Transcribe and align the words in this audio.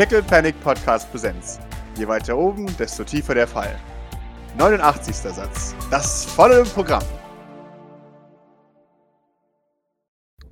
Pickle 0.00 0.22
Panic 0.22 0.58
Podcast 0.62 1.10
Präsenz. 1.10 1.60
Je 1.98 2.08
weiter 2.08 2.34
oben, 2.34 2.64
desto 2.78 3.04
tiefer 3.04 3.34
der 3.34 3.46
Fall. 3.46 3.78
89. 4.56 5.14
Satz. 5.14 5.74
Das 5.90 6.24
volle 6.24 6.62
Programm. 6.64 7.02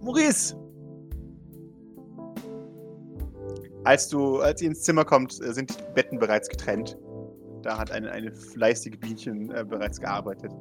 Maurice! 0.01 0.55
Als 3.85 4.11
du, 4.11 4.41
als 4.41 4.61
ihr 4.61 4.69
ins 4.69 4.83
Zimmer 4.83 5.07
kommt, 5.07 5.43
äh, 5.43 5.55
sind 5.55 5.71
die 5.71 5.83
Betten 5.95 6.19
bereits 6.19 6.51
getrennt. 6.51 6.99
Da 7.63 7.79
hat 7.79 7.91
eine, 7.91 8.13
eine 8.13 8.33
fleißige 8.33 8.99
Bienchen 9.01 9.51
äh, 9.51 9.65
bereits 9.65 9.99
gearbeitet. 9.99 10.53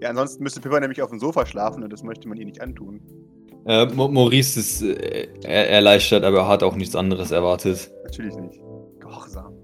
Ja, 0.00 0.08
ansonsten 0.08 0.42
müsste 0.42 0.60
Pippa 0.60 0.80
nämlich 0.80 1.02
auf 1.02 1.10
dem 1.10 1.20
Sofa 1.20 1.46
schlafen 1.46 1.84
und 1.84 1.92
das 1.92 2.02
möchte 2.02 2.28
man 2.28 2.36
ihr 2.36 2.46
nicht 2.46 2.60
antun. 2.60 3.00
Äh, 3.66 3.86
Maurice 3.86 4.60
ist 4.60 4.82
äh, 4.82 5.28
erleichtert, 5.44 6.24
aber 6.24 6.38
er 6.38 6.48
hat 6.48 6.62
auch 6.62 6.76
nichts 6.76 6.96
anderes 6.96 7.30
erwartet. 7.30 7.90
Natürlich 8.04 8.36
nicht. 8.36 8.60
Gehorsam. 9.00 9.54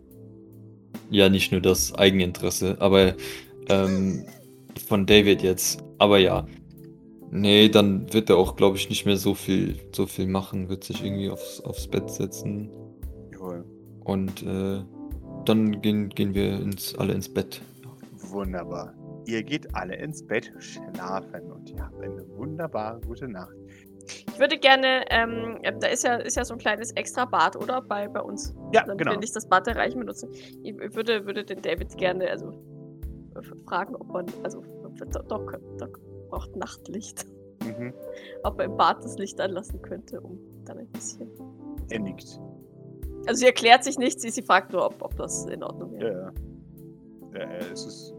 Ja, 1.11 1.29
nicht 1.29 1.53
nur 1.53 1.61
das 1.61 1.95
Eigeninteresse, 1.95 2.77
aber 2.81 3.15
ähm, 3.69 4.25
von 4.87 5.07
David 5.07 5.43
jetzt. 5.43 5.83
Aber 5.99 6.19
ja. 6.19 6.47
Nee, 7.31 7.69
dann 7.69 8.13
wird 8.13 8.31
er 8.31 8.37
auch, 8.37 8.57
glaube 8.57 8.77
ich, 8.77 8.89
nicht 8.89 9.05
mehr 9.05 9.17
so 9.17 9.35
viel, 9.35 9.77
so 9.93 10.07
viel 10.07 10.27
machen, 10.27 10.69
wird 10.69 10.85
sich 10.85 11.05
irgendwie 11.05 11.29
aufs, 11.29 11.61
aufs 11.61 11.89
Bett 11.89 12.09
setzen. 12.09 12.71
Jawohl. 13.33 13.65
Und 14.05 14.43
äh, 14.43 14.83
dann 15.45 15.81
gehen, 15.81 16.09
gehen 16.11 16.35
wir 16.35 16.61
ins, 16.61 16.95
alle 16.97 17.15
ins 17.15 17.33
Bett. 17.33 17.61
Wunderbar. 18.31 18.95
Ihr 19.27 19.43
geht 19.43 19.75
alle 19.75 19.97
ins 19.97 20.25
Bett 20.25 20.53
schlafen 20.59 21.51
und 21.51 21.71
ihr 21.71 21.85
habt 21.85 22.01
eine 22.01 22.25
wunderbare 22.37 23.01
gute 23.01 23.29
Nacht. 23.29 23.57
Ich 24.07 24.39
würde 24.39 24.59
gerne, 24.59 25.05
ähm, 25.11 25.59
äh, 25.63 25.73
da 25.79 25.89
ist 25.89 26.05
ja, 26.05 26.17
ist 26.17 26.37
ja 26.37 26.45
so 26.45 26.55
ein 26.55 26.59
kleines 26.59 26.93
extra 26.93 27.25
Bad, 27.25 27.57
oder? 27.57 27.83
Bei, 27.83 28.09
bei 28.09 28.21
uns. 28.21 28.55
Ja, 28.73 28.83
Damit 28.83 28.99
genau. 28.99 29.13
wir 29.13 29.19
nicht 29.19 29.35
das 29.35 29.49
Bad 29.49 29.67
der 29.67 29.77
Reichen 29.77 30.01
benutzen. 30.01 30.31
Ich 30.63 30.77
würde, 30.95 31.27
würde 31.27 31.45
den 31.45 31.63
David 31.63 31.97
gerne, 31.97 32.31
also 32.31 32.53
fragen, 33.67 33.95
ob 33.97 34.09
man, 34.09 34.27
also 34.43 34.63
Doc, 35.29 35.59
Doc, 35.79 36.01
braucht 36.31 36.57
Nachtlicht. 36.57 37.27
Mhm. 37.65 37.93
Ob 38.45 38.59
er 38.59 38.67
im 38.67 38.77
Bad 38.77 39.05
das 39.05 39.19
Licht 39.19 39.41
anlassen 39.41 39.81
könnte, 39.83 40.21
um 40.21 40.39
dann 40.65 40.79
ein 40.79 40.89
bisschen. 40.89 41.31
Er 41.91 42.01
nickt. 42.01 42.41
Also 43.27 43.41
sie 43.41 43.47
erklärt 43.47 43.85
sich 43.85 43.99
nicht, 43.99 44.21
sie, 44.21 44.31
sie 44.31 44.43
fragt 44.43 44.73
nur, 44.73 44.87
ob, 44.87 45.03
ob 45.03 45.17
das 45.17 45.47
in 45.47 45.63
Ordnung 45.63 45.95
Ja, 45.95 46.01
wäre. 46.01 46.33
ja. 47.35 47.41
ja 47.41 47.57
es 47.73 47.85
ist, 47.85 48.15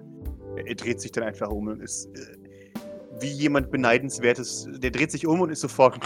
er 0.56 0.76
dreht 0.76 1.00
sich 1.00 1.12
dann 1.12 1.24
einfach 1.24 1.50
um 1.50 1.68
und 1.68 1.82
ist 1.82 2.08
äh, 2.08 2.47
wie 3.20 3.28
jemand 3.28 3.72
Beneidenswertes. 3.72 4.68
Der 4.78 4.92
dreht 4.92 5.12
sich 5.12 5.26
um 5.28 5.42
und 5.42 5.50
ist 5.50 5.62
sofort 5.62 6.00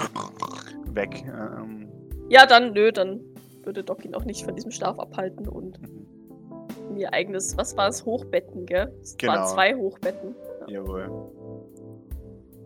weg. 0.93 1.23
Ähm, 1.25 1.87
Ja, 2.29 2.45
dann, 2.45 2.73
nö, 2.73 2.91
dann 2.91 3.21
würde 3.63 3.83
Doc 3.83 4.05
ihn 4.05 4.15
auch 4.15 4.25
nicht 4.25 4.43
von 4.43 4.55
diesem 4.55 4.71
Schlaf 4.71 4.97
abhalten 4.99 5.47
und 5.47 5.79
mhm. 5.81 6.97
ihr 6.97 7.13
eigenes, 7.13 7.57
was 7.57 7.75
war 7.77 7.89
es, 7.89 8.05
Hochbetten, 8.05 8.65
gell? 8.65 8.93
Es 9.01 9.17
Genau. 9.17 9.33
waren 9.33 9.47
zwei 9.47 9.75
Hochbetten. 9.75 10.35
Jawohl. 10.67 11.09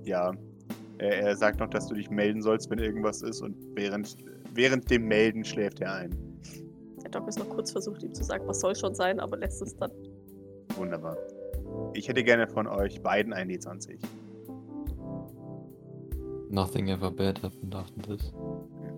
Ja. 0.04 0.32
Er, 0.98 1.20
er 1.20 1.36
sagt 1.36 1.60
noch, 1.60 1.70
dass 1.70 1.88
du 1.88 1.96
dich 1.96 2.10
melden 2.10 2.42
sollst, 2.42 2.70
wenn 2.70 2.80
irgendwas 2.80 3.22
ist 3.22 3.42
und 3.42 3.56
während, 3.76 4.16
während 4.54 4.90
dem 4.90 5.08
Melden 5.08 5.44
schläft 5.44 5.82
er 5.82 5.94
ein. 5.96 6.16
Der 7.04 7.10
Doc 7.12 7.28
ist 7.28 7.38
noch 7.38 7.50
kurz 7.50 7.72
versucht, 7.72 8.02
ihm 8.04 8.14
zu 8.14 8.24
sagen, 8.24 8.48
was 8.48 8.62
soll 8.62 8.76
schon 8.76 8.96
sein, 8.96 9.20
aber 9.20 9.38
lässt 9.38 9.62
es 9.62 9.76
dann. 9.76 9.92
Wunderbar. 10.78 11.18
Ich 11.94 12.08
hätte 12.08 12.24
gerne 12.24 12.48
von 12.48 12.68
euch 12.68 13.02
beiden 13.02 13.34
ein 13.34 13.50
D20. 13.50 13.98
Nothing 16.56 16.90
ever 16.90 17.12
bad 17.12 17.38
happened 17.44 17.76
after 17.76 18.02
this. 18.02 18.32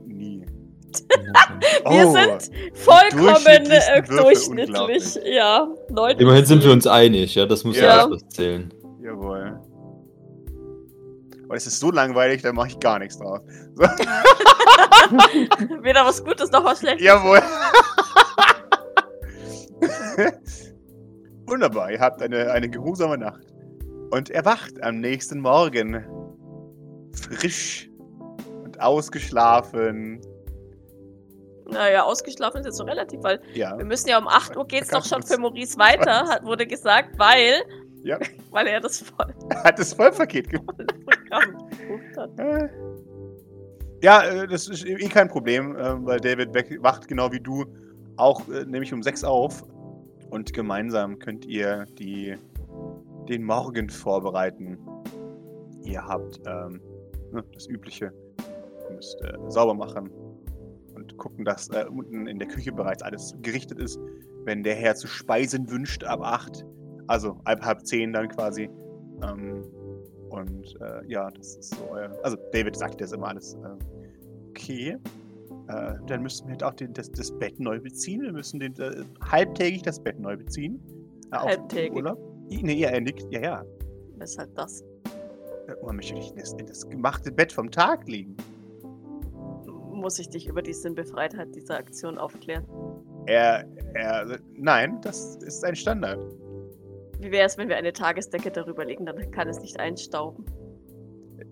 Nie. 0.05 0.45
Wir 1.89 2.07
Oh, 2.07 2.13
sind 2.13 2.51
vollkommen 2.77 3.65
äh, 3.71 4.03
durchschnittlich. 4.03 5.15
Ja. 5.25 5.67
Immerhin 6.19 6.45
sind 6.45 6.63
wir 6.63 6.71
uns 6.71 6.85
einig, 6.85 7.33
ja, 7.33 7.47
das 7.47 7.63
muss 7.63 7.77
Ja. 7.77 7.83
ja, 7.83 8.03
alles 8.05 8.21
was 8.23 8.29
zählen. 8.29 8.71
Jawohl. 9.01 9.59
Aber 11.45 11.55
es 11.55 11.65
ist 11.65 11.79
so 11.79 11.89
langweilig, 11.91 12.43
da 12.43 12.53
mache 12.53 12.67
ich 12.69 12.79
gar 12.79 12.99
nichts 12.99 13.17
drauf. 13.17 13.39
So. 13.73 13.83
Weder 15.83 16.05
was 16.05 16.23
Gutes 16.23 16.51
noch 16.51 16.63
was 16.63 16.79
Schlechtes. 16.79 17.03
Jawohl. 17.05 17.41
Wunderbar, 21.47 21.91
ihr 21.91 21.99
habt 21.99 22.21
eine, 22.21 22.51
eine 22.51 22.69
geruhsame 22.69 23.17
Nacht. 23.17 23.41
Und 24.11 24.29
erwacht 24.29 24.81
am 24.83 24.99
nächsten 24.99 25.39
Morgen. 25.39 26.05
Frisch 27.17 27.89
und 28.63 28.79
ausgeschlafen. 28.81 30.21
Naja, 31.69 32.03
ausgeschlafen 32.03 32.61
ist 32.61 32.65
jetzt 32.67 32.77
so 32.77 32.83
relativ, 32.85 33.21
weil 33.23 33.41
Ja. 33.53 33.77
wir 33.77 33.83
müssen 33.85 34.07
ja 34.07 34.17
um 34.17 34.27
8 34.27 34.55
Uhr 34.55 34.65
geht's 34.65 34.87
Da 34.89 34.99
doch 34.99 35.05
schon 35.05 35.21
für 35.23 35.37
Maurice 35.37 35.77
weiter, 35.77 36.25
hat, 36.27 36.45
wurde 36.45 36.65
gesagt, 36.65 37.17
weil, 37.19 37.55
Ja. 38.03 38.17
weil 38.51 38.67
er 38.67 38.79
das 38.79 38.99
volle 39.01 39.33
Hat 39.63 39.77
das 39.77 39.93
Vollpaket 39.93 40.49
gemacht. 40.49 40.93
Ja, 44.01 44.23
äh, 44.23 44.47
das 44.47 44.67
ist 44.67 44.85
eh 44.85 44.95
kein 45.09 45.27
Problem, 45.27 45.75
äh, 45.75 46.05
weil 46.05 46.19
David 46.19 46.49
wacht 46.83 47.07
genau 47.07 47.31
wie 47.31 47.39
du 47.39 47.65
auch 48.15 48.47
äh, 48.47 48.63
nämlich 48.65 48.93
um 48.93 49.03
sechs 49.03 49.23
auf 49.23 49.63
und 50.29 50.53
gemeinsam 50.53 51.19
könnt 51.19 51.45
ihr 51.45 51.85
die, 51.97 52.35
den 53.27 53.43
Morgen 53.43 53.89
vorbereiten. 53.89 54.77
Ihr 55.83 56.05
habt 56.05 56.39
ähm, 56.45 56.81
ne, 57.31 57.43
das 57.53 57.67
Übliche. 57.67 58.11
Ihr 58.89 58.95
müsst 58.95 59.21
äh, 59.23 59.33
sauber 59.49 59.73
machen 59.73 60.09
und 60.95 61.17
gucken, 61.17 61.45
dass 61.45 61.69
äh, 61.69 61.85
unten 61.89 62.27
in 62.27 62.39
der 62.39 62.47
Küche 62.47 62.71
bereits 62.71 63.03
alles 63.03 63.35
gerichtet 63.41 63.79
ist. 63.79 63.99
Wenn 64.45 64.63
der 64.63 64.75
Herr 64.75 64.95
zu 64.95 65.07
speisen 65.07 65.69
wünscht 65.69 66.03
ab 66.03 66.21
acht, 66.23 66.65
also 67.07 67.37
ab 67.45 67.61
halb 67.61 67.85
zehn 67.85 68.13
dann 68.13 68.29
quasi. 68.29 68.69
Ähm, 69.23 69.63
und 70.29 70.75
äh, 70.81 71.05
ja, 71.07 71.29
das 71.31 71.57
ist 71.57 71.75
so 71.75 71.89
euer. 71.91 72.11
Also 72.23 72.37
David 72.51 72.75
sagt 72.75 73.01
das 73.01 73.11
immer 73.11 73.29
alles. 73.29 73.55
Äh, 73.55 74.49
okay. 74.49 74.97
Äh, 75.69 75.93
dann 76.07 76.23
müssen 76.23 76.47
wir 76.47 76.51
halt 76.51 76.63
auch 76.63 76.73
den, 76.73 76.93
das, 76.93 77.11
das 77.11 77.31
Bett 77.39 77.59
neu 77.59 77.79
beziehen. 77.79 78.21
Wir 78.21 78.31
müssen 78.31 78.59
den, 78.59 78.73
äh, 78.79 79.03
halbtägig 79.21 79.83
das 79.83 80.01
Bett 80.01 80.19
neu 80.19 80.37
beziehen. 80.37 80.81
Äh, 81.31 81.37
Halbtägig. 81.37 81.93
Urlaub. 81.93 82.19
Nee, 82.49 82.75
ja, 82.75 82.89
er 82.89 83.01
nickt. 83.01 83.25
Ja, 83.31 83.41
ja. 83.41 83.65
Halt 84.19 84.49
das. 84.55 84.83
Man 85.83 85.97
möchte 85.97 86.13
nicht 86.13 86.31
in 86.31 86.37
das, 86.37 86.53
in 86.53 86.65
das 86.65 86.89
gemachte 86.89 87.31
Bett 87.31 87.51
vom 87.51 87.69
Tag 87.69 88.07
liegen. 88.07 88.35
Muss 89.91 90.19
ich 90.19 90.29
dich 90.29 90.47
über 90.47 90.61
die 90.61 90.73
Sinnbefreitheit 90.73 91.53
dieser 91.55 91.77
Aktion 91.77 92.17
aufklären? 92.17 92.65
Er, 93.25 93.65
er, 93.93 94.39
nein, 94.55 95.01
das 95.01 95.35
ist 95.37 95.65
ein 95.65 95.75
Standard. 95.75 96.19
Wie 97.19 97.31
wäre 97.31 97.45
es, 97.45 97.57
wenn 97.57 97.67
wir 97.67 97.77
eine 97.77 97.91
Tagesdecke 97.91 98.51
darüber 98.51 98.85
legen, 98.85 99.05
dann 99.05 99.31
kann 99.31 99.49
es 99.49 99.59
nicht 99.59 99.79
einstauben. 99.79 100.45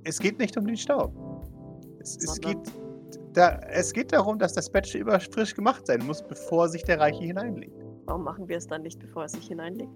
Es 0.04 0.20
geht 0.20 0.38
nicht 0.40 0.56
um 0.58 0.68
den 0.68 0.78
Staub. 0.78 1.12
Es, 2.00 2.18
es, 2.18 2.40
geht, 2.40 2.58
da, 3.34 3.60
es 3.72 3.92
geht 3.92 4.14
darum, 4.14 4.38
dass 4.38 4.54
das 4.54 4.70
Bett 4.70 4.94
immer 4.94 5.20
frisch 5.20 5.56
gemacht 5.56 5.88
sein 5.88 6.06
muss, 6.06 6.22
bevor 6.22 6.70
sich 6.70 6.84
der 6.84 7.00
Reiche 7.00 7.24
hineinlegt. 7.24 7.74
Warum 8.06 8.24
machen 8.24 8.48
wir 8.48 8.58
es 8.58 8.68
dann 8.68 8.84
nicht, 8.84 9.00
bevor 9.00 9.24
er 9.24 9.30
sich 9.30 9.48
hineinlegt? 9.48 9.92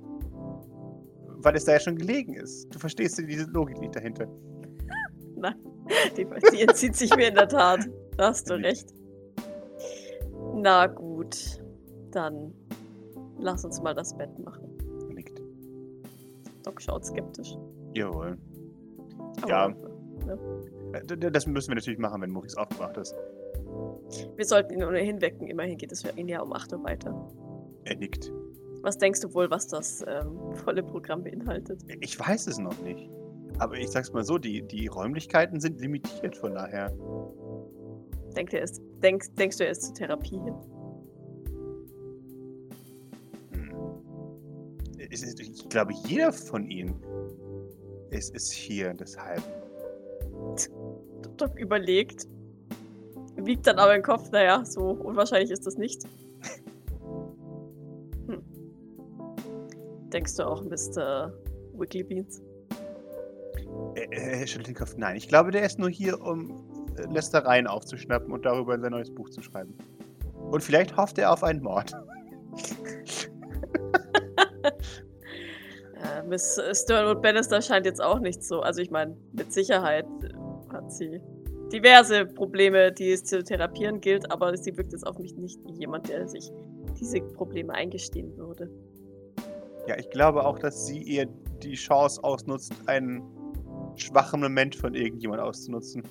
Weil 1.41 1.55
es 1.55 1.65
da 1.65 1.73
ja 1.73 1.79
schon 1.79 1.95
gelegen 1.95 2.33
ist. 2.33 2.73
Du 2.73 2.79
verstehst 2.79 3.17
diese 3.17 3.45
Logik 3.51 3.79
nicht 3.79 3.95
dahinter. 3.95 4.27
Nein, 5.35 5.55
die, 6.17 6.27
die 6.53 6.61
entzieht 6.61 6.95
sich 6.95 7.15
mir 7.15 7.29
in 7.29 7.35
der 7.35 7.47
Tat. 7.47 7.87
Da 8.17 8.27
hast 8.29 8.49
du 8.49 8.55
recht. 8.55 8.93
Na 10.55 10.87
gut, 10.87 11.61
dann 12.11 12.53
lass 13.37 13.63
uns 13.63 13.81
mal 13.81 13.93
das 13.93 14.15
Bett 14.17 14.37
machen. 14.39 14.67
Nickt. 15.13 15.41
Doc 16.63 16.81
schaut 16.81 17.05
skeptisch. 17.05 17.55
Jawohl. 17.93 18.37
Aber 19.41 19.49
Ja. 19.49 19.67
Äh, 20.93 21.05
d- 21.05 21.15
d- 21.15 21.31
Das 21.31 21.47
müssen 21.47 21.69
wir 21.69 21.75
natürlich 21.75 21.99
machen, 21.99 22.21
wenn 22.21 22.31
Maurice 22.31 22.57
aufgewacht 22.59 22.97
ist. 22.97 23.15
Wir 24.35 24.45
sollten 24.45 24.73
ihn 24.73 24.83
ohnehin 24.83 25.21
wecken. 25.21 25.47
Immerhin 25.47 25.77
geht 25.77 25.91
es 25.93 26.01
für 26.01 26.09
ihn 26.19 26.27
ja 26.27 26.41
um 26.41 26.51
8 26.51 26.73
Uhr 26.73 26.83
weiter. 26.83 27.31
Er 27.85 27.95
nickt. 27.95 28.31
Was 28.81 28.97
denkst 28.97 29.21
du 29.21 29.33
wohl, 29.33 29.49
was 29.49 29.67
das 29.67 30.03
ähm, 30.07 30.55
volle 30.55 30.83
Programm 30.83 31.23
beinhaltet? 31.23 31.81
Ich 31.99 32.19
weiß 32.19 32.47
es 32.47 32.57
noch 32.57 32.77
nicht. 32.81 33.09
Aber 33.57 33.77
ich 33.77 33.89
sag's 33.89 34.13
mal 34.13 34.23
so, 34.23 34.37
die, 34.37 34.61
die 34.61 34.87
Räumlichkeiten 34.87 35.59
sind 35.59 35.81
limitiert, 35.81 36.35
von 36.37 36.53
daher. 36.53 36.93
Denkt 38.35 38.53
er 38.53 38.61
ist, 38.61 38.81
denkst, 39.03 39.27
denkst 39.37 39.57
du, 39.57 39.65
er 39.65 39.71
ist 39.71 39.83
zur 39.83 39.95
Therapie 39.95 40.39
hin? 40.39 40.55
Hm. 43.51 45.09
Ist, 45.09 45.39
ich 45.39 45.67
glaube, 45.67 45.93
jeder 46.07 46.31
von 46.31 46.69
ihnen 46.69 46.95
ist, 48.11 48.33
ist 48.33 48.51
hier, 48.51 48.93
deshalb. 48.93 49.43
Doc 51.37 51.59
überlegt, 51.59 52.27
wiegt 53.35 53.67
dann 53.67 53.77
aber 53.77 53.93
den 53.93 54.03
Kopf, 54.03 54.31
naja, 54.31 54.63
so 54.65 54.91
unwahrscheinlich 54.91 55.51
ist 55.51 55.65
das 55.65 55.77
nicht. 55.77 56.03
Denkst 60.11 60.35
du 60.35 60.47
auch, 60.47 60.63
Mr. 60.63 61.33
Wiggly 61.73 62.03
Beans? 62.03 62.41
Den 63.95 64.75
Kopf. 64.75 64.95
Nein, 64.97 65.15
ich 65.15 65.27
glaube, 65.27 65.51
der 65.51 65.63
ist 65.63 65.79
nur 65.79 65.89
hier, 65.89 66.21
um 66.21 66.63
äh, 66.97 67.05
Lästereien 67.13 67.67
aufzuschnappen 67.67 68.31
und 68.31 68.45
darüber 68.45 68.75
in 68.75 68.81
sein 68.81 68.91
neues 68.91 69.13
Buch 69.13 69.29
zu 69.29 69.41
schreiben. 69.41 69.73
Und 70.51 70.63
vielleicht 70.63 70.95
hofft 70.97 71.17
er 71.17 71.31
auf 71.31 71.43
einen 71.43 71.61
Mord. 71.61 71.93
Äh, 75.99 76.23
Miss 76.23 76.59
Sternwood 76.71 77.21
Bannister 77.21 77.61
scheint 77.61 77.85
jetzt 77.85 78.01
auch 78.01 78.19
nicht 78.19 78.41
so. 78.43 78.61
Also 78.61 78.81
ich 78.81 78.89
meine, 78.89 79.17
mit 79.33 79.51
Sicherheit 79.51 80.05
hat 80.71 80.91
sie 80.91 81.19
diverse 81.73 82.25
Probleme, 82.25 82.91
die 82.91 83.11
es 83.11 83.23
zu 83.25 83.43
therapieren 83.43 83.99
gilt, 83.99 84.31
aber 84.31 84.55
sie 84.55 84.75
wirkt 84.77 84.93
jetzt 84.93 85.05
auf 85.05 85.19
mich 85.19 85.35
nicht 85.35 85.59
wie 85.65 85.73
jemand, 85.73 86.07
der 86.09 86.27
sich 86.27 86.51
diese 86.99 87.21
Probleme 87.21 87.73
eingestehen 87.73 88.35
würde. 88.37 88.69
Ja, 89.89 89.97
ich 89.97 90.11
glaube 90.11 90.45
auch, 90.45 90.59
dass 90.59 90.85
sie 90.85 91.15
eher 91.15 91.25
die 91.63 91.73
Chance 91.73 92.23
ausnutzt, 92.23 92.71
einen 92.85 93.23
schwachen 93.95 94.39
Moment 94.39 94.75
von 94.75 94.93
irgendjemand 94.93 95.41
auszunutzen. 95.41 96.03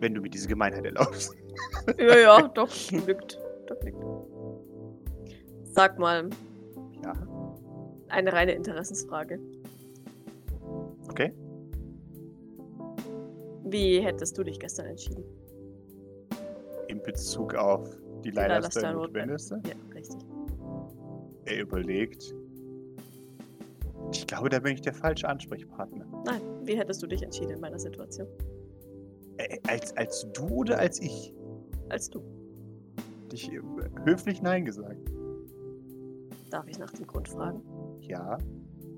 Wenn 0.00 0.14
du 0.14 0.22
mir 0.22 0.30
diese 0.30 0.48
Gemeinheit 0.48 0.86
erlaubst. 0.86 1.34
Ja, 1.98 2.18
ja, 2.18 2.48
doch, 2.54 2.68
nickt. 2.90 3.38
Doch. 3.66 3.76
Sag 5.64 5.98
mal, 5.98 6.28
Ja, 7.02 7.12
eine 8.08 8.32
reine 8.32 8.52
Interessensfrage. 8.52 9.38
okay. 11.08 11.32
Wie 13.64 14.00
hättest 14.00 14.36
du 14.36 14.44
dich 14.44 14.58
gestern 14.58 14.86
entschieden? 14.86 15.24
In 16.88 17.02
Bezug 17.02 17.54
auf 17.54 17.88
die 18.22 18.30
Lila 18.30 18.46
Leiderste 18.46 18.80
Sternwood 18.80 19.12
Notwendigste. 19.12 19.62
Ja. 19.66 19.95
Er 21.46 21.60
überlegt. 21.60 22.34
Ich 24.12 24.26
glaube, 24.26 24.48
da 24.48 24.58
bin 24.58 24.74
ich 24.74 24.80
der 24.82 24.94
falsche 24.94 25.28
Ansprechpartner. 25.28 26.06
Nein, 26.24 26.40
wie 26.62 26.76
hättest 26.76 27.02
du 27.02 27.06
dich 27.06 27.22
entschieden 27.22 27.52
in 27.52 27.60
meiner 27.60 27.78
Situation? 27.78 28.28
Äh, 29.38 29.58
als, 29.68 29.96
als 29.96 30.26
du 30.32 30.46
oder 30.48 30.78
als 30.78 31.00
ich? 31.00 31.34
Als 31.88 32.10
du. 32.10 32.22
Dich 33.32 33.50
äh, 33.52 33.60
höflich 34.04 34.42
Nein 34.42 34.64
gesagt. 34.64 35.10
Darf 36.50 36.66
ich 36.68 36.78
nach 36.78 36.90
dem 36.92 37.06
Grund 37.06 37.28
fragen? 37.28 37.62
Ja, 38.00 38.38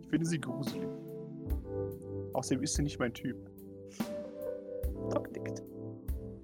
ich 0.01 0.09
finde 0.09 0.27
sie 0.27 0.41
gruselig. 0.41 0.89
Außerdem 2.35 2.63
ist 2.63 2.75
sie 2.75 2.83
nicht 2.83 2.99
mein 2.99 3.13
Typ. 3.13 3.37
Doc 5.11 5.31
nickt. 5.33 5.63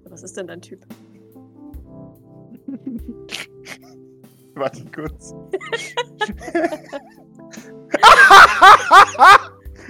Was 0.09 0.23
ist 0.23 0.37
denn 0.37 0.47
dein 0.47 0.61
Typ? 0.61 0.85
Warte 4.55 4.85
kurz. 4.93 5.33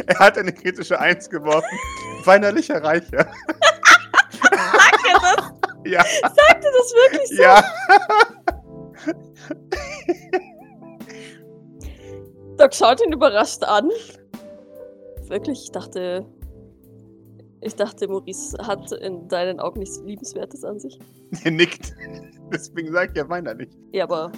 er 0.08 0.20
hat 0.20 0.38
eine 0.38 0.52
kritische 0.52 1.00
Eins 1.00 1.30
geworfen. 1.30 1.78
Weinerlicher 2.24 2.84
Reicher. 2.84 3.28
Sagte 4.42 5.14
das, 5.22 5.54
Ja, 5.86 6.04
sagte 6.04 6.68
das 6.78 6.94
wirklich 6.94 7.30
so? 7.38 7.44
ja. 7.44 7.64
Doc 12.58 12.74
schaut 12.74 13.02
ihn 13.06 13.14
überrascht 13.14 13.64
an. 13.64 13.90
Wirklich, 15.28 15.64
ich 15.66 15.72
dachte. 15.72 16.26
Ich 17.62 17.76
dachte, 17.76 18.08
Maurice 18.08 18.58
hat 18.66 18.92
in 18.94 19.28
deinen 19.28 19.60
Augen 19.60 19.80
nichts 19.80 20.00
Liebenswertes 20.04 20.64
an 20.64 20.80
sich. 20.80 21.00
Er 21.44 21.52
nickt. 21.52 21.94
Deswegen 22.54 22.92
sag 22.92 23.10
ich 23.12 23.18
ja 23.18 23.28
weinerlich. 23.28 23.70
Ja, 23.92 24.04
aber. 24.06 24.32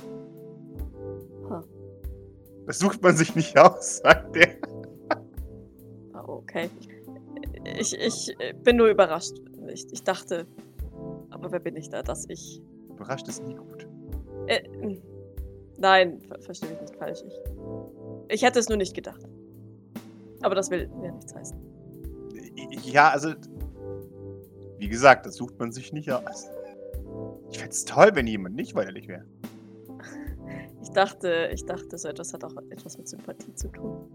Das 2.67 2.79
sucht 2.79 3.01
man 3.01 3.15
sich 3.15 3.33
nicht 3.33 3.57
aus, 3.57 3.97
sagt 3.97 4.35
er. 4.35 4.49
ah, 6.13 6.23
Okay. 6.27 6.69
Ich, 7.79 7.97
ich 7.97 8.35
bin 8.63 8.75
nur 8.77 8.87
überrascht. 8.87 9.33
Ich, 9.67 9.87
ich 9.91 10.03
dachte. 10.03 10.45
Aber 11.29 11.51
wer 11.51 11.59
bin 11.59 11.75
ich 11.75 11.89
da, 11.89 12.03
dass 12.03 12.25
ich. 12.29 12.61
Überrascht 12.89 13.27
ist 13.27 13.43
nie 13.43 13.55
gut. 13.55 13.87
Äh, 14.47 14.63
nein, 15.77 16.19
ver 16.21 16.39
verstehe 16.41 16.69
mich 16.69 16.81
nicht 16.81 16.95
falsch. 16.95 17.19
Ich, 17.25 17.33
ich 18.35 18.43
hätte 18.43 18.59
es 18.59 18.69
nur 18.69 18.77
nicht 18.77 18.95
gedacht. 18.95 19.21
Aber 20.41 20.55
das 20.55 20.69
will 20.69 20.89
ja 21.03 21.11
nichts 21.11 21.33
heißen. 21.33 21.57
Ja, 22.83 23.09
also. 23.09 23.33
Wie 24.77 24.87
gesagt, 24.89 25.25
das 25.25 25.35
sucht 25.35 25.57
man 25.59 25.71
sich 25.71 25.91
nicht 25.91 26.11
aus. 26.11 26.47
Ich 27.51 27.57
fände 27.59 27.71
es 27.71 27.83
toll, 27.85 28.11
wenn 28.13 28.27
jemand 28.27 28.55
nicht 28.55 28.75
weinerlich 28.75 29.07
wäre. 29.07 29.25
Ich 30.81 30.89
dachte, 30.91 31.49
ich 31.53 31.65
dachte, 31.65 31.97
so 31.97 32.07
etwas 32.07 32.33
hat 32.33 32.43
auch 32.43 32.55
etwas 32.69 32.97
mit 32.97 33.07
Sympathie 33.07 33.53
zu 33.55 33.69
tun. 33.69 34.07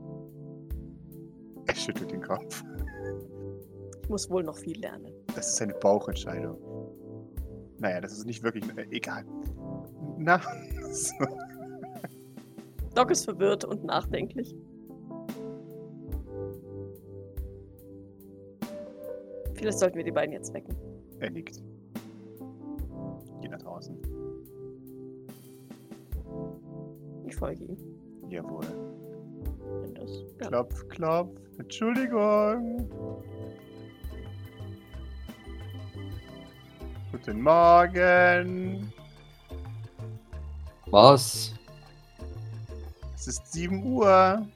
Er 1.66 1.74
schüttelt 1.74 2.10
den 2.10 2.22
Kopf. 2.22 2.64
Ich 4.02 4.08
muss 4.08 4.30
wohl 4.30 4.42
noch 4.42 4.58
viel 4.58 4.78
lernen. 4.80 5.12
Das 5.34 5.48
ist 5.48 5.62
eine 5.62 5.74
Bauchentscheidung. 5.74 6.58
Naja, 7.78 8.00
das 8.00 8.12
ist 8.12 8.26
nicht 8.26 8.42
wirklich. 8.42 8.64
Äh, 8.76 8.86
egal. 8.90 9.24
Na. 10.18 10.40
So. 10.92 11.14
Doc 12.94 13.10
ist 13.10 13.24
verwirrt 13.24 13.64
und 13.64 13.82
nachdenklich. 13.82 14.54
Vielleicht 19.54 19.78
sollten 19.78 19.96
wir 19.96 20.04
die 20.04 20.12
beiden 20.12 20.32
jetzt 20.34 20.52
wecken. 20.52 20.76
Er 21.18 21.30
nickt. 21.30 21.62
Geht 23.40 23.50
nach 23.50 23.62
draußen. 23.62 23.96
Folge 27.42 27.64
ihm. 27.64 27.76
Jawohl. 28.28 28.66
Das, 29.94 30.10
ja. 30.40 30.46
Klopf, 30.46 30.88
klopf. 30.88 31.40
Entschuldigung. 31.58 32.88
Guten 37.10 37.42
Morgen. 37.42 38.92
Was? 40.86 41.52
Es 43.16 43.26
ist 43.26 43.52
7 43.52 43.84
Uhr. 43.86 44.46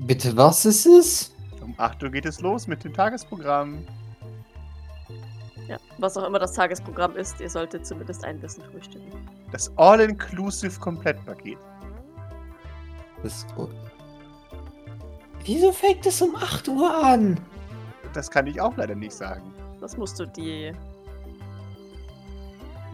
Bitte, 0.00 0.36
was 0.36 0.64
ist 0.66 0.86
es? 0.86 1.34
Um 1.60 1.74
8 1.78 2.00
Uhr 2.04 2.10
geht 2.10 2.26
es 2.26 2.40
los 2.40 2.68
mit 2.68 2.84
dem 2.84 2.94
Tagesprogramm. 2.94 3.84
ja. 5.66 5.78
Was 5.98 6.16
auch 6.16 6.26
immer 6.28 6.38
das 6.38 6.52
Tagesprogramm 6.52 7.16
ist, 7.16 7.40
ihr 7.40 7.50
solltet 7.50 7.84
zumindest 7.84 8.24
ein 8.24 8.40
Wissen 8.40 8.62
frühstücken. 8.62 9.35
Das 9.52 9.72
All-Inclusive 9.76 10.78
Komplettpaket. 10.80 11.58
Das 13.22 13.46
Wieso 15.44 15.72
fängt 15.72 16.04
es 16.06 16.20
um 16.20 16.34
8 16.34 16.68
Uhr 16.68 17.04
an? 17.04 17.38
Das 18.12 18.30
kann 18.30 18.46
ich 18.46 18.60
auch 18.60 18.76
leider 18.76 18.94
nicht 18.94 19.12
sagen. 19.12 19.54
Das 19.80 19.96
musst 19.96 20.18
du 20.18 20.26
die. 20.26 20.72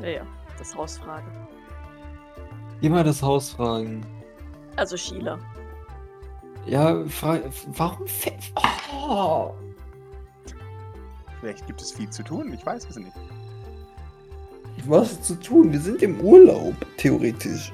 Naja, 0.01 0.27
das 0.59 0.75
Haus 0.75 0.99
fragen. 0.99 1.31
Immer 2.81 3.05
das 3.05 3.23
Haus 3.23 3.51
fragen. 3.51 4.05
Also 4.77 4.97
Sheila. 4.97 5.39
Ja, 6.67 7.05
fra 7.07 7.41
warum 7.69 8.07
fängt. 8.07 8.53
Oh. 8.93 9.55
Vielleicht 11.41 11.67
gibt 11.67 11.81
es 11.81 11.93
viel 11.93 12.09
zu 12.11 12.23
tun, 12.23 12.53
ich 12.53 12.65
weiß 12.65 12.89
es 12.89 12.97
nicht. 12.97 13.13
Was 14.87 15.23
zu 15.23 15.35
tun? 15.37 15.73
Wir 15.73 15.81
sind 15.81 16.03
im 16.03 16.21
Urlaub, 16.21 16.75
theoretisch. 16.97 17.73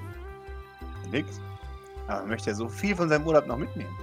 Nickt. 1.10 1.40
Aber 2.06 2.20
man 2.20 2.30
möchte 2.30 2.50
ja 2.50 2.56
so 2.56 2.68
viel 2.68 2.94
von 2.94 3.08
seinem 3.08 3.26
Urlaub 3.26 3.46
noch 3.46 3.56
mitnehmen. 3.56 3.94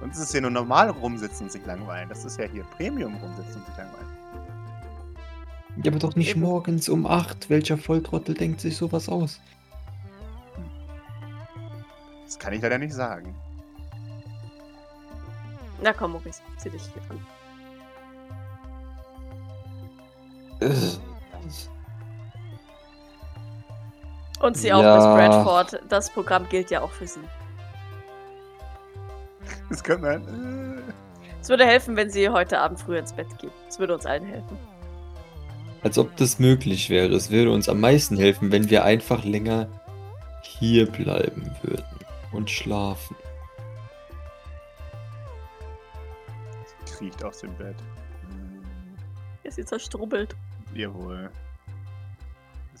Sonst 0.00 0.18
ist 0.18 0.24
es 0.24 0.32
ja 0.32 0.40
nur 0.40 0.50
normal 0.50 0.90
rumsitzen 0.90 1.46
und 1.46 1.52
sich 1.52 1.64
langweilen. 1.64 2.08
Das 2.08 2.24
ist 2.24 2.38
ja 2.38 2.46
hier 2.46 2.64
Premium 2.76 3.14
rumsitzen 3.16 3.56
und 3.56 3.66
sich 3.66 3.76
langweilen. 3.76 4.08
Ja, 5.82 5.90
aber 5.90 5.98
doch 6.00 6.16
nicht 6.16 6.30
Eben. 6.30 6.40
morgens 6.40 6.88
um 6.88 7.06
8. 7.06 7.48
Welcher 7.48 7.78
Volltrottel 7.78 8.34
denkt 8.34 8.60
sich 8.60 8.76
sowas 8.76 9.08
aus? 9.08 9.40
Das 12.24 12.38
kann 12.38 12.52
ich 12.52 12.62
leider 12.62 12.78
nicht 12.78 12.92
sagen. 12.92 13.34
Na 15.82 15.92
komm, 15.92 16.12
Maurice, 16.12 16.42
zieh 16.58 16.70
dich 16.70 16.82
hier 16.82 17.02
an. 17.10 17.20
Und 24.42 24.56
sie 24.56 24.72
auch, 24.72 24.82
Ja. 24.82 24.96
Miss 24.96 25.04
Bradford. 25.04 25.80
Das 25.88 26.10
Programm 26.10 26.48
gilt 26.48 26.70
ja 26.70 26.82
auch 26.82 26.90
für 26.90 27.06
sie. 27.06 27.20
Das 29.70 29.82
könnte 29.82 30.02
man. 30.02 30.78
Äh, 30.78 30.92
Es 31.40 31.48
würde 31.48 31.64
helfen, 31.64 31.96
wenn 31.96 32.10
sie 32.10 32.28
heute 32.28 32.58
Abend 32.58 32.78
früh 32.78 32.98
ins 32.98 33.12
Bett 33.12 33.26
geht. 33.38 33.50
Es 33.68 33.78
würde 33.78 33.94
uns 33.94 34.04
allen 34.04 34.26
helfen. 34.26 34.58
Als 35.82 35.98
ob 35.98 36.14
das 36.16 36.38
möglich 36.38 36.90
wäre. 36.90 37.12
Es 37.14 37.30
würde 37.30 37.50
uns 37.50 37.68
am 37.68 37.80
meisten 37.80 38.16
helfen, 38.16 38.52
wenn 38.52 38.68
wir 38.70 38.84
einfach 38.84 39.24
länger 39.24 39.66
hier 40.42 40.86
bleiben 40.90 41.50
würden 41.62 41.84
und 42.32 42.50
schlafen. 42.50 43.16
kriecht 47.02 47.24
aus 47.24 47.38
dem 47.40 47.52
Bett. 47.56 47.74
Ist 49.42 49.56
sie 49.56 49.64
zerstrubbelt. 49.64 50.36
jawohl. 50.74 51.30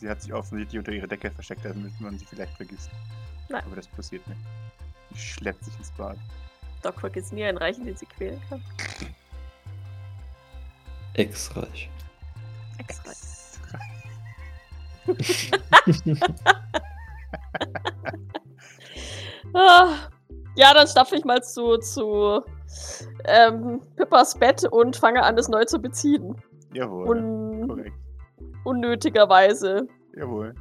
Sie 0.02 0.10
hat 0.10 0.20
sich 0.20 0.34
offensichtlich 0.34 0.80
unter 0.80 0.90
ihre 0.90 1.06
Decke 1.06 1.30
versteckt, 1.30 1.64
damit 1.64 1.92
man 2.00 2.18
sie 2.18 2.24
vielleicht 2.24 2.56
vergisst. 2.56 2.90
Nein. 3.48 3.62
Aber 3.64 3.76
das 3.76 3.86
passiert 3.86 4.26
nicht. 4.26 4.40
Sie 5.12 5.20
schleppt 5.20 5.64
sich 5.64 5.78
ins 5.78 5.92
Bad. 5.92 6.16
Doc 6.82 6.98
vergisst 6.98 7.32
nie 7.32 7.44
einen 7.44 7.56
Reichen, 7.56 7.84
den 7.84 7.96
sie 7.96 8.06
quälen 8.06 8.42
kann. 8.48 8.60
Ex-reich. 11.14 11.88
Ah, 19.54 19.94
ja, 20.56 20.74
dann 20.74 20.88
stapfe 20.88 21.14
ich 21.14 21.24
mal 21.24 21.44
zu, 21.44 21.76
zu 21.76 22.42
ähm, 23.26 23.80
Pippas 23.94 24.36
Bett 24.36 24.64
und 24.64 24.96
fange 24.96 25.22
an, 25.22 25.38
es 25.38 25.48
neu 25.48 25.64
zu 25.64 25.78
beziehen. 25.78 26.34
Jawohl. 26.72 27.08
Un 27.08 27.68
Korrekt. 27.68 28.01
Unnötigerweise. 28.64 29.86
Jawohl. 30.16 30.54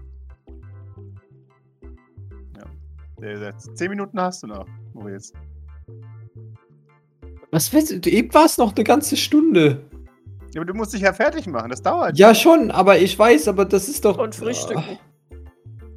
Ja. 3.21 3.57
Zehn 3.57 3.89
Minuten 3.89 4.19
hast 4.19 4.43
du 4.43 4.47
noch, 4.47 4.65
Maurice. 4.93 5.33
Was 7.51 7.71
willst 7.73 8.05
du? 8.05 8.09
Eben 8.09 8.33
war 8.33 8.45
es 8.45 8.57
noch 8.57 8.73
eine 8.75 8.83
ganze 8.83 9.17
Stunde. 9.17 9.83
Ja, 10.53 10.61
aber 10.61 10.65
du 10.71 10.73
musst 10.73 10.93
dich 10.93 11.01
ja 11.01 11.13
fertig 11.13 11.47
machen. 11.47 11.69
Das 11.69 11.81
dauert. 11.81 12.17
Ja, 12.17 12.33
schon, 12.33 12.71
aber 12.71 12.97
ich 12.99 13.17
weiß, 13.17 13.47
aber 13.47 13.65
das 13.65 13.87
ist 13.89 14.05
doch. 14.05 14.17
Und 14.17 14.35
frühstücken. 14.35 14.97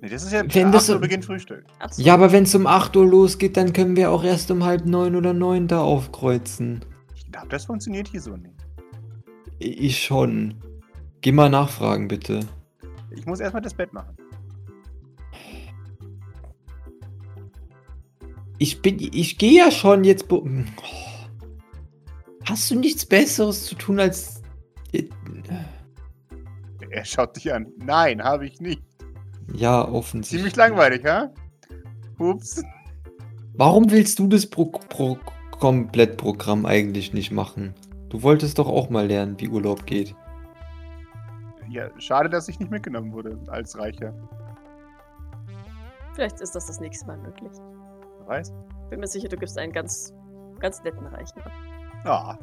Nee, 0.00 0.08
das 0.10 0.24
ist 0.24 0.32
ja. 0.32 0.42
Wenn 0.46 0.70
das 0.72 0.84
8 0.84 0.90
Uhr 0.90 0.94
so- 0.96 1.00
beginnt 1.00 1.24
Frühstück. 1.24 1.64
Ja, 1.96 2.14
aber 2.14 2.30
wenn 2.32 2.42
es 2.42 2.54
um 2.54 2.66
8 2.66 2.96
Uhr 2.96 3.06
losgeht, 3.06 3.56
dann 3.56 3.72
können 3.72 3.96
wir 3.96 4.10
auch 4.10 4.22
erst 4.24 4.50
um 4.50 4.64
halb 4.64 4.84
neun 4.84 5.16
oder 5.16 5.32
neun 5.32 5.66
da 5.66 5.80
aufkreuzen. 5.80 6.84
Ich 7.14 7.30
glaube, 7.32 7.48
das 7.48 7.64
funktioniert 7.64 8.08
hier 8.08 8.20
so 8.20 8.36
nicht. 8.36 8.54
Ich 9.58 10.02
schon. 10.02 10.54
Geh 11.24 11.32
mal 11.32 11.48
nachfragen, 11.48 12.06
bitte. 12.06 12.40
Ich 13.08 13.24
muss 13.24 13.40
erstmal 13.40 13.62
das 13.62 13.72
Bett 13.72 13.94
machen. 13.94 14.14
Ich 18.58 18.82
bin. 18.82 18.98
Ich 18.98 19.38
gehe 19.38 19.58
ja 19.58 19.70
schon 19.70 20.04
jetzt. 20.04 20.30
Oh. 20.30 20.46
Hast 22.44 22.70
du 22.70 22.78
nichts 22.78 23.06
Besseres 23.06 23.64
zu 23.64 23.74
tun 23.74 24.00
als. 24.00 24.42
Er 26.90 27.04
schaut 27.06 27.34
dich 27.36 27.50
an. 27.54 27.68
Nein, 27.78 28.22
habe 28.22 28.44
ich 28.44 28.60
nicht. 28.60 28.82
Ja, 29.54 29.88
offensichtlich. 29.88 30.40
Ziemlich 30.40 30.56
langweilig, 30.56 31.06
ha? 31.06 31.32
Ups. 32.18 32.62
Warum 33.54 33.90
willst 33.90 34.18
du 34.18 34.26
das 34.26 34.44
Pro 34.44 34.66
Pro 34.66 35.16
Komplettprogramm 35.52 36.66
eigentlich 36.66 37.14
nicht 37.14 37.30
machen? 37.30 37.72
Du 38.10 38.22
wolltest 38.22 38.58
doch 38.58 38.68
auch 38.68 38.90
mal 38.90 39.06
lernen, 39.06 39.40
wie 39.40 39.48
Urlaub 39.48 39.86
geht. 39.86 40.14
Ja, 41.74 41.88
schade, 41.98 42.28
dass 42.30 42.48
ich 42.48 42.60
nicht 42.60 42.70
mitgenommen 42.70 43.12
wurde 43.12 43.36
als 43.48 43.76
Reicher. 43.76 44.14
Vielleicht 46.14 46.40
ist 46.40 46.54
das 46.54 46.66
das 46.66 46.78
nächste 46.78 47.06
Mal 47.06 47.16
möglich. 47.18 47.50
Wer 48.20 48.26
weiß. 48.28 48.52
Bin 48.90 49.00
mir 49.00 49.08
sicher, 49.08 49.28
du 49.28 49.36
gibst 49.36 49.58
einen 49.58 49.72
ganz, 49.72 50.14
ganz 50.60 50.82
netten 50.84 51.04
Reichen 51.06 51.40
ab. 51.42 51.50
Ah, 52.04 52.38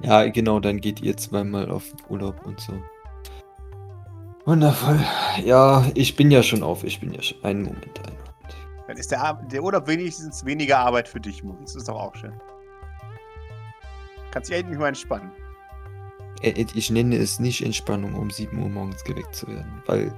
Ja, 0.00 0.26
genau, 0.30 0.60
dann 0.60 0.80
geht 0.80 1.02
ihr 1.02 1.14
zweimal 1.16 1.70
auf 1.70 1.92
Urlaub 2.08 2.46
und 2.46 2.58
so. 2.60 2.72
Wundervoll. 4.46 4.98
Ja, 5.44 5.84
ich 5.94 6.16
bin 6.16 6.30
ja 6.30 6.42
schon 6.42 6.62
auf. 6.62 6.82
Ich 6.84 7.00
bin 7.00 7.12
ja 7.12 7.20
schon. 7.20 7.44
Einen 7.44 7.62
Moment, 7.64 7.98
einen 7.98 8.16
Moment. 8.16 8.56
dann 8.86 8.96
ist 8.96 9.10
der, 9.10 9.20
Ar- 9.22 9.42
der 9.52 9.62
Urlaub 9.62 9.86
wenigstens 9.86 10.42
weniger 10.46 10.78
Arbeit 10.78 11.06
für 11.06 11.20
dich, 11.20 11.44
Maurice. 11.44 11.64
Das 11.64 11.76
ist 11.76 11.88
doch 11.88 12.00
auch 12.00 12.14
schön. 12.14 12.32
Kannst 14.30 14.48
dich 14.48 14.56
endlich 14.58 14.78
mal 14.78 14.88
entspannen. 14.88 15.30
Äh, 16.42 16.64
Ich 16.74 16.90
nenne 16.90 17.16
es 17.16 17.38
nicht 17.40 17.62
Entspannung, 17.64 18.14
um 18.14 18.30
7 18.30 18.56
Uhr 18.62 18.68
morgens 18.68 19.04
geweckt 19.04 19.34
zu 19.34 19.46
werden, 19.48 19.82
weil 19.86 20.12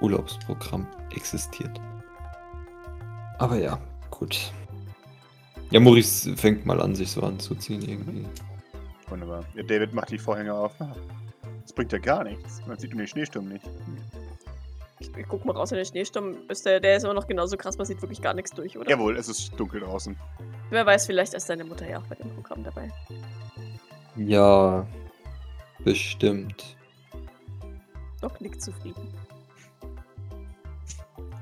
Urlaubsprogramm 0.00 0.86
existiert. 1.14 1.80
Aber 3.38 3.56
ja, 3.58 3.78
gut. 4.10 4.52
Ja, 5.70 5.80
Maurice 5.80 6.36
fängt 6.36 6.64
mal 6.64 6.80
an, 6.80 6.94
sich 6.94 7.10
so 7.10 7.22
anzuziehen 7.22 7.82
irgendwie. 7.82 8.24
Wunderbar. 9.08 9.44
Ja, 9.54 9.62
David 9.62 9.92
macht 9.92 10.10
die 10.10 10.18
Vorhänge 10.18 10.54
auf. 10.54 10.72
Das 11.62 11.72
bringt 11.72 11.92
ja 11.92 11.98
gar 11.98 12.24
nichts. 12.24 12.62
Man 12.66 12.78
sieht 12.78 12.92
den 12.92 13.06
Schneesturm 13.06 13.48
nicht. 13.48 13.64
Ich, 14.98 15.14
ich 15.14 15.28
guck 15.28 15.44
mal 15.44 15.52
raus 15.54 15.72
in 15.72 15.76
den 15.76 15.84
Schneesturm. 15.84 16.36
Ist 16.48 16.64
der, 16.64 16.80
der 16.80 16.96
ist 16.96 17.04
immer 17.04 17.14
noch 17.14 17.26
genauso 17.26 17.56
krass, 17.56 17.76
man 17.76 17.86
sieht 17.86 18.00
wirklich 18.00 18.22
gar 18.22 18.34
nichts 18.34 18.52
durch, 18.52 18.78
oder? 18.78 18.88
Jawohl, 18.88 19.16
es 19.16 19.28
ist 19.28 19.52
dunkel 19.58 19.80
draußen. 19.80 20.16
Wer 20.70 20.86
weiß, 20.86 21.06
vielleicht 21.06 21.34
ist 21.34 21.48
deine 21.48 21.64
Mutter 21.64 21.88
ja 21.88 21.98
auch 21.98 22.06
bei 22.06 22.14
dem 22.14 22.30
Programm 22.34 22.64
dabei. 22.64 22.90
Ja, 24.16 24.86
bestimmt. 25.86 26.76
Doc 28.20 28.40
liegt 28.40 28.60
zufrieden. 28.60 29.08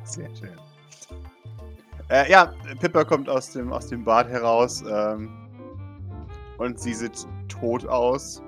Sehr 0.04 0.28
schön. 0.36 0.50
Äh, 2.10 2.30
ja, 2.30 2.52
Pippa 2.78 3.04
kommt 3.04 3.30
aus 3.30 3.52
dem, 3.52 3.72
aus 3.72 3.86
dem 3.86 4.04
Bad 4.04 4.28
heraus 4.28 4.84
ähm, 4.86 5.30
und 6.58 6.78
sie 6.78 6.92
sieht 6.92 7.26
tot 7.48 7.86
aus 7.86 8.42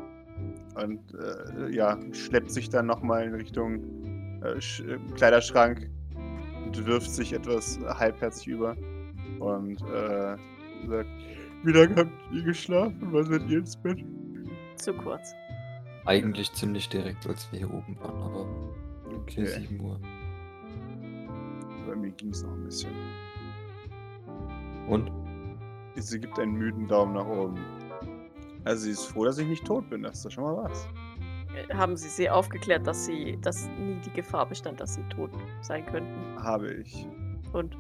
und 0.75 1.01
äh, 1.15 1.75
ja, 1.75 1.99
schleppt 2.13 2.51
sich 2.51 2.69
dann 2.69 2.85
nochmal 2.85 3.25
in 3.25 3.35
Richtung 3.35 4.43
äh, 4.43 4.61
Sch 4.61 4.83
Kleiderschrank 5.15 5.89
und 6.67 6.87
wirft 6.87 7.11
sich 7.11 7.33
etwas 7.33 7.79
halbherzig 7.87 8.49
über 8.49 8.77
und 9.41 9.81
äh, 9.81 10.37
sagt, 10.89 11.09
wie 11.65 11.73
lange 11.73 11.97
habt 11.97 12.11
ihr 12.35 12.43
geschlafen? 12.43 13.09
Wann 13.13 13.25
seid 13.25 13.49
ihr 13.49 13.61
ins 13.61 13.77
Bett? 13.79 14.05
Zu 14.77 14.93
kurz. 14.93 15.33
Eigentlich 16.07 16.53
ziemlich 16.53 16.89
direkt, 16.89 17.27
als 17.27 17.51
wir 17.51 17.59
hier 17.59 17.71
oben 17.75 17.99
waren, 18.01 18.23
aber 18.23 18.47
okay, 19.17 19.47
7 19.47 19.81
Uhr. 19.81 20.01
Bei 21.87 21.97
mir 21.97 22.11
ging 22.13 22.31
es 22.31 22.43
noch 22.43 22.53
ein 22.53 22.65
bisschen. 22.65 22.93
Und? 24.89 25.11
Sie 25.97 26.21
gibt 26.21 26.39
einen 26.39 26.53
müden 26.53 26.87
Daumen 26.87 27.15
nach 27.15 27.27
oben. 27.27 27.59
Also 28.65 28.85
sie 28.85 28.91
ist 28.91 29.07
froh, 29.07 29.25
dass 29.25 29.39
ich 29.39 29.47
nicht 29.49 29.65
tot 29.65 29.89
bin. 29.89 30.03
Das 30.03 30.17
ist 30.19 30.27
doch 30.27 30.31
schon 30.31 30.45
mal 30.45 30.57
was. 30.65 30.87
Äh, 31.55 31.73
Haben 31.75 31.97
sie 31.97 32.09
sie 32.09 32.29
aufgeklärt, 32.29 32.87
dass 32.87 33.07
sie, 33.07 33.39
dass 33.41 33.69
nie 33.79 33.97
die 34.05 34.11
Gefahr 34.11 34.47
bestand, 34.47 34.81
dass 34.81 34.95
sie 34.95 35.03
tot 35.05 35.31
sein 35.63 35.87
könnten? 35.87 36.43
Habe 36.43 36.73
ich. 36.75 37.07
Und 37.53 37.77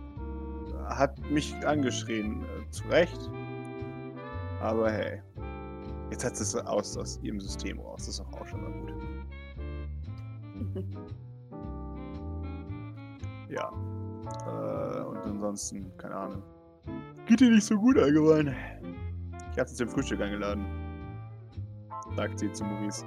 Hat 0.88 1.18
mich 1.30 1.54
angeschrien. 1.66 2.42
Äh, 2.42 2.70
zu 2.70 2.84
Recht. 2.88 3.30
Aber 4.60 4.90
hey. 4.90 5.20
Jetzt 6.10 6.24
hat 6.24 6.36
sie 6.36 6.42
es 6.44 6.54
aus, 6.54 6.96
aus 6.96 7.18
ihrem 7.22 7.40
System 7.40 7.80
raus. 7.80 8.06
Das 8.06 8.08
ist 8.08 8.20
doch 8.20 8.32
auch 8.32 8.46
schon 8.46 8.62
mal 8.62 8.72
gut. 8.72 8.92
Ja. 13.48 13.70
Äh, 14.46 15.00
und 15.02 15.18
ansonsten, 15.18 15.96
keine 15.98 16.16
Ahnung. 16.16 16.42
Geht 17.26 17.40
dir 17.40 17.50
nicht 17.50 17.64
so 17.64 17.76
gut 17.76 17.96
allgemein. 17.96 18.54
Ich 19.52 19.58
hatte 19.58 19.70
sie 19.70 19.76
zum 19.76 19.88
Frühstück 19.88 20.20
eingeladen. 20.20 20.64
Sagt 22.14 22.38
sie 22.38 22.50
zu 22.52 22.64
Maurice. 22.64 23.04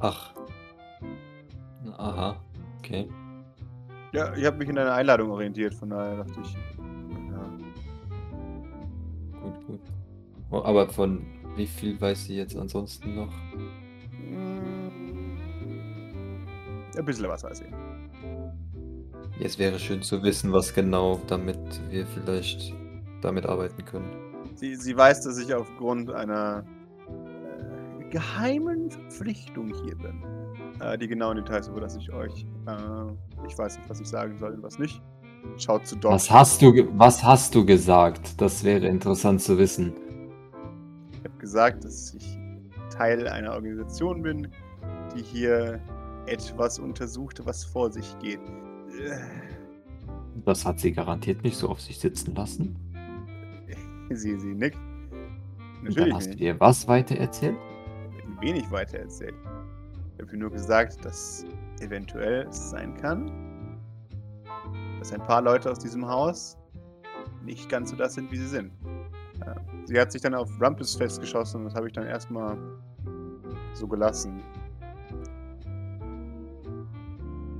Ach. 0.00 0.34
Aha. 1.98 2.36
Okay. 2.78 3.08
Ja, 4.12 4.34
ich 4.34 4.44
habe 4.44 4.58
mich 4.58 4.68
in 4.68 4.76
deiner 4.76 4.94
Einladung 4.94 5.30
orientiert, 5.30 5.74
von 5.74 5.90
daher 5.90 6.24
dachte 6.24 6.40
ich. 6.40 6.54
Ja. 6.54 7.50
Gut, 9.40 9.66
gut. 9.66 9.80
Oh, 10.50 10.62
aber 10.62 10.88
von 10.88 11.26
wie 11.56 11.66
viel 11.66 12.00
weiß 12.00 12.24
sie 12.26 12.36
jetzt 12.36 12.56
ansonsten 12.56 13.14
noch? 13.14 13.32
Mm, 14.12 15.36
Ein 16.96 17.04
bisschen 17.04 17.28
was 17.28 17.44
weiß 17.44 17.62
ich. 17.62 17.72
Es 19.40 19.58
wäre 19.58 19.78
schön 19.78 20.02
zu 20.02 20.22
wissen, 20.22 20.52
was 20.52 20.72
genau, 20.72 21.20
damit 21.26 21.58
wir 21.90 22.06
vielleicht 22.06 22.72
damit 23.20 23.44
arbeiten 23.46 23.84
können. 23.84 24.10
Sie, 24.54 24.74
sie 24.74 24.96
weiß, 24.96 25.22
dass 25.22 25.38
ich 25.38 25.52
aufgrund 25.54 26.10
einer 26.10 26.64
äh, 28.00 28.04
geheimen 28.10 28.90
Verpflichtung 28.90 29.74
hier 29.84 29.96
bin. 29.96 30.22
Äh, 30.80 30.96
die 30.96 31.08
genauen 31.08 31.36
Details 31.36 31.68
überlasse 31.68 31.98
ich 31.98 32.10
euch. 32.12 32.46
Äh, 32.66 33.46
ich 33.46 33.58
weiß 33.58 33.76
nicht, 33.76 33.90
was 33.90 34.00
ich 34.00 34.08
sagen 34.08 34.38
soll 34.38 34.52
und 34.52 34.62
was 34.62 34.78
nicht. 34.78 35.02
Schaut 35.58 35.86
zu 35.86 35.96
Doc. 35.96 36.12
Was 36.12 36.30
hast 36.30 36.62
du, 36.62 36.72
was 36.98 37.22
hast 37.22 37.54
du 37.54 37.64
gesagt? 37.64 38.40
Das 38.40 38.64
wäre 38.64 38.86
interessant 38.86 39.42
zu 39.42 39.58
wissen. 39.58 39.92
Gesagt, 41.46 41.84
dass 41.84 42.12
ich 42.12 42.36
Teil 42.90 43.28
einer 43.28 43.52
Organisation 43.52 44.20
bin, 44.20 44.48
die 45.14 45.22
hier 45.22 45.80
etwas 46.26 46.80
untersucht, 46.80 47.40
was 47.46 47.62
vor 47.62 47.92
sich 47.92 48.18
geht. 48.18 48.40
Das 50.44 50.66
hat 50.66 50.80
sie 50.80 50.90
garantiert 50.90 51.44
nicht 51.44 51.56
so 51.56 51.68
auf 51.68 51.80
sich 51.80 52.00
sitzen 52.00 52.34
lassen. 52.34 52.76
Sie, 54.10 54.36
sie 54.40 54.54
nickt. 54.54 54.76
Und 55.84 55.96
dann 55.96 56.08
Natürlich 56.08 56.14
hast 56.14 56.26
du 56.26 56.30
nicht. 56.30 56.40
ihr 56.40 56.58
was 56.58 56.88
weiter 56.88 57.14
erzählt? 57.14 57.56
wenig 58.40 58.68
weiter 58.72 58.98
erzählt. 58.98 59.36
Ich 60.16 60.26
habe 60.26 60.36
nur 60.36 60.50
gesagt, 60.50 61.04
dass 61.04 61.44
eventuell 61.78 62.48
es 62.48 62.70
sein 62.70 62.96
kann, 62.96 63.30
dass 64.98 65.12
ein 65.12 65.22
paar 65.22 65.42
Leute 65.42 65.70
aus 65.70 65.78
diesem 65.78 66.08
Haus 66.08 66.58
nicht 67.44 67.68
ganz 67.68 67.90
so 67.90 67.96
das 67.96 68.14
sind, 68.14 68.32
wie 68.32 68.36
sie 68.36 68.48
sind. 68.48 68.72
Sie 69.86 69.98
hat 69.98 70.10
sich 70.10 70.20
dann 70.20 70.34
auf 70.34 70.50
Rumpus 70.60 70.96
festgeschossen 70.96 71.60
und 71.60 71.66
das 71.66 71.74
habe 71.76 71.86
ich 71.86 71.92
dann 71.92 72.06
erstmal 72.06 72.58
so 73.72 73.86
gelassen. 73.86 74.42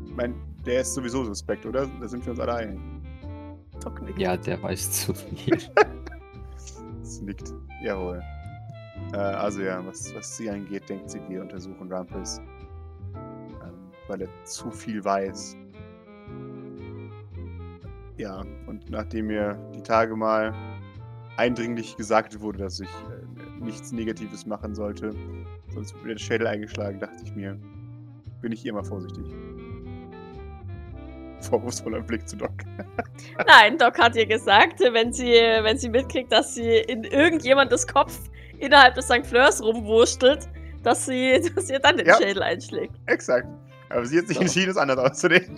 Ich 0.04 0.14
meine, 0.16 0.34
der 0.66 0.80
ist 0.80 0.94
sowieso 0.94 1.24
suspekt, 1.24 1.64
oder? 1.64 1.86
Da 2.00 2.08
sind 2.08 2.24
wir 2.26 2.32
uns 2.32 2.40
alle 2.40 2.54
einig. 2.54 2.80
Ja, 4.16 4.36
der 4.36 4.60
weiß 4.60 5.06
zu 5.06 5.14
viel. 5.14 5.56
Es 7.02 7.22
nickt. 7.22 7.54
Jawohl. 7.80 8.20
Äh, 9.12 9.16
also 9.16 9.62
ja, 9.62 9.84
was, 9.86 10.12
was 10.12 10.36
sie 10.36 10.50
angeht, 10.50 10.88
denkt 10.88 11.08
sie, 11.08 11.20
wir 11.28 11.42
untersuchen 11.42 11.92
Rumpus. 11.92 12.40
Ähm, 13.14 13.92
weil 14.08 14.22
er 14.22 14.28
zu 14.44 14.72
viel 14.72 15.04
weiß. 15.04 15.56
Ja, 18.16 18.42
und 18.66 18.90
nachdem 18.90 19.28
mir 19.28 19.56
die 19.74 19.82
Tage 19.82 20.16
mal 20.16 20.52
eindringlich 21.36 21.96
gesagt 21.96 22.40
wurde, 22.40 22.58
dass 22.58 22.80
ich 22.80 22.88
äh, 22.88 23.64
nichts 23.64 23.92
Negatives 23.92 24.46
machen 24.46 24.74
sollte, 24.74 25.12
sonst 25.74 25.94
wird 25.94 26.04
mir 26.04 26.14
der 26.14 26.20
Schädel 26.20 26.46
eingeschlagen, 26.46 26.98
dachte 27.00 27.22
ich 27.24 27.34
mir, 27.34 27.58
bin 28.40 28.52
ich 28.52 28.60
hier 28.60 28.72
mal 28.72 28.84
vorsichtig. 28.84 29.24
Vorwurfsvoller 31.42 32.00
Blick 32.00 32.26
zu 32.28 32.36
Doc. 32.36 32.50
Nein, 33.46 33.78
Doc 33.78 33.98
hat 33.98 34.16
ihr 34.16 34.26
gesagt, 34.26 34.80
wenn 34.80 35.12
sie, 35.12 35.32
wenn 35.32 35.78
sie 35.78 35.88
mitkriegt, 35.90 36.32
dass 36.32 36.54
sie 36.54 36.78
in 36.78 37.04
irgendjemandes 37.04 37.86
Kopf 37.86 38.18
innerhalb 38.58 38.94
des 38.94 39.04
St. 39.06 39.24
Fleurs 39.24 39.62
rumwurstelt, 39.62 40.48
dass 40.82 41.06
sie, 41.06 41.40
dass 41.54 41.68
ihr 41.70 41.78
dann 41.78 41.96
den 41.98 42.06
Ja. 42.06 42.16
Schädel 42.16 42.42
einschlägt. 42.42 42.94
Exakt. 43.06 43.46
Aber 43.90 44.04
sie 44.06 44.18
hat 44.18 44.26
sich 44.26 44.36
So. 44.38 44.42
entschieden, 44.42 44.70
es 44.70 44.76
anders 44.76 44.98
auszunehmen. 44.98 45.56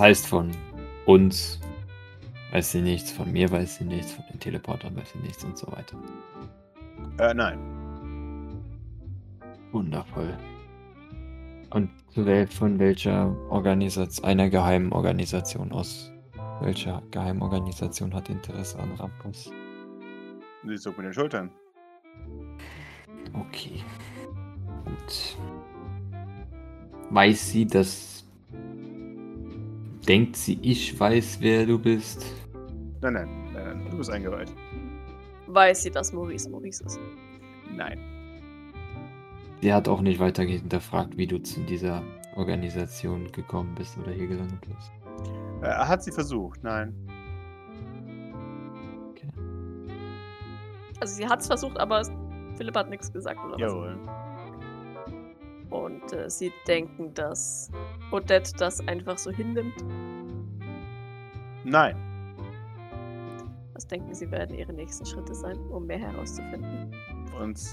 Heißt 0.00 0.26
von 0.26 0.50
uns 1.06 1.60
weiß 2.52 2.72
sie 2.72 2.82
nichts, 2.82 3.10
von 3.10 3.30
mir 3.32 3.50
weiß 3.50 3.76
sie 3.76 3.84
nichts, 3.84 4.12
von 4.12 4.24
den 4.32 4.40
Teleportern 4.40 4.96
weiß 4.96 5.12
sie 5.12 5.18
nichts 5.18 5.44
und 5.44 5.56
so 5.56 5.70
weiter. 5.72 5.96
Äh, 7.18 7.34
nein. 7.34 7.58
Wundervoll. 9.72 10.36
Und 11.70 11.90
von 12.50 12.78
welcher 12.78 13.34
Organisation, 13.50 14.24
einer 14.24 14.50
geheimen 14.50 14.92
Organisation 14.92 15.70
aus 15.72 16.10
welcher 16.60 17.02
Geheimorganisation 17.10 18.12
hat 18.14 18.28
Interesse 18.28 18.78
an 18.78 18.92
Rampus? 18.92 19.50
Sie 20.66 20.76
zuckt 20.76 20.98
mit 20.98 21.06
den 21.06 21.12
Schultern. 21.14 21.50
Okay. 23.32 23.82
Gut. 24.84 25.36
Weiß 27.10 27.50
sie, 27.50 27.66
dass. 27.66 28.24
Denkt 30.06 30.36
sie, 30.36 30.58
ich 30.62 30.98
weiß, 30.98 31.38
wer 31.40 31.66
du 31.66 31.78
bist? 31.78 32.24
Nein, 33.02 33.14
nein, 33.14 33.28
nein, 33.52 33.64
nein. 33.64 33.90
Du 33.90 33.96
bist 33.96 34.10
eingeweiht. 34.10 34.52
Weiß 35.46 35.82
sie, 35.82 35.90
dass 35.90 36.12
Maurice 36.12 36.48
Maurice 36.50 36.84
ist. 36.84 37.00
Nein. 37.74 37.98
Sie 39.60 39.72
hat 39.72 39.88
auch 39.88 40.00
nicht 40.00 40.20
weitergehend 40.20 40.62
hinterfragt, 40.62 41.16
wie 41.16 41.26
du 41.26 41.42
zu 41.42 41.60
dieser 41.60 42.02
Organisation 42.36 43.30
gekommen 43.32 43.74
bist 43.74 43.98
oder 43.98 44.12
hier 44.12 44.26
gelandet 44.26 44.60
bist. 44.60 44.92
Äh, 45.62 45.68
hat 45.68 46.02
sie 46.02 46.12
versucht, 46.12 46.62
nein. 46.62 46.94
Okay. 49.10 49.28
Also 51.00 51.14
sie 51.14 51.26
hat 51.26 51.40
es 51.40 51.46
versucht, 51.46 51.78
aber 51.78 52.02
Philipp 52.56 52.76
hat 52.76 52.88
nichts 52.88 53.12
gesagt, 53.12 53.38
oder 53.44 53.54
was? 53.54 53.60
Jawohl. 53.60 53.98
Und 55.70 56.12
äh, 56.12 56.28
sie 56.28 56.52
denken, 56.66 57.12
dass 57.14 57.70
Odette 58.10 58.52
das 58.58 58.86
einfach 58.88 59.18
so 59.18 59.30
hinnimmt. 59.30 59.84
Nein. 61.64 62.09
Was 63.80 63.86
denken 63.86 64.14
sie 64.14 64.30
werden 64.30 64.54
ihre 64.58 64.74
nächsten 64.74 65.06
Schritte 65.06 65.34
sein, 65.34 65.56
um 65.70 65.86
mehr 65.86 65.98
herauszufinden? 65.98 66.94
Uns 67.40 67.72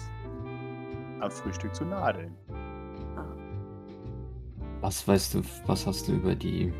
am 1.20 1.30
Frühstück 1.30 1.76
zu 1.76 1.84
nadeln. 1.84 2.34
Was 4.80 5.06
weißt 5.06 5.34
du, 5.34 5.42
was 5.66 5.86
hast 5.86 6.08
du 6.08 6.14
über 6.14 6.34
die 6.34 6.72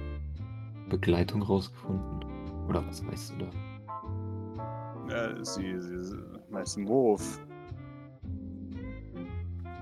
Begleitung 0.88 1.42
rausgefunden? 1.42 2.24
Oder 2.70 2.88
was 2.88 3.06
weißt 3.06 3.34
du 3.34 3.50
da? 5.10 5.14
Äh, 5.14 5.44
sie, 5.44 5.78
sie, 5.78 6.04
sie 6.06 6.24
Meister 6.50 6.88
Wurf. 6.88 7.42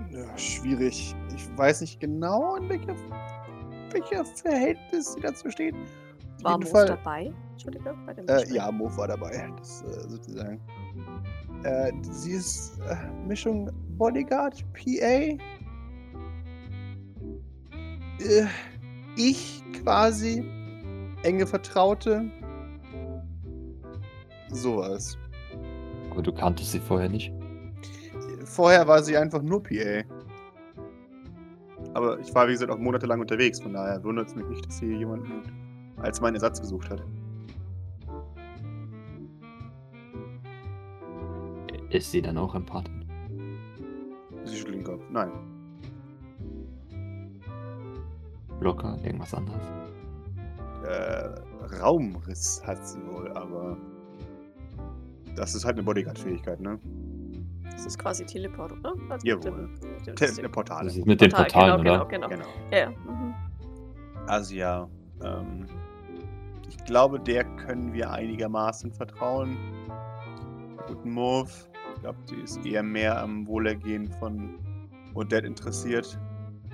Ja, 0.10 0.36
schwierig. 0.40 1.16
Ich 1.36 1.56
weiß 1.56 1.82
nicht 1.82 2.00
genau, 2.00 2.56
in 2.56 2.68
welcher, 2.68 2.96
welcher 3.92 4.26
Verhältnis 4.26 5.14
sie 5.14 5.20
dazu 5.22 5.52
steht. 5.52 5.76
Auf 5.76 6.44
War 6.44 6.52
jeden 6.54 6.64
Moos 6.64 6.72
Fall- 6.72 6.88
dabei? 6.88 7.32
Entschuldige, 7.56 7.96
bei 8.06 8.14
dem 8.14 8.28
Äh, 8.28 8.54
ja, 8.54 8.70
Move 8.70 8.96
war 8.98 9.08
dabei. 9.08 9.50
Das 9.58 9.82
äh, 9.82 10.10
sozusagen. 10.10 10.60
Äh, 11.64 11.92
sie 12.02 12.34
ist 12.34 12.78
äh, 12.90 12.96
Mischung 13.26 13.72
Bodyguard, 13.98 14.62
PA. 14.74 14.90
Äh, 15.00 15.38
ich 19.16 19.64
quasi 19.82 20.44
enge 21.24 21.48
Vertraute. 21.48 22.30
Sowas. 24.50 25.18
Aber 26.12 26.22
du 26.22 26.34
kanntest 26.34 26.74
sie 26.74 26.80
vorher 26.80 27.10
nicht. 27.10 27.32
Vorher 28.44 28.86
war 28.88 29.02
sie 29.02 29.18
einfach 29.18 29.42
nur 29.42 29.64
PA. 29.64 30.04
Aber 31.94 32.20
ich 32.20 32.36
war, 32.36 32.48
wie 32.48 32.52
gesagt, 32.52 32.70
auch 32.70 32.78
monatelang 32.78 33.22
unterwegs, 33.22 33.62
von 33.62 33.72
daher 33.72 34.04
wundert 34.04 34.28
es 34.28 34.36
mich 34.36 34.46
nicht, 34.48 34.66
dass 34.66 34.80
sie 34.80 34.94
jemanden 34.94 35.42
als 35.98 36.20
meinen 36.20 36.36
Ersatz 36.36 36.60
gesucht 36.60 36.90
hat. 36.90 37.02
Ist 41.96 42.12
sie 42.12 42.22
dann 42.22 42.38
auch 42.38 42.54
Empathin? 42.56 43.06
Sie 44.44 44.58
schüttelt 44.58 44.76
den 44.76 44.84
Kopf. 44.84 45.02
Nein. 45.10 45.32
Locker? 48.60 48.98
Irgendwas 49.04 49.34
anderes? 49.34 49.62
äh, 50.86 51.30
Raumriss 51.82 52.62
hat 52.66 52.86
sie 52.86 53.00
wohl, 53.08 53.32
aber 53.34 53.78
das 55.36 55.56
ist 55.56 55.66
halt 55.66 55.76
eine 55.76 55.84
Bodyguard-Fähigkeit, 55.84 56.60
ne? 56.60 56.80
Das 57.72 57.86
ist 57.86 57.98
quasi 57.98 58.26
Teleport, 58.26 58.72
oder? 58.74 58.94
Also 59.10 59.28
Jawohl. 59.28 59.52
Mit 59.52 59.84
dem, 59.84 59.96
mit 59.96 60.08
dem 60.08 60.16
Te. 60.16 60.50
Portale. 60.50 60.86
Das 60.86 60.98
ist 60.98 61.06
mit 61.06 61.20
den 61.20 61.30
Portal, 61.32 61.46
Portalen, 61.46 61.84
genau, 61.84 61.96
oder? 61.96 62.06
Genau, 62.06 62.30
genau. 62.30 62.46
Genau. 62.46 62.72
Ja, 62.72 62.78
ja. 62.78 62.90
Mhm. 62.90 63.34
Also 64.28 64.56
ja, 64.56 64.90
ähm, 65.24 65.66
ich 66.68 66.84
glaube, 66.86 67.20
der 67.20 67.44
können 67.44 67.94
wir 67.94 68.12
einigermaßen 68.12 68.92
vertrauen. 68.92 69.58
Guten 70.88 71.12
Move. 71.12 71.50
Ich 72.06 72.12
glaube, 72.12 72.26
die 72.30 72.44
ist 72.44 72.64
eher 72.64 72.84
mehr 72.84 73.20
am 73.20 73.48
Wohlergehen 73.48 74.12
von 74.20 74.60
Odette 75.16 75.48
interessiert 75.48 76.20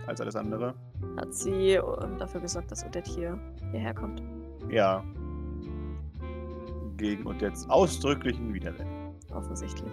als 0.06 0.20
alles 0.20 0.36
andere. 0.36 0.76
Hat 1.16 1.34
sie 1.34 1.76
ähm, 1.76 2.18
dafür 2.20 2.42
gesorgt, 2.42 2.70
dass 2.70 2.86
Odette 2.86 3.10
hier 3.10 3.40
hierher 3.72 3.94
kommt. 3.94 4.22
Ja. 4.70 5.02
Gegen 6.98 7.26
Odettes 7.26 7.66
ausdrücklichen 7.70 8.54
Widerwillen. 8.54 9.16
Offensichtlich. 9.34 9.90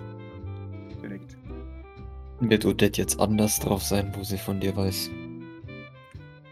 Der 1.01 1.11
nickt. 1.11 1.39
Wird 2.41 2.65
Odette 2.65 3.01
jetzt 3.01 3.21
anders 3.21 3.61
drauf 3.61 3.85
sein, 3.85 4.13
wo 4.17 4.25
sie 4.25 4.39
von 4.39 4.59
dir 4.59 4.75
weiß? 4.75 5.09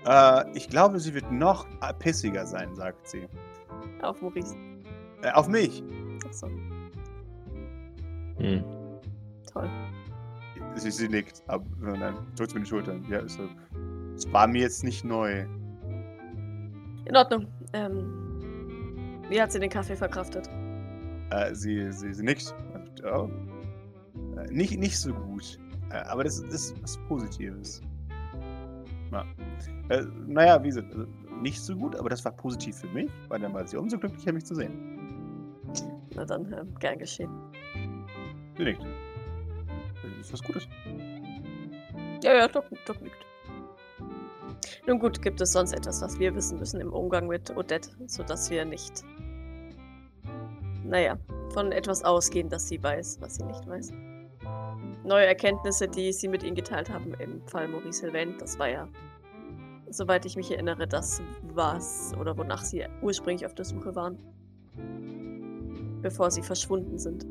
Äh, 0.07 0.45
ich 0.57 0.69
glaube, 0.69 1.01
sie 1.01 1.13
wird 1.13 1.33
noch 1.33 1.67
äh, 1.83 1.93
pissiger 1.93 2.47
sein, 2.47 2.73
sagt 2.77 3.09
sie. 3.09 3.27
Auf 4.03 4.23
Maurice. 4.23 4.55
Äh, 5.23 5.33
auf 5.33 5.49
mich. 5.49 5.83
Achso, 6.25 6.49
Hm. 8.39 8.76
Toll. 9.57 9.71
Sie, 10.75 10.91
sie 10.91 11.09
nickt, 11.09 11.43
aber 11.47 11.65
äh, 11.87 11.99
dann 11.99 12.17
drückt 12.37 12.55
mir 12.55 12.61
die 12.61 12.67
Schultern. 12.67 13.05
Ja, 13.09 13.19
ist 13.21 13.37
so. 13.37 13.49
Es 14.15 14.31
war 14.33 14.47
mir 14.47 14.63
jetzt 14.63 14.85
nicht 14.85 15.05
neu. 15.05 15.47
In 17.05 17.17
Ordnung. 17.17 17.47
Ähm, 17.73 19.23
wie 19.29 19.41
hat 19.41 19.53
sie 19.53 19.61
den 19.61 19.71
Kaffee 19.71 19.97
verkraftet? 19.97 20.49
Äh, 21.31 21.55
sie, 21.55 21.91
sie, 21.93 22.13
sie 22.13 22.25
nickt. 22.25 22.55
Oh. 23.05 23.29
Äh, 24.37 24.51
nicht, 24.51 24.79
nicht 24.79 24.99
so 24.99 25.13
gut. 25.13 25.59
Äh, 25.91 25.99
aber 26.09 26.25
das 26.25 26.41
ist 26.41 26.81
was 26.83 26.99
Positives. 27.09 27.81
Na. 29.11 29.25
Äh, 29.89 30.05
naja, 30.27 30.63
wie 30.63 30.69
gesagt, 30.69 30.93
also 30.93 31.07
nicht 31.41 31.61
so 31.61 31.77
gut, 31.77 31.97
aber 31.97 32.09
das 32.09 32.25
war 32.25 32.33
positiv 32.33 32.77
für 32.77 32.89
mich, 32.89 33.11
weil 33.29 33.41
dann 33.41 33.55
war 33.55 33.67
sie 33.67 33.77
umso 33.77 33.99
glücklicher, 33.99 34.33
mich 34.33 34.45
zu 34.45 34.55
sehen. 34.55 35.53
Na 36.15 36.25
dann, 36.25 36.53
ähm, 36.53 36.75
gern 36.81 36.99
geschehen. 36.99 37.31
Sie 38.57 38.65
nickt. 38.65 38.85
Ist 40.27 40.33
was 40.33 40.43
Gutes. 40.43 40.69
Ja, 42.25 42.35
ja, 42.35 42.49
Doc, 42.49 42.65
Doc 42.85 43.01
nickt. 43.01 43.25
Nun 44.89 44.99
gut, 44.99 45.23
gibt 45.23 45.41
es 45.41 45.53
sonst 45.53 45.73
etwas, 45.73 46.03
was 46.03 46.19
wir 46.19 46.35
wissen 46.35 46.59
müssen 46.59 46.81
im 46.81 46.93
Umgang 46.93 47.29
mit 47.29 47.57
Odette, 47.57 47.91
sodass 48.09 48.51
wir 48.51 48.65
nicht, 48.65 49.05
naja, 50.83 51.17
von 51.51 51.71
etwas 51.71 52.03
ausgehen, 52.03 52.49
dass 52.49 52.67
sie 52.67 52.83
weiß, 52.83 53.21
was 53.21 53.37
sie 53.37 53.45
nicht 53.45 53.69
weiß. 53.69 53.93
Neue 55.05 55.27
Erkenntnisse, 55.27 55.87
die 55.87 56.13
sie 56.13 56.27
mit 56.27 56.43
ihnen 56.43 56.57
geteilt 56.57 56.91
haben 56.91 57.15
im 57.21 57.47
Fall 57.47 57.69
Maurice 57.69 58.01
Sylvain, 58.01 58.37
das 58.39 58.59
war 58.59 58.69
ja, 58.69 58.89
soweit 59.91 60.27
ich 60.27 60.35
mich 60.35 60.51
erinnere, 60.51 60.89
das 60.89 61.23
was 61.55 62.13
oder 62.19 62.37
wonach 62.37 62.65
sie 62.65 62.85
ursprünglich 63.01 63.47
auf 63.47 63.55
der 63.55 63.65
Suche 63.65 63.95
waren. 63.95 64.19
Bevor 66.03 66.33
sie 66.33 66.43
verschwunden 66.43 66.99
sind. 66.99 67.25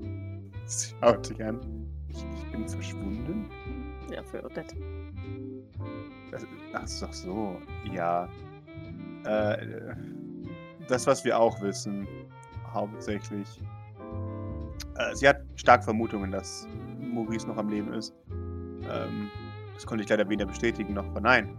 Sie 0.65 0.95
schaut 1.01 1.29
dich 1.29 1.43
an. 1.43 1.84
Ich, 2.15 2.25
ich 2.36 2.51
bin 2.51 2.67
verschwunden? 2.67 3.49
Ja, 4.12 4.23
für 4.23 4.43
Odette. 4.43 4.75
Das, 6.32 6.45
ach, 6.73 6.84
ist 6.84 7.01
doch 7.01 7.13
so. 7.13 7.58
Ja. 7.91 8.30
Äh, 9.25 9.95
das, 10.88 11.08
was 11.08 11.25
wir 11.25 11.38
auch 11.39 11.60
wissen, 11.62 12.08
hauptsächlich. 12.71 13.62
Äh, 14.97 15.15
sie 15.15 15.28
hat 15.28 15.41
stark 15.56 15.84
Vermutungen, 15.84 16.32
dass 16.32 16.67
Maurice 16.99 17.47
noch 17.47 17.58
am 17.58 17.69
Leben 17.69 17.93
ist. 17.93 18.13
Ähm, 18.30 19.30
das 19.73 19.86
konnte 19.86 20.04
ich 20.04 20.10
leider 20.10 20.28
weder 20.30 20.45
bestätigen 20.45 20.93
noch 20.93 21.12
verneinen, 21.12 21.58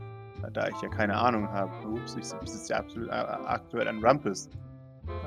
da 0.53 0.69
ich 0.69 0.81
ja 0.81 0.89
keine 0.89 1.17
Ahnung 1.17 1.49
habe. 1.49 1.73
Ups, 1.89 2.17
ich 2.17 2.25
sitze 2.25 2.73
ja 2.73 2.79
absolut, 2.79 3.09
äh, 3.09 3.13
aktuell 3.13 3.89
an 3.89 4.03
Rumpus. 4.03 4.49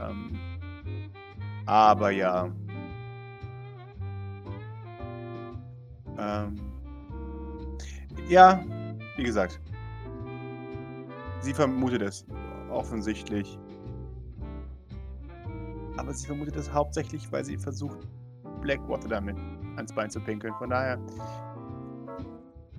Ähm, 0.02 0.40
aber 1.66 2.10
ja. 2.12 2.50
Ähm, 6.20 6.60
ja, 8.28 8.64
wie 9.16 9.24
gesagt. 9.24 9.60
Sie 11.42 11.54
vermutet 11.54 12.02
es 12.02 12.26
offensichtlich. 12.70 13.58
Aber 15.98 16.14
sie 16.14 16.28
vermutet 16.28 16.56
es 16.56 16.72
hauptsächlich, 16.72 17.32
weil 17.32 17.44
sie 17.46 17.58
versucht, 17.58 18.08
Blackwater 18.62 19.08
damit 19.08 19.38
ans 19.78 19.94
Bein 19.94 20.10
zu 20.10 20.20
pinkeln. 20.20 20.54
Von 20.56 20.70
daher. 20.70 21.00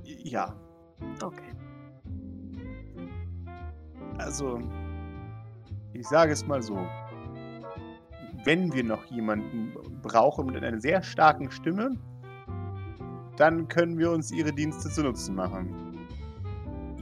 Ja. 0.04 0.54
Okay. 1.22 1.52
Also. 4.18 4.60
Ich 5.92 6.06
sage 6.06 6.32
es 6.32 6.46
mal 6.46 6.62
so. 6.62 6.86
Wenn 8.44 8.72
wir 8.72 8.84
noch 8.84 9.04
jemanden 9.06 9.74
brauchen 10.02 10.46
mit 10.46 10.62
einer 10.62 10.80
sehr 10.80 11.02
starken 11.02 11.50
Stimme, 11.50 11.96
dann 13.40 13.68
können 13.68 13.98
wir 13.98 14.10
uns 14.10 14.30
ihre 14.30 14.52
Dienste 14.52 14.90
zu 14.90 15.02
Nutzen 15.02 15.34
machen. 15.34 16.06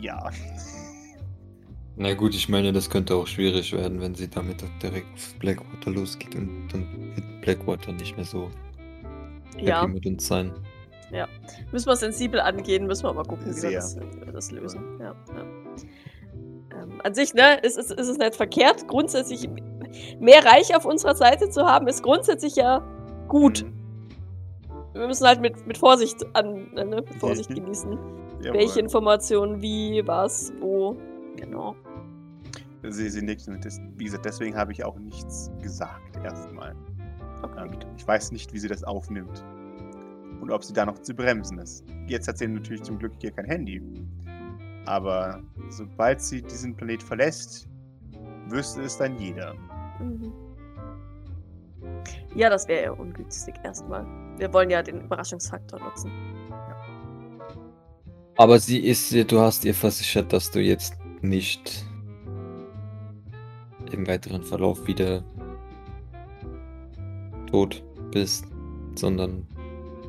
Ja. 0.01 0.31
Na 1.97 2.15
gut, 2.15 2.33
ich 2.33 2.49
meine, 2.49 2.73
das 2.73 2.89
könnte 2.89 3.17
auch 3.17 3.27
schwierig 3.27 3.73
werden, 3.73 4.01
wenn 4.01 4.15
sie 4.15 4.29
damit 4.31 4.63
direkt 4.81 5.13
auf 5.15 5.35
Blackwater 5.41 5.91
losgeht 5.91 6.37
und 6.37 6.69
dann 6.73 6.87
wird 7.17 7.41
Blackwater 7.43 7.91
nicht 7.93 8.15
mehr 8.15 8.25
so 8.25 8.49
happy 9.57 9.67
Ja, 9.67 9.85
mit 9.85 10.07
uns 10.07 10.29
sein. 10.29 10.53
müssen 11.73 11.89
wir 11.89 11.97
sensibel 11.97 12.39
angehen, 12.39 12.87
müssen 12.87 13.03
wir 13.03 13.13
mal 13.13 13.25
gucken, 13.25 13.47
wie 13.47 13.51
wir 13.51 13.55
Sehr. 13.55 13.73
das, 13.73 13.97
wie 13.99 14.27
wir 14.27 14.33
das 14.33 14.53
lösen. 14.53 14.81
Ja, 15.01 15.07
ja. 15.07 16.81
Ähm, 16.81 17.01
an 17.03 17.15
sich, 17.15 17.35
ne, 17.35 17.59
ist, 17.63 17.77
ist, 17.77 17.91
ist 17.91 18.09
es 18.09 18.17
nicht 18.17 18.37
verkehrt, 18.37 18.87
grundsätzlich 18.87 19.49
mehr 20.21 20.45
Reich 20.45 20.77
auf 20.77 20.85
unserer 20.85 21.17
Seite 21.17 21.51
zu 21.51 21.67
haben, 21.67 21.89
ist 21.89 22.05
grundsätzlich 22.05 22.55
ja 22.55 22.79
gut. 23.27 23.65
Mhm. 23.65 23.78
Wir 24.99 25.07
müssen 25.07 25.27
halt 25.27 25.41
mit, 25.41 25.67
mit 25.67 25.79
Vorsicht 25.79 26.27
an, 26.35 26.73
ne, 26.75 26.85
mit 26.85 27.15
Vorsicht 27.21 27.55
genießen. 27.55 27.97
Welche 28.41 28.81
Informationen, 28.81 29.63
wie, 29.63 30.03
was, 30.07 30.53
wo. 30.61 30.97
Genau. 31.37 31.77
Sie, 32.83 33.09
sie 33.09 33.23
nickt 33.23 33.47
und 33.49 33.65
das, 33.65 33.81
wie 33.97 34.05
gesagt, 34.05 34.25
deswegen 34.25 34.57
habe 34.57 34.73
ich 34.73 34.85
auch 34.85 34.99
nichts 34.99 35.51
gesagt 35.63 36.17
erstmal. 36.25 36.75
Okay. 37.43 37.65
Ähm, 37.65 37.79
ich 37.97 38.07
weiß 38.07 38.33
nicht, 38.33 38.53
wie 38.53 38.59
sie 38.59 38.69
das 38.69 38.83
aufnimmt. 38.85 39.45
Und 40.41 40.51
ob 40.51 40.65
sie 40.65 40.73
da 40.73 40.87
noch 40.87 40.99
zu 40.99 41.15
bremsen 41.15 41.59
ist. 41.59 41.85
Jetzt 42.07 42.29
hat 42.29 42.39
sie 42.39 42.49
natürlich 42.49 42.83
zum 42.83 42.99
Glück 42.99 43.13
hier 43.21 43.31
kein 43.31 43.47
Handy. 43.47 43.83
Aber 44.87 45.43
sobald 45.71 46.21
sie 46.21 46.43
diesen 46.43 46.75
Planet 46.75 47.03
verlässt, 47.03 47.69
wüsste 48.49 48.83
es 48.83 48.97
dann 48.97 49.19
jeder. 49.19 49.55
Mhm. 50.01 50.33
Ja, 52.39 52.49
das 52.49 52.69
wäre 52.69 52.83
eher 52.83 53.01
ungünstig 53.01 53.57
erstmal. 53.65 54.07
Wir 54.37 54.53
wollen 54.53 54.71
ja 54.71 54.81
den 54.81 55.01
Überraschungsfaktor 55.01 55.81
nutzen. 55.81 56.13
Aber 58.37 58.61
sie 58.61 58.79
ist, 58.79 59.13
du 59.13 59.41
hast 59.41 59.65
ihr 59.65 59.75
versichert, 59.75 60.33
dass 60.33 60.49
du 60.53 60.61
jetzt 60.61 60.97
nicht 61.21 61.85
im 63.91 64.07
weiteren 64.07 64.45
Verlauf 64.45 64.87
wieder 64.87 65.25
tot 67.51 67.83
bist, 68.13 68.45
sondern 68.95 69.45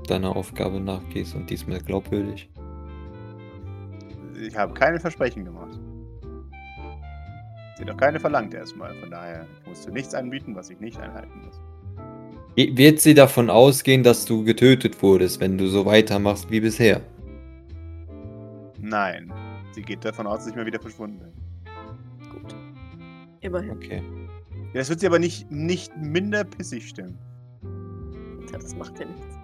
deiner 0.08 0.36
Aufgabe 0.36 0.80
nachgehst 0.80 1.34
und 1.34 1.50
diesmal 1.50 1.80
glaubwürdig. 1.80 2.48
Ich 4.40 4.56
habe 4.56 4.76
keine 4.76 5.00
Versprechen 5.00 5.46
gemacht. 5.46 5.80
Sie 7.76 7.84
hat 7.84 7.90
auch 7.90 7.98
keine 7.98 8.20
verlangt 8.20 8.54
erstmal. 8.54 8.94
Von 9.00 9.10
daher 9.10 9.48
ich 9.64 9.68
musste 9.68 9.92
nichts 9.92 10.14
anbieten, 10.14 10.56
was 10.56 10.70
ich 10.70 10.80
nicht 10.80 11.00
einhalten 11.00 11.42
muss. 11.44 11.60
Wird 12.68 13.00
sie 13.00 13.14
davon 13.14 13.50
ausgehen, 13.50 14.04
dass 14.04 14.26
du 14.26 14.44
getötet 14.44 15.02
wurdest, 15.02 15.40
wenn 15.40 15.58
du 15.58 15.68
so 15.68 15.86
weitermachst 15.86 16.52
wie 16.52 16.60
bisher? 16.60 17.02
Nein. 18.82 19.32
Sie 19.72 19.82
geht 19.82 20.04
davon 20.04 20.28
aus, 20.28 20.40
dass 20.40 20.48
ich 20.48 20.56
mal 20.56 20.66
wieder 20.66 20.80
verschwunden 20.82 21.20
bin. 21.20 22.30
Gut. 22.30 22.56
Immerhin. 23.40 23.72
Okay. 23.72 24.04
Ja, 24.74 24.80
Das 24.80 24.90
wird 24.90 25.00
sie 25.00 25.08
aber 25.08 25.20
nicht, 25.20 25.50
nicht 25.50 25.96
minder 25.96 26.44
pissig 26.44 26.90
stimmen. 26.90 27.18
Ja, 28.52 28.58
das 28.58 28.76
macht 28.76 29.00
ja 29.00 29.06
nichts. 29.06 29.40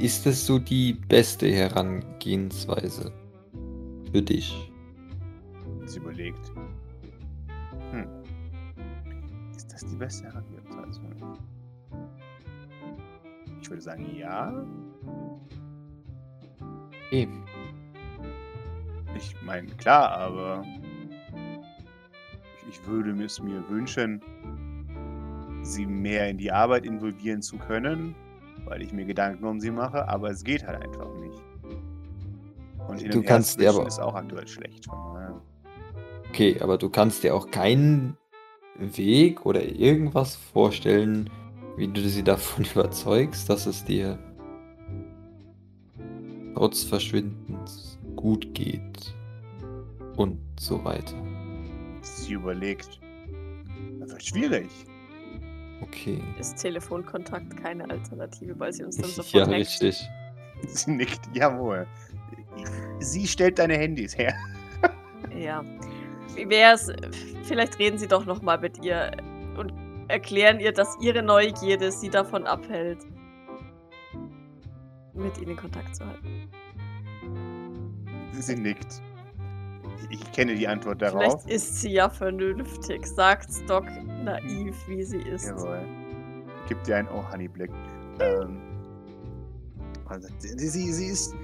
Ist 0.00 0.26
es 0.26 0.44
so 0.46 0.58
die 0.58 0.94
beste 0.94 1.48
Herangehensweise 1.48 3.12
für 4.10 4.22
dich? 4.22 4.72
Sie 5.84 5.98
überlegt. 5.98 6.52
Hm. 7.92 8.06
Ist 9.56 9.72
das 9.72 9.84
die 9.86 9.96
beste 9.96 10.24
Herangehensweise? 10.24 10.55
Ich 13.66 13.70
würde 13.70 13.82
sagen, 13.82 14.06
ja. 14.16 14.64
Okay. 17.08 17.28
Ich 19.16 19.34
meine, 19.42 19.66
klar, 19.72 20.12
aber 20.12 20.64
ich, 22.62 22.68
ich 22.68 22.86
würde 22.86 23.10
es 23.24 23.42
mir 23.42 23.68
wünschen, 23.68 24.22
sie 25.62 25.84
mehr 25.84 26.30
in 26.30 26.38
die 26.38 26.52
Arbeit 26.52 26.86
involvieren 26.86 27.42
zu 27.42 27.58
können, 27.58 28.14
weil 28.66 28.82
ich 28.82 28.92
mir 28.92 29.04
Gedanken 29.04 29.44
um 29.44 29.58
sie 29.58 29.72
mache, 29.72 30.08
aber 30.08 30.30
es 30.30 30.44
geht 30.44 30.64
halt 30.64 30.80
einfach 30.84 31.12
nicht. 31.14 31.42
Und 32.86 33.00
hin 33.00 33.10
Du 33.10 33.18
her 33.18 33.26
kannst 33.26 33.58
dir 33.60 33.70
aber- 33.70 33.84
ist 33.88 33.98
auch 33.98 34.14
aktuell 34.14 34.46
schlecht. 34.46 34.86
Okay, 36.28 36.56
aber 36.60 36.78
du 36.78 36.88
kannst 36.88 37.24
dir 37.24 37.34
auch 37.34 37.50
keinen 37.50 38.16
Weg 38.78 39.44
oder 39.44 39.60
irgendwas 39.64 40.36
vorstellen, 40.36 41.28
wie 41.76 41.88
du 41.88 42.00
sie 42.08 42.22
davon 42.24 42.64
überzeugst, 42.74 43.48
dass 43.48 43.66
es 43.66 43.84
dir 43.84 44.18
trotz 46.54 46.84
Verschwindens 46.84 47.98
gut 48.16 48.54
geht 48.54 49.14
und 50.16 50.38
so 50.58 50.82
weiter. 50.84 51.14
Sie 52.02 52.32
überlegt. 52.32 52.98
Das 54.00 54.10
wird 54.12 54.24
schwierig. 54.24 54.68
Okay. 55.82 56.22
Ist 56.40 56.56
Telefonkontakt 56.56 57.54
keine 57.62 57.88
Alternative, 57.90 58.58
weil 58.58 58.72
sie 58.72 58.84
uns 58.84 58.96
dann 58.96 59.10
sofort 59.10 59.34
Ja, 59.34 59.42
hackt? 59.42 59.52
richtig. 59.54 60.08
Sie 60.68 60.90
nickt, 60.90 61.20
jawohl. 61.34 61.86
Sie 63.00 63.26
stellt 63.26 63.58
deine 63.58 63.76
Handys 63.76 64.16
her. 64.16 64.34
Ja. 65.38 65.62
Wie 66.34 66.48
wär's? 66.48 66.90
Vielleicht 67.42 67.78
reden 67.78 67.98
Sie 67.98 68.08
doch 68.08 68.24
noch 68.24 68.40
mal 68.40 68.58
mit 68.58 68.82
ihr 68.82 69.10
und 69.58 69.70
erklären 70.08 70.60
ihr, 70.60 70.72
dass 70.72 70.96
ihre 71.00 71.22
Neugierde 71.22 71.90
sie 71.92 72.08
davon 72.10 72.46
abhält, 72.46 72.98
mit 75.14 75.38
ihnen 75.38 75.56
Kontakt 75.56 75.96
zu 75.96 76.04
halten. 76.06 76.50
Sie 78.32 78.54
nickt. 78.54 79.02
Ich 80.10 80.32
kenne 80.32 80.54
die 80.54 80.68
Antwort 80.68 81.00
darauf. 81.02 81.20
Vielleicht 81.20 81.50
ist 81.50 81.80
sie 81.80 81.90
ja 81.92 82.08
vernünftig, 82.08 83.06
sagt's 83.06 83.64
Doc 83.66 83.84
naiv, 84.22 84.76
wie 84.88 85.02
sie 85.02 85.18
ist. 85.22 85.46
Jawohl. 85.46 85.80
Gibt 86.68 86.86
dir 86.86 86.96
einen 86.96 87.08
Oh 87.08 87.24
Honey 87.32 87.48
Blick. 87.48 87.70
Ähm, 88.20 88.60
also, 90.08 90.28
sie, 90.38 90.68
sie, 90.68 90.92
sie 90.92 91.06
ist. 91.06 91.34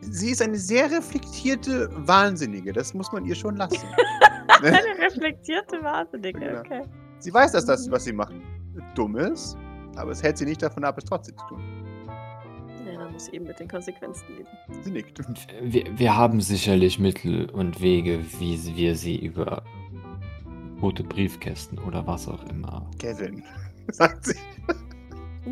Sie 0.00 0.30
ist 0.30 0.42
eine 0.42 0.56
sehr 0.56 0.90
reflektierte 0.90 1.88
Wahnsinnige. 2.08 2.72
Das 2.72 2.92
muss 2.92 3.12
man 3.12 3.24
ihr 3.24 3.36
schon 3.36 3.56
lassen. 3.56 3.86
Ne? 3.86 4.68
Eine 4.68 4.98
reflektierte 5.06 5.82
Wahnsinnige, 5.82 6.40
Genau. 6.40 6.58
okay. 6.60 6.82
Sie 7.22 7.32
weiß, 7.32 7.52
dass 7.52 7.66
das, 7.66 7.90
was 7.90 8.04
sie 8.04 8.12
macht, 8.12 8.34
dumm 8.94 9.16
ist, 9.16 9.56
aber 9.96 10.10
es 10.10 10.22
hält 10.22 10.38
sie 10.38 10.44
nicht 10.44 10.62
davon 10.62 10.84
ab, 10.84 10.98
es 10.98 11.04
trotzdem 11.04 11.36
zu 11.38 11.46
tun. 11.46 11.62
Ja, 12.86 12.98
dann 12.98 13.12
muss 13.12 13.28
eben 13.28 13.46
mit 13.46 13.58
den 13.60 13.68
Konsequenzen 13.68 14.26
leben. 14.36 14.48
Sie 14.82 14.90
nickt. 14.90 15.20
Wir, 15.62 15.98
wir 15.98 16.16
haben 16.16 16.40
sicherlich 16.40 16.98
Mittel 16.98 17.48
und 17.50 17.80
Wege, 17.80 18.20
wie 18.38 18.58
wir 18.76 18.96
sie 18.96 19.16
über 19.16 19.62
rote 20.80 21.04
Briefkästen 21.04 21.78
oder 21.78 22.04
was 22.06 22.26
auch 22.26 22.42
immer 22.50 22.90
Kevin, 22.98 23.44
sagt 23.92 24.26
sie. 24.26 24.36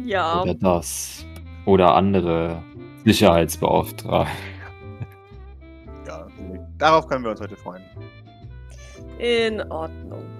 Ja, 0.04 0.42
oder 0.42 0.54
das 0.54 1.24
oder 1.66 1.94
andere 1.94 2.62
Sicherheitsbeauftragte. 3.04 4.32
Ja. 6.06 6.26
Darauf 6.78 7.06
können 7.06 7.22
wir 7.24 7.30
uns 7.30 7.40
heute 7.40 7.56
freuen. 7.56 7.82
in 9.18 9.60
Ordnung. 9.70 10.39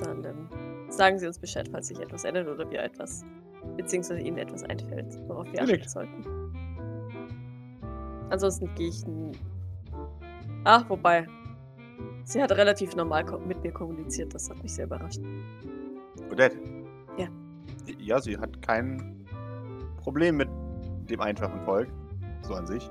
Dann 0.00 0.24
ähm, 0.24 0.48
sagen 0.88 1.18
Sie 1.18 1.26
uns 1.26 1.38
Bescheid, 1.38 1.68
falls 1.70 1.88
sich 1.88 2.00
etwas 2.00 2.24
ändert 2.24 2.48
oder 2.48 2.68
wir 2.70 2.82
etwas, 2.82 3.24
beziehungsweise 3.76 4.20
Ihnen 4.20 4.38
etwas 4.38 4.64
einfällt, 4.64 5.18
worauf 5.28 5.50
wir 5.52 5.62
achten 5.62 5.88
sollten. 5.88 6.24
Ansonsten 8.30 8.72
gehe 8.74 8.88
ich. 8.88 9.04
Ach, 10.64 10.88
wobei. 10.88 11.26
Sie 12.24 12.42
hat 12.42 12.52
relativ 12.52 12.94
normal 12.94 13.24
mit 13.46 13.62
mir 13.62 13.72
kommuniziert, 13.72 14.34
das 14.34 14.48
hat 14.48 14.62
mich 14.62 14.74
sehr 14.74 14.86
überrascht. 14.86 15.20
Odette? 16.30 16.56
Ja. 17.18 17.26
ja, 17.98 18.20
sie 18.20 18.38
hat 18.38 18.62
kein 18.62 19.26
Problem 19.96 20.36
mit 20.36 20.48
dem 21.10 21.20
einfachen 21.20 21.60
Volk. 21.62 21.88
So 22.42 22.54
an 22.54 22.66
sich. 22.66 22.88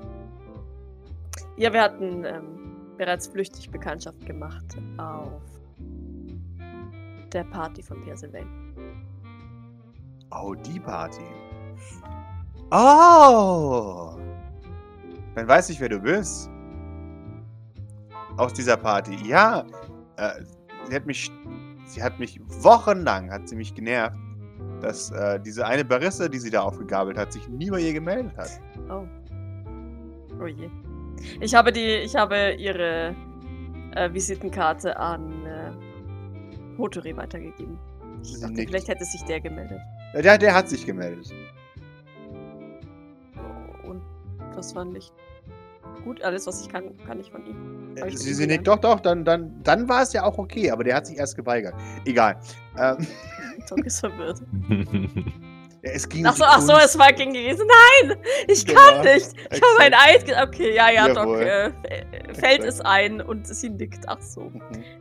Ja, 1.56 1.72
wir 1.72 1.82
hatten 1.82 2.24
ähm, 2.24 2.96
bereits 2.96 3.26
flüchtig 3.28 3.70
Bekanntschaft 3.70 4.24
gemacht 4.26 4.76
auf 4.98 5.42
der 7.32 7.44
Party 7.44 7.82
von 7.82 7.98
Sylvain. 8.14 8.46
Oh, 10.30 10.54
die 10.54 10.78
Party. 10.78 11.24
Oh! 12.70 14.16
Dann 15.34 15.48
weiß 15.48 15.70
ich, 15.70 15.80
wer 15.80 15.88
du 15.88 15.98
bist. 15.98 16.50
Aus 18.36 18.52
dieser 18.52 18.76
Party. 18.76 19.16
Ja. 19.26 19.64
Äh, 20.16 20.42
sie 20.88 20.94
hat 20.94 21.06
mich. 21.06 21.30
Sie 21.86 22.00
hat 22.00 22.20
mich 22.20 22.40
wochenlang 22.62 23.32
hat 23.32 23.48
sie 23.48 23.56
mich 23.56 23.74
genervt, 23.74 24.16
dass 24.80 25.10
äh, 25.10 25.40
diese 25.40 25.66
eine 25.66 25.84
Barista, 25.84 26.28
die 26.28 26.38
sie 26.38 26.50
da 26.50 26.60
aufgegabelt 26.60 27.18
hat, 27.18 27.32
sich 27.32 27.48
nie 27.48 27.68
bei 27.68 27.80
ihr 27.80 27.92
gemeldet 27.92 28.36
hat. 28.36 28.60
Oh. 28.88 29.08
Oh 30.40 30.46
je. 30.46 30.70
Ich 31.40 31.52
habe 31.52 31.72
die, 31.72 31.96
ich 31.96 32.14
habe 32.14 32.52
ihre 32.52 33.16
äh, 33.96 34.12
Visitenkarte 34.12 34.96
an 34.96 35.39
Hotori 36.80 37.16
weitergegeben. 37.16 37.78
Ich 38.22 38.40
dachte, 38.40 38.54
vielleicht 38.56 38.88
hätte 38.88 39.04
sich 39.04 39.22
der 39.24 39.40
gemeldet. 39.40 39.80
Ja, 40.14 40.22
Der, 40.22 40.38
der 40.38 40.54
hat 40.54 40.68
sich 40.68 40.84
gemeldet. 40.84 41.30
Und 43.84 44.02
das 44.54 44.74
war 44.74 44.84
nicht 44.84 45.12
gut. 46.04 46.22
Alles, 46.22 46.46
was 46.46 46.62
ich 46.62 46.68
kann, 46.68 46.96
kann 47.06 47.20
ich 47.20 47.30
von 47.30 47.44
ihm. 47.46 47.96
Äh, 47.96 48.08
ich 48.08 48.18
Sie, 48.18 48.34
sie 48.34 48.46
nickt, 48.46 48.66
doch, 48.66 48.78
doch, 48.78 49.00
dann, 49.00 49.24
dann, 49.24 49.62
dann 49.62 49.88
war 49.88 50.02
es 50.02 50.12
ja 50.12 50.24
auch 50.24 50.38
okay, 50.38 50.70
aber 50.70 50.84
der 50.84 50.96
hat 50.96 51.06
sich 51.06 51.18
erst 51.18 51.36
geweigert. 51.36 51.74
Egal. 52.04 52.36
Ähm, 52.78 53.06
Tok 53.68 53.84
ist 53.84 54.00
verwirrt. 54.00 54.40
ja, 54.68 55.26
es 55.82 56.08
ging 56.08 56.24
Ach 56.26 56.36
so, 56.36 56.44
ach 56.44 56.60
so, 56.60 56.72
es 56.74 56.98
war 56.98 57.12
gegen 57.12 57.32
gewesen. 57.32 57.66
Nein, 58.06 58.16
ich 58.48 58.64
kann 58.66 59.02
Genau, 59.02 59.14
nicht. 59.14 59.28
Ich 59.50 59.60
habe 59.62 59.80
ein. 59.80 59.94
Eid. 59.94 60.24
ge- 60.26 60.36
Okay, 60.42 60.74
ja, 60.74 60.90
ja, 60.90 61.08
Doc. 61.08 61.16
Jawohl. 61.16 61.42
Äh, 61.42 61.66
äh, 61.88 62.34
fällt 62.34 62.64
es 62.64 62.80
ein 62.80 63.20
und 63.20 63.46
sie 63.46 63.70
nickt. 63.70 64.08
Ach 64.08 64.20
so. 64.22 64.42
Mhm. 64.44 64.60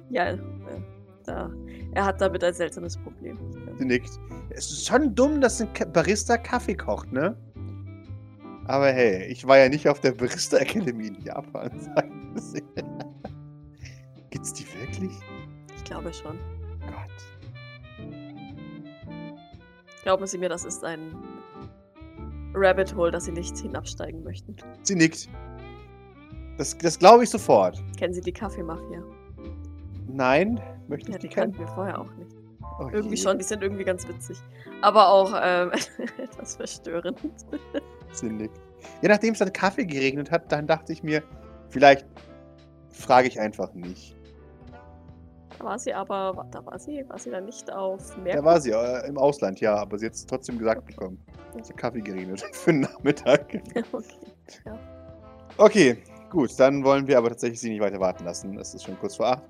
Ja, 0.10 0.30
äh, 0.32 0.38
da. 1.30 1.52
Er 1.94 2.06
hat 2.06 2.20
damit 2.22 2.44
ein 2.44 2.54
seltsames 2.54 2.98
Problem. 2.98 3.38
Sie 3.78 3.86
nickt. 3.86 4.20
Es 4.50 4.72
ist 4.72 4.88
schon 4.88 5.16
dumm, 5.16 5.42
dass 5.42 5.62
ein 5.62 5.70
Barista 5.94 6.38
Kaffee 6.38 6.76
kocht, 6.76 7.12
ne? 7.12 7.38
Aber 8.66 8.92
hey, 8.92 9.26
ich 9.26 9.48
war 9.48 9.58
ja 9.58 9.70
nicht 9.70 9.88
auf 9.88 10.00
der 10.00 10.12
Barista 10.12 10.58
Academy 10.58 11.08
in 11.08 11.22
Japan. 11.22 11.72
sagen 11.96 12.36
Sie. 12.36 12.64
Gibt's 14.30 14.54
die 14.54 14.66
wirklich? 14.80 15.12
Ich 15.76 15.84
glaube 15.84 16.14
schon. 16.14 16.38
Gott. 16.82 18.06
Glauben 20.04 20.28
Sie 20.28 20.38
mir, 20.38 20.50
das 20.50 20.66
ist 20.66 20.84
ein 20.84 21.16
Rabbit 22.54 22.96
Hole, 22.96 23.12
das 23.12 23.26
Sie 23.26 23.32
nicht 23.32 23.58
hinabsteigen 23.58 24.24
möchten. 24.24 24.56
Sie 24.84 24.96
nickt. 24.96 25.30
Das, 26.58 26.78
das 26.78 27.00
glaube 27.00 27.24
ich 27.24 27.30
sofort. 27.30 27.82
Kennen 27.98 28.14
Sie 28.14 28.22
die 28.22 28.34
Kaffeemafia? 28.34 29.02
Nein, 30.08 30.60
möchte 30.90 31.12
Ja, 31.12 31.18
ich 31.18 31.20
die 31.20 31.30
die 31.30 31.30
kennen. 31.30 31.58
wir 31.58 31.68
vorher 31.68 32.00
auch 32.00 32.12
nicht. 32.16 32.36
Oh 32.80 32.90
Irgendwie 32.92 33.16
je, 33.16 33.18
schon, 33.18 33.38
die 33.38 33.44
sind 33.46 33.64
irgendwie 33.64 33.84
ganz 33.86 34.08
witzig. 34.08 34.38
Aber 34.82 35.10
auch 35.10 35.34
ähm, 35.42 35.72
etwas 36.18 36.56
verstörend. 36.58 37.20
Sie 38.12 38.30
nickt. 38.30 38.60
Ja, 39.02 39.10
nachdem 39.10 39.34
es 39.34 39.40
dann 39.40 39.54
Kaffee 39.54 39.86
geregnet 39.86 40.32
hat, 40.32 40.52
dann 40.52 40.68
dachte 40.68 40.94
ich 40.94 41.04
mir, 41.04 41.24
vielleicht 41.70 42.08
frage 42.90 43.28
ich 43.28 43.40
einfach 43.40 43.74
nicht. 43.74 44.18
Da 45.58 45.66
war 45.66 45.80
sie 45.80 45.94
aber, 45.94 46.48
da 46.52 46.66
war 46.66 46.80
sie, 46.80 47.04
war 47.10 47.20
sie 47.20 47.32
dann 47.32 47.46
nicht 47.46 47.72
auf 47.72 48.16
Da 48.16 48.18
Merkur? 48.22 48.44
war 48.44 48.62
sie 48.62 48.72
äh, 48.72 49.08
im 49.08 49.18
Ausland, 49.18 49.60
ja, 49.60 49.76
aber 49.76 49.98
sie 50.00 50.06
hat 50.06 50.14
es 50.14 50.26
trotzdem 50.26 50.58
gesagt 50.58 50.86
bekommen. 50.86 51.24
Es 51.60 51.70
hat 51.70 51.78
Kaffee 51.78 52.02
geregnet 52.02 52.42
für 52.54 52.72
den 52.72 52.82
Nachmittag. 52.82 53.62
okay. 53.92 54.80
Okay, 55.58 55.98
gut, 56.30 56.58
dann 56.60 56.84
wollen 56.84 57.08
wir 57.08 57.18
aber 57.18 57.30
tatsächlich 57.30 57.60
sie 57.60 57.70
nicht 57.70 57.82
weiter 57.82 58.00
warten 58.00 58.24
lassen. 58.24 58.58
Es 58.58 58.74
ist 58.74 58.84
schon 58.86 58.98
kurz 59.00 59.18
vor 59.18 59.28
acht. 59.28 59.44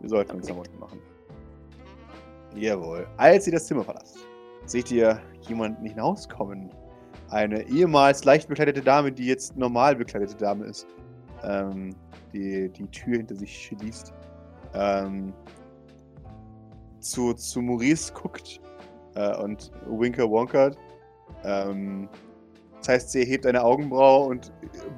Wir 0.00 0.08
sollten 0.08 0.36
uns 0.36 0.50
Okay. 0.50 0.52
nach 0.52 0.66
unten 0.66 0.78
machen. 0.78 1.00
Jawohl. 2.54 3.06
Als 3.16 3.46
ihr 3.46 3.52
das 3.52 3.66
Zimmer 3.66 3.84
verlasst, 3.84 4.18
seht 4.64 4.90
ihr 4.90 5.20
jemanden 5.42 5.84
hinauskommen. 5.84 6.70
Eine 7.30 7.62
ehemals 7.68 8.24
leicht 8.24 8.48
bekleidete 8.48 8.80
Dame, 8.82 9.12
die 9.12 9.26
jetzt 9.26 9.56
normal 9.56 9.96
bekleidete 9.96 10.36
Dame 10.36 10.64
ist. 10.66 10.86
Ähm, 11.42 11.94
die 12.32 12.68
die 12.70 12.86
Tür 12.88 13.18
hinter 13.18 13.36
sich 13.36 13.66
schließt. 13.66 14.12
Ähm, 14.74 15.32
zu, 17.00 17.34
zu 17.34 17.62
Maurice 17.62 18.12
guckt 18.12 18.60
äh, 19.14 19.36
und 19.36 19.70
Winker 19.86 20.28
wonkert. 20.30 20.76
Ähm, 21.44 22.08
das 22.78 22.88
heißt, 22.88 23.10
sie 23.12 23.20
erhebt 23.20 23.46
eine 23.46 23.62
Augenbraue 23.62 24.26
und 24.28 24.52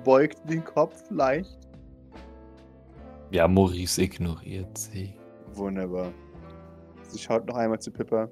beugt 0.05 0.39
den 0.49 0.65
Kopf 0.65 1.03
leicht. 1.11 1.68
Ja, 3.31 3.47
Maurice 3.49 4.03
ignoriert 4.03 4.77
sie. 4.77 5.15
Wunderbar. 5.55 6.13
Sie 7.03 7.19
schaut 7.19 7.47
noch 7.47 7.57
einmal 7.57 7.79
zu 7.81 7.91
Pippa, 7.91 8.29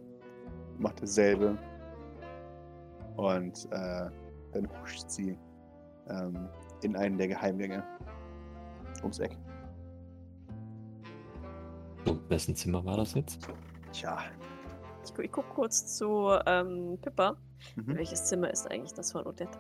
macht 0.79 1.03
dasselbe. 1.03 1.57
Und 3.17 3.67
äh, 3.73 4.11
dann 4.53 4.69
huscht 4.83 5.09
sie 5.09 5.39
ähm, 6.09 6.49
in 6.83 6.95
einen 6.97 7.17
der 7.17 7.29
Geheimgänge 7.29 7.83
ums 9.03 9.19
Eck. 9.19 9.37
So, 12.05 12.19
wessen 12.29 12.55
Zimmer 12.55 12.85
war 12.85 12.99
das 12.99 13.15
jetzt? 13.15 13.49
Tja. 13.93 14.19
Ich, 15.05 15.15
gu- 15.15 15.23
ich 15.23 15.33
guck 15.33 15.49
kurz 15.49 15.97
zu 15.97 16.31
ähm, 16.47 16.99
Pippa. 17.01 17.37
Mhm. 17.77 17.97
Welches 17.97 18.27
Zimmer 18.27 18.51
ist 18.51 18.71
eigentlich 18.71 18.93
das 18.93 19.13
von 19.13 19.27
Odette? 19.27 19.59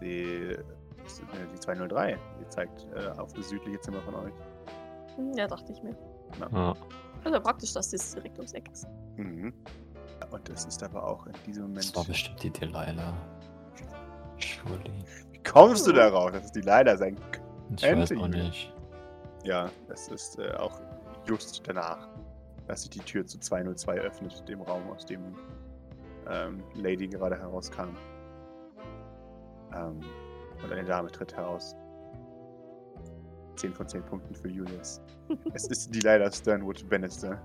Sie, 0.00 0.56
das 1.04 1.12
ist, 1.14 1.22
äh, 1.22 1.46
die 1.52 1.58
203. 1.60 2.18
Die 2.40 2.48
zeigt 2.48 2.86
äh, 2.94 3.08
auf 3.18 3.32
das 3.32 3.48
südliche 3.48 3.80
Zimmer 3.80 4.00
von 4.02 4.14
euch. 4.16 4.32
Hm, 5.16 5.32
ja, 5.34 5.46
dachte 5.46 5.72
ich 5.72 5.82
mir. 5.82 5.94
Ah, 6.52 6.74
Also 7.24 7.40
praktisch, 7.40 7.72
dass 7.74 7.90
das 7.90 8.14
direkt 8.14 8.38
ums 8.38 8.52
Eck 8.52 8.70
ist. 8.72 8.86
Mhm. 9.16 9.52
Und 10.30 10.48
es 10.48 10.64
ist 10.64 10.82
aber 10.82 11.06
auch 11.06 11.26
in 11.26 11.32
diesem 11.46 11.64
Moment. 11.64 11.78
das 11.84 11.96
war 11.96 12.04
bestimmt 12.04 12.42
die 12.42 12.50
Delilah. 12.50 13.12
Surely. 14.38 14.90
Wie 15.30 15.42
kommst 15.42 15.86
du 15.86 15.92
darauf, 15.92 16.30
dass 16.30 16.44
es 16.46 16.52
die 16.52 16.60
leider 16.62 16.96
sein 16.96 17.16
Ich 17.76 17.82
weiß 17.82 18.08
Könnte 18.08 18.16
auch 18.24 18.28
ich. 18.28 18.34
nicht. 18.34 18.74
Ja, 19.44 19.68
es 19.88 20.08
ist 20.08 20.38
äh, 20.38 20.52
auch 20.54 20.80
just 21.26 21.62
danach, 21.66 22.08
dass 22.68 22.82
sich 22.82 22.90
die 22.90 23.00
Tür 23.00 23.26
zu 23.26 23.38
202 23.38 23.98
öffnet, 24.00 24.48
dem 24.48 24.62
Raum, 24.62 24.88
aus 24.90 25.04
dem 25.04 25.34
ähm, 26.30 26.62
Lady 26.74 27.08
gerade 27.08 27.36
herauskam. 27.36 27.88
Ähm, 29.74 30.00
und 30.64 30.72
eine 30.72 30.84
Dame 30.84 31.10
tritt 31.10 31.34
heraus. 31.36 31.74
10 33.56 33.72
von 33.74 33.86
10 33.88 34.02
Punkten 34.04 34.34
für 34.34 34.48
Julius. 34.48 35.00
es 35.54 35.66
ist 35.68 35.94
die 35.94 36.00
Leila 36.00 36.30
Sternwood 36.32 36.88
Bannister. 36.88 37.40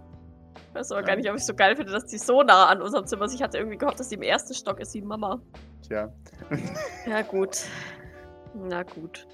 Ich 0.70 0.76
weiß 0.76 0.92
aber 0.92 1.02
Ja. 1.02 1.08
gar 1.08 1.16
nicht, 1.18 1.30
ob 1.30 1.36
ich 1.38 1.46
so 1.46 1.54
geil 1.54 1.76
finde, 1.76 1.92
dass 1.92 2.06
die 2.06 2.18
so 2.18 2.42
nah 2.44 2.68
an 2.68 2.82
unserem 2.82 3.06
Zimmer 3.06 3.26
ist. 3.26 3.34
Ich 3.36 3.42
hatte 3.44 3.58
irgendwie 3.58 3.78
gehofft, 3.78 4.00
dass 4.00 4.10
die 4.10 4.16
im 4.16 4.22
ersten 4.24 4.54
Stock 4.54 4.80
ist 4.80 4.94
wie 4.94 5.02
Mama. 5.02 5.40
Tja, 5.88 6.12
Ja, 7.08 7.22
gut. 7.22 7.60
Na 8.56 8.82
gut. 8.84 9.28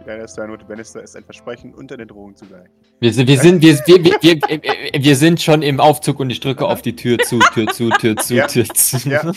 die 0.00 0.04
Leila 0.08 0.28
Sternwood 0.28 0.68
Bannister 0.68 1.02
ist 1.02 1.16
ein 1.16 1.24
Versprechen 1.24 1.74
und 1.74 1.90
eine 1.92 2.06
Drohung 2.06 2.36
zugleich. 2.36 2.68
Wir 3.00 3.12
sind, 3.12 3.26
wir 3.28 3.38
sind, 3.38 3.62
wir, 3.62 3.76
wir, 3.86 4.04
wir, 4.22 5.02
wir, 5.02 5.16
sind 5.16 5.40
schon 5.40 5.62
im 5.62 5.80
Aufzug 5.80 6.20
und 6.20 6.30
ich 6.30 6.40
drücke 6.40 6.66
auf 6.66 6.82
die 6.82 6.94
Tür 6.94 7.18
zu, 7.18 7.38
Tür 7.38 7.66
zu, 7.68 7.90
Tür 7.90 8.16
zu, 8.16 8.34
Ja. 8.34 8.46
Tür 8.46 8.64
zu. 8.66 9.08
Ja. 9.08 9.22
Und- 9.22 9.36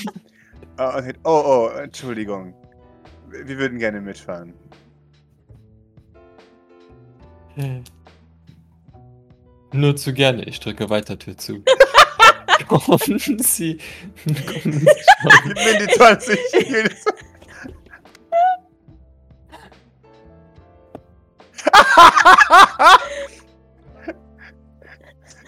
oh, 1.23 1.69
oh, 1.73 1.77
Entschuldigung. 1.79 2.53
Wir 3.31 3.57
würden 3.57 3.79
gerne 3.79 4.01
mitfahren. 4.01 4.53
Nur 9.73 9.95
zu 9.95 10.13
gerne, 10.13 10.43
ich 10.43 10.59
drücke 10.59 10.89
weiter 10.89 11.17
Tür 11.17 11.37
zu. 11.37 11.63
Kommen 12.67 13.19
Sie. 13.39 13.77
Kommen 14.23 14.73
Sie 14.73 14.87
schon. 14.87 15.31
Gib 15.45 15.55
mir 15.55 15.87
die 15.87 15.93
20. 15.93 16.39
Julius. 16.53 17.05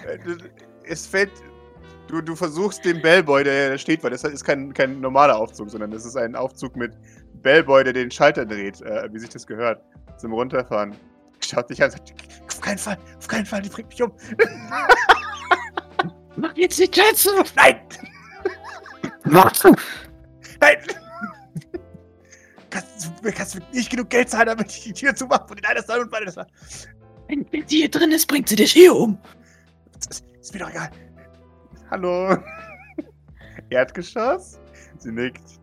Äh, 0.06 0.18
es 0.86 1.08
fällt. 1.08 1.32
Du, 2.08 2.22
du 2.22 2.36
versuchst 2.36 2.84
den 2.86 3.02
Bellboy, 3.02 3.44
der 3.44 3.72
da 3.72 3.78
steht, 3.78 4.04
weil 4.04 4.12
das 4.12 4.24
ist 4.24 4.44
kein, 4.44 4.74
kein 4.74 5.00
normaler 5.00 5.38
Aufzug, 5.38 5.70
sondern 5.70 5.92
das 5.92 6.06
ist 6.06 6.16
ein 6.16 6.36
Aufzug 6.36 6.76
mit 6.76 6.94
Bellboy, 7.44 7.84
der 7.84 7.94
den 7.94 8.10
Schalter 8.10 8.46
dreht, 8.46 8.82
äh, 8.82 9.08
wie 9.12 9.20
sich 9.20 9.30
das 9.30 9.46
gehört, 9.46 9.84
zum 10.18 10.34
Runterfahren. 10.34 10.96
Schaut 11.42 11.70
dich 11.70 11.84
an 11.84 11.92
und 11.92 11.98
sagt: 11.98 12.14
Auf 12.50 12.62
keinen 12.62 12.78
Fall, 12.78 12.98
auf 13.18 13.28
keinen 13.28 13.46
Fall, 13.46 13.62
die 13.62 13.70
bringt 13.70 13.90
mich 13.90 14.02
um. 14.02 14.12
Mach 16.36 16.56
jetzt 16.56 16.80
die 16.80 16.88
Tür 16.88 17.14
zu! 17.14 17.30
Nein! 17.56 17.80
Mach 19.26 19.52
zu! 19.52 19.76
Nein! 20.60 20.78
Kannst, 22.70 23.12
du 23.22 23.32
kannst 23.32 23.56
mir 23.56 23.62
nicht 23.72 23.92
genug 23.92 24.10
Geld 24.10 24.30
zahlen, 24.30 24.48
damit 24.48 24.72
ich 24.72 24.82
die 24.82 24.94
Tür 24.94 25.14
zumache 25.14 25.48
von 25.48 25.58
den 25.58 25.66
Einerstein 25.66 26.02
und 26.02 26.10
beide 26.10 26.26
das 26.26 26.38
Wenn, 27.28 27.46
wenn 27.52 27.68
sie 27.68 27.78
hier 27.78 27.92
drin 27.92 28.12
ist, 28.12 28.26
bringt 28.26 28.50
sie 28.50 28.56
dich 28.56 28.72
hier 28.72 28.96
um. 28.96 29.20
ist, 30.10 30.26
ist 30.42 30.54
mir 30.54 30.60
doch 30.62 30.70
egal. 30.72 30.90
Hallo. 31.92 32.38
Erdgeschoss? 33.70 34.60
Sie 34.98 35.12
nickt. 35.12 35.63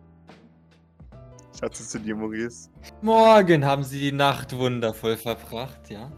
Schaut 1.61 1.75
zu 1.75 1.99
dir, 1.99 2.15
Maurice. 2.15 2.69
Morgen 3.03 3.63
haben 3.63 3.83
sie 3.83 3.99
die 3.99 4.11
Nacht 4.11 4.57
wundervoll 4.57 5.15
verbracht, 5.15 5.91
ja? 5.91 6.11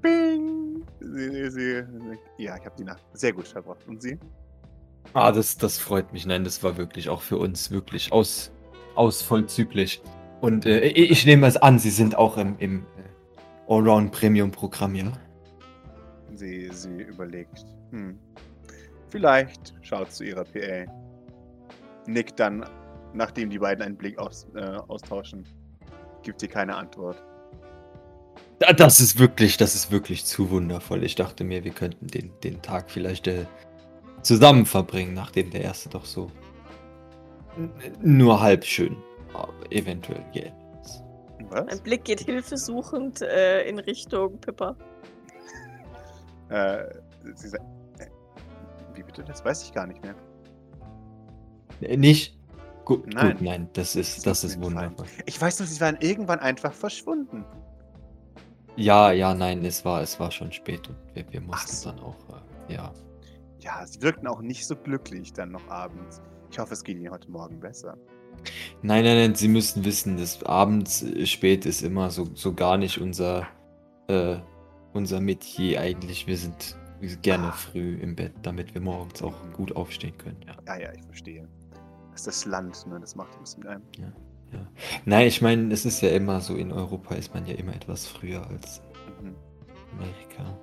Bing! 0.00 0.84
Sie, 1.00 1.50
sie, 1.50 1.82
ja, 2.38 2.56
ich 2.56 2.64
habe 2.64 2.76
die 2.78 2.84
Nacht 2.84 3.02
sehr 3.12 3.32
gut 3.32 3.48
verbracht. 3.48 3.84
Und 3.88 4.00
Sie? 4.00 4.16
Ah, 5.12 5.32
das, 5.32 5.56
das 5.56 5.76
freut 5.76 6.12
mich. 6.12 6.24
Nein, 6.24 6.44
das 6.44 6.62
war 6.62 6.76
wirklich 6.76 7.08
auch 7.08 7.20
für 7.20 7.38
uns 7.38 7.72
wirklich 7.72 8.12
aus, 8.12 8.52
aus 8.94 9.22
vollzüglich. 9.22 10.02
Und 10.40 10.66
äh, 10.66 10.82
ich 10.82 11.10
ich 11.10 11.26
nehme 11.26 11.48
es 11.48 11.56
an, 11.56 11.80
Sie 11.80 11.90
sind 11.90 12.16
auch 12.16 12.36
im, 12.36 12.56
im 12.58 12.86
äh, 12.96 13.72
Allround 13.72 14.12
Premium 14.12 14.52
Programm, 14.52 14.94
ja? 14.94 15.12
Sie, 16.32 16.70
sie 16.72 17.02
überlegt. 17.02 17.66
Hm. 17.90 18.16
Vielleicht 19.08 19.74
schaut 19.82 20.12
zu 20.12 20.22
ihrer 20.22 20.44
PA. 20.44 20.86
Nickt 22.06 22.38
dann, 22.38 22.64
nachdem 23.12 23.50
die 23.50 23.58
beiden 23.58 23.82
einen 23.84 23.96
Blick 23.96 24.18
aus, 24.18 24.46
äh, 24.54 24.60
austauschen. 24.88 25.44
Gibt 26.22 26.42
ihr 26.42 26.48
keine 26.48 26.76
Antwort. 26.76 27.22
Da- 28.58 28.72
Das 28.72 29.00
ist 29.00 29.18
wirklich, 29.18 29.56
das 29.56 29.74
ist 29.74 29.90
wirklich 29.90 30.24
zu 30.26 30.50
wundervoll. 30.50 31.02
Ich 31.04 31.14
dachte 31.14 31.44
mir, 31.44 31.64
wir 31.64 31.72
könnten 31.72 32.06
den, 32.08 32.30
den 32.44 32.60
Tag 32.62 32.90
vielleicht 32.90 33.26
äh, 33.26 33.46
zusammen 34.22 34.66
verbringen, 34.66 35.14
nachdem 35.14 35.50
der 35.50 35.62
erste 35.62 35.88
doch 35.88 36.04
so 36.04 36.30
nur 38.00 38.40
halb 38.40 38.64
schön 38.64 38.96
äh, 39.70 39.78
eventuell 39.78 40.22
geendet 40.32 40.54
ist. 40.84 41.02
Mein 41.50 41.66
Was? 41.68 41.80
Blick 41.80 42.04
geht 42.04 42.20
hilfesuchend 42.20 43.22
äh, 43.22 43.62
in 43.68 43.78
Richtung 43.78 44.38
Pippa. 44.40 44.76
Äh, 46.50 46.82
sie 47.36 47.46
sagt, 47.48 47.62
äh, 48.00 48.06
wie 48.94 49.04
bitte? 49.04 49.22
Das 49.22 49.44
weiß 49.44 49.62
ich 49.62 49.72
gar 49.72 49.86
nicht 49.86 50.02
mehr. 50.02 50.16
Äh, 51.80 51.96
Nicht? 51.96 52.36
Gut, 52.90 53.06
Nein. 53.14 53.32
gut, 53.34 53.42
nein, 53.42 53.68
das 53.74 53.94
ist, 53.94 54.26
Das 54.26 54.40
das 54.40 54.50
ist 54.50 54.60
wundervoll. 54.60 55.06
Ich 55.24 55.40
weiß 55.40 55.60
noch, 55.60 55.66
sie 55.68 55.80
waren 55.80 55.96
irgendwann 56.00 56.40
einfach 56.40 56.72
verschwunden. 56.72 57.44
Ja, 58.74 59.12
ja, 59.12 59.32
nein, 59.32 59.64
es 59.64 59.84
war, 59.84 60.02
es 60.02 60.18
war 60.18 60.32
schon 60.32 60.50
spät 60.50 60.88
und 60.88 60.96
wir, 61.14 61.24
wir 61.32 61.40
mussten 61.40 61.70
so. 61.70 61.90
dann 61.90 62.00
auch, 62.00 62.16
äh, 62.68 62.74
ja. 62.74 62.92
Ja, 63.60 63.86
sie 63.86 64.02
wirkten 64.02 64.26
auch 64.26 64.40
nicht 64.42 64.66
so 64.66 64.74
glücklich 64.74 65.32
dann 65.32 65.52
noch 65.52 65.68
abends. 65.68 66.20
Ich 66.50 66.58
hoffe, 66.58 66.72
es 66.74 66.82
geht 66.82 66.96
ihnen 66.96 67.12
heute 67.12 67.30
Morgen 67.30 67.60
besser. 67.60 67.96
Nein, 68.82 69.04
nein, 69.04 69.18
nein, 69.18 69.34
Sie 69.36 69.46
müssen 69.46 69.84
wissen, 69.84 70.16
dass 70.16 70.42
abends 70.42 71.04
äh, 71.04 71.26
spät 71.26 71.66
ist 71.66 71.82
immer 71.82 72.10
so, 72.10 72.28
so 72.34 72.52
gar 72.54 72.76
nicht 72.76 72.98
unser, 73.00 73.46
äh, 74.08 74.36
unser 74.94 75.20
Metier 75.20 75.80
eigentlich. 75.80 76.26
Wir 76.26 76.36
sind 76.36 76.76
gerne 77.22 77.48
Ah. 77.48 77.52
früh 77.52 77.98
im 78.00 78.16
Bett, 78.16 78.32
damit 78.42 78.74
wir 78.74 78.80
morgens 78.80 79.22
auch 79.22 79.34
gut 79.52 79.76
aufstehen 79.76 80.18
können, 80.18 80.40
ja. 80.44 80.56
Ja, 80.66 80.80
ja, 80.86 80.92
ich 80.92 81.04
verstehe. 81.04 81.46
Das 82.20 82.36
ist 82.36 82.44
das 82.44 82.50
Land, 82.50 82.86
ne? 82.86 83.00
Das 83.00 83.16
macht 83.16 83.30
was 83.40 83.56
mit 83.56 83.66
einem. 83.66 83.82
Nein, 85.06 85.26
ich 85.26 85.40
meine, 85.40 85.72
es 85.72 85.86
ist 85.86 86.02
ja 86.02 86.10
immer 86.10 86.40
so, 86.42 86.54
in 86.54 86.70
Europa 86.70 87.14
ist 87.14 87.32
man 87.32 87.46
ja 87.46 87.54
immer 87.54 87.74
etwas 87.74 88.06
früher 88.06 88.46
als 88.48 88.82
Mhm. 89.22 89.34
Amerika. 89.92 90.58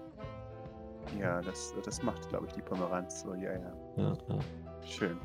Ja, 1.20 1.42
das, 1.42 1.74
das 1.84 2.04
macht, 2.04 2.30
glaube 2.30 2.46
ich, 2.48 2.54
die 2.54 2.62
Pomeranz 2.62 3.22
so. 3.22 3.34
Ja, 3.34 3.54
ja. 3.54 3.74
Ja, 3.98 4.14
ja. 4.30 4.40
Schön. 4.86 5.18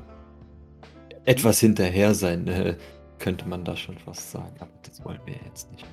Etwas 1.25 1.59
hinterher 1.59 2.15
sein, 2.15 2.47
äh, 2.47 2.77
könnte 3.19 3.47
man 3.47 3.63
da 3.63 3.75
schon 3.75 3.97
fast 3.99 4.31
sagen, 4.31 4.55
aber 4.59 4.71
das 4.81 5.03
wollen 5.05 5.21
wir 5.25 5.35
jetzt 5.45 5.71
nicht. 5.71 5.85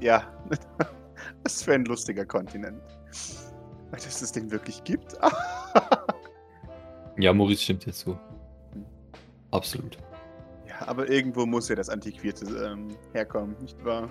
Ja. 0.00 0.24
Was 1.42 1.62
für 1.62 1.72
ein 1.72 1.86
lustiger 1.86 2.26
Kontinent. 2.26 2.82
Dass 3.92 4.20
es 4.20 4.32
den 4.32 4.50
wirklich 4.50 4.84
gibt. 4.84 5.16
Ja, 7.16 7.32
Maurice 7.32 7.62
stimmt 7.62 7.86
dir 7.86 7.92
zu. 7.92 8.18
Absolut. 9.54 9.96
ja, 10.68 10.88
aber 10.88 11.08
irgendwo 11.08 11.46
muss 11.46 11.68
ja 11.68 11.76
das 11.76 11.88
Antiquierte 11.88 12.44
ähm, 12.44 12.88
herkommen, 13.12 13.56
nicht 13.60 13.82
wahr? 13.84 14.10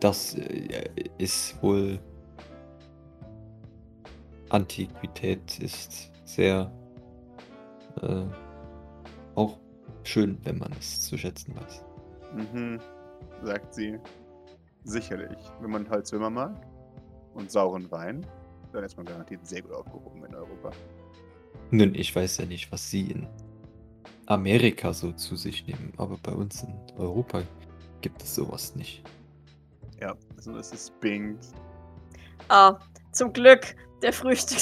Das 0.00 0.34
äh, 0.34 0.88
ist 1.18 1.62
wohl. 1.62 1.98
Antiquität 4.48 5.58
ist 5.58 6.10
sehr. 6.24 6.72
Äh, 8.00 8.24
auch 9.34 9.58
schön, 10.04 10.38
wenn 10.44 10.58
man 10.58 10.72
es 10.78 11.02
zu 11.02 11.18
schätzen 11.18 11.54
weiß. 11.56 11.84
Mhm, 12.34 12.80
sagt 13.42 13.74
sie. 13.74 13.98
Sicherlich. 14.84 15.38
Wenn 15.60 15.70
man 15.70 15.88
Holzwürmer 15.88 16.30
mag 16.30 16.66
und 17.34 17.50
sauren 17.50 17.90
Wein, 17.90 18.26
dann 18.72 18.84
ist 18.84 18.96
man 18.96 19.06
garantiert 19.06 19.46
sehr 19.46 19.62
gut 19.62 19.72
aufgehoben 19.72 20.24
in 20.24 20.34
Europa. 20.34 20.70
Nun, 21.72 21.94
ich 21.94 22.14
weiß 22.14 22.36
ja 22.36 22.44
nicht, 22.44 22.70
was 22.70 22.90
sie 22.90 23.10
in 23.12 23.26
Amerika 24.26 24.92
so 24.92 25.10
zu 25.12 25.36
sich 25.36 25.66
nehmen, 25.66 25.92
aber 25.96 26.18
bei 26.22 26.32
uns 26.32 26.62
in 26.62 26.74
Europa 26.98 27.42
gibt 28.02 28.22
es 28.22 28.34
sowas 28.34 28.76
nicht. 28.76 29.02
Ja, 29.98 30.14
also 30.36 30.54
es 30.58 30.70
ist 30.70 31.00
Bing. 31.00 31.38
Ah, 32.48 32.78
zum 33.12 33.32
Glück, 33.32 33.74
der 34.02 34.12
Frühstück. 34.12 34.58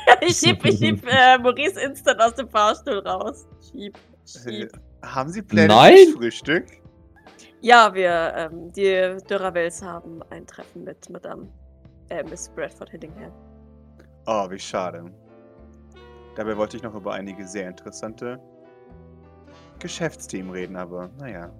ich 0.20 0.36
schieb, 0.36 0.62
ich 0.66 0.78
schieb 0.78 1.02
äh, 1.10 1.38
Maurice 1.38 1.80
instant 1.80 2.20
aus 2.20 2.34
dem 2.34 2.48
Fahrstuhl 2.50 2.98
raus. 2.98 3.46
Schieb, 3.72 3.96
Äh, 4.44 4.62
schieb. 4.62 4.72
haben 5.02 5.30
Sie 5.30 5.40
Pläne 5.42 5.68
Nein! 5.68 5.94
fürs 5.96 6.12
Frühstück? 6.16 6.66
Ja, 7.62 7.92
wir, 7.94 8.34
ähm, 8.36 8.70
die 8.72 9.16
Dürravels 9.28 9.82
haben 9.82 10.22
ein 10.30 10.46
Treffen 10.46 10.84
mit 10.84 11.08
Madame, 11.08 11.48
äh, 12.10 12.22
Miss 12.24 12.50
Bradford 12.50 12.90
Hillingham. 12.90 13.32
Oh, 14.26 14.50
wie 14.50 14.58
schade. 14.58 15.10
Dabei 16.36 16.56
wollte 16.56 16.76
ich 16.76 16.82
noch 16.82 16.94
über 16.94 17.12
einige 17.14 17.46
sehr 17.46 17.68
interessante 17.68 18.40
Geschäftsthemen 19.78 20.50
reden, 20.52 20.76
aber 20.76 21.10
naja. 21.18 21.50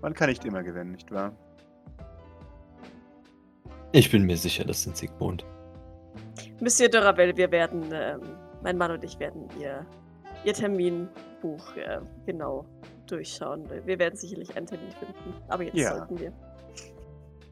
Man 0.00 0.14
kann 0.14 0.28
nicht 0.28 0.44
immer 0.44 0.62
gewinnen, 0.62 0.92
nicht 0.92 1.10
wahr? 1.12 1.32
Ich 3.92 4.10
bin 4.10 4.24
mir 4.24 4.36
sicher, 4.36 4.64
das 4.64 4.82
sind 4.82 4.96
sie 4.96 5.06
gewohnt. 5.06 5.44
Monsieur 6.60 6.88
Dürravel, 6.88 7.36
wir 7.36 7.50
werden, 7.50 7.84
ähm, 7.92 8.20
mein 8.62 8.78
Mann 8.78 8.90
und 8.92 9.04
ich 9.04 9.18
werden 9.18 9.48
ihr, 9.60 9.84
ihr 10.44 10.54
Terminbuch 10.54 11.76
äh, 11.76 12.00
genau 12.26 12.64
durchschauen. 13.06 13.68
Wir 13.84 13.98
werden 13.98 14.16
sicherlich 14.16 14.56
einen 14.56 14.66
Termin 14.66 14.90
finden, 14.92 15.34
aber 15.48 15.64
jetzt 15.64 15.74
Ja. 15.76 15.96
sollten 15.98 16.18
wir. 16.18 16.32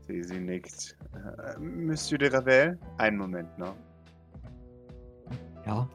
Sie, 0.07 0.23
sie 0.25 0.41
nickt. 0.41 0.97
Äh, 1.15 1.59
Monsieur 1.61 2.19
de 2.19 2.31
Ravel? 2.31 2.79
Einen 2.99 3.19
Moment 3.19 3.57
noch. 3.59 3.75
Ja. 5.67 5.89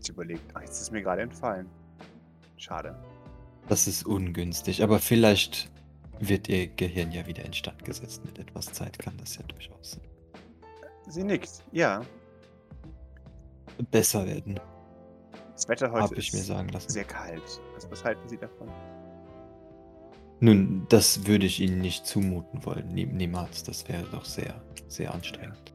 Sie 0.00 0.12
überlegt. 0.12 0.42
Ach, 0.54 0.60
jetzt 0.62 0.80
ist 0.80 0.90
mir 0.92 1.02
gerade 1.02 1.22
entfallen. 1.22 1.68
Schade. 2.56 2.96
Das 3.68 3.86
ist 3.86 4.04
ungünstig, 4.06 4.82
aber 4.82 4.98
vielleicht 4.98 5.70
wird 6.18 6.48
ihr 6.48 6.66
Gehirn 6.68 7.12
ja 7.12 7.26
wieder 7.26 7.44
instand 7.44 7.84
gesetzt. 7.84 8.24
Mit 8.24 8.38
etwas 8.38 8.66
Zeit 8.72 8.98
kann 8.98 9.16
das 9.18 9.36
ja 9.36 9.42
durchaus 9.44 9.98
Sie 11.08 11.24
nickt. 11.24 11.62
Ja. 11.72 12.02
besser 13.90 14.26
werden, 14.26 14.60
Das 15.54 15.68
Wetter 15.68 15.90
heute 15.90 16.14
ich 16.14 16.28
ist 16.28 16.34
mir 16.34 16.42
sagen 16.42 16.68
lassen. 16.68 16.90
sehr 16.90 17.04
kalt. 17.04 17.42
Was, 17.74 17.90
was 17.90 18.04
halten 18.04 18.28
Sie 18.28 18.36
davon? 18.36 18.68
Nun, 20.40 20.86
das 20.88 21.26
würde 21.26 21.46
ich 21.46 21.60
Ihnen 21.60 21.80
nicht 21.80 22.06
zumuten 22.06 22.64
wollen. 22.64 22.88
Nie, 22.88 23.06
niemals. 23.06 23.62
Das 23.64 23.86
wäre 23.88 24.04
doch 24.04 24.24
sehr, 24.24 24.54
sehr 24.88 25.12
anstrengend. 25.12 25.74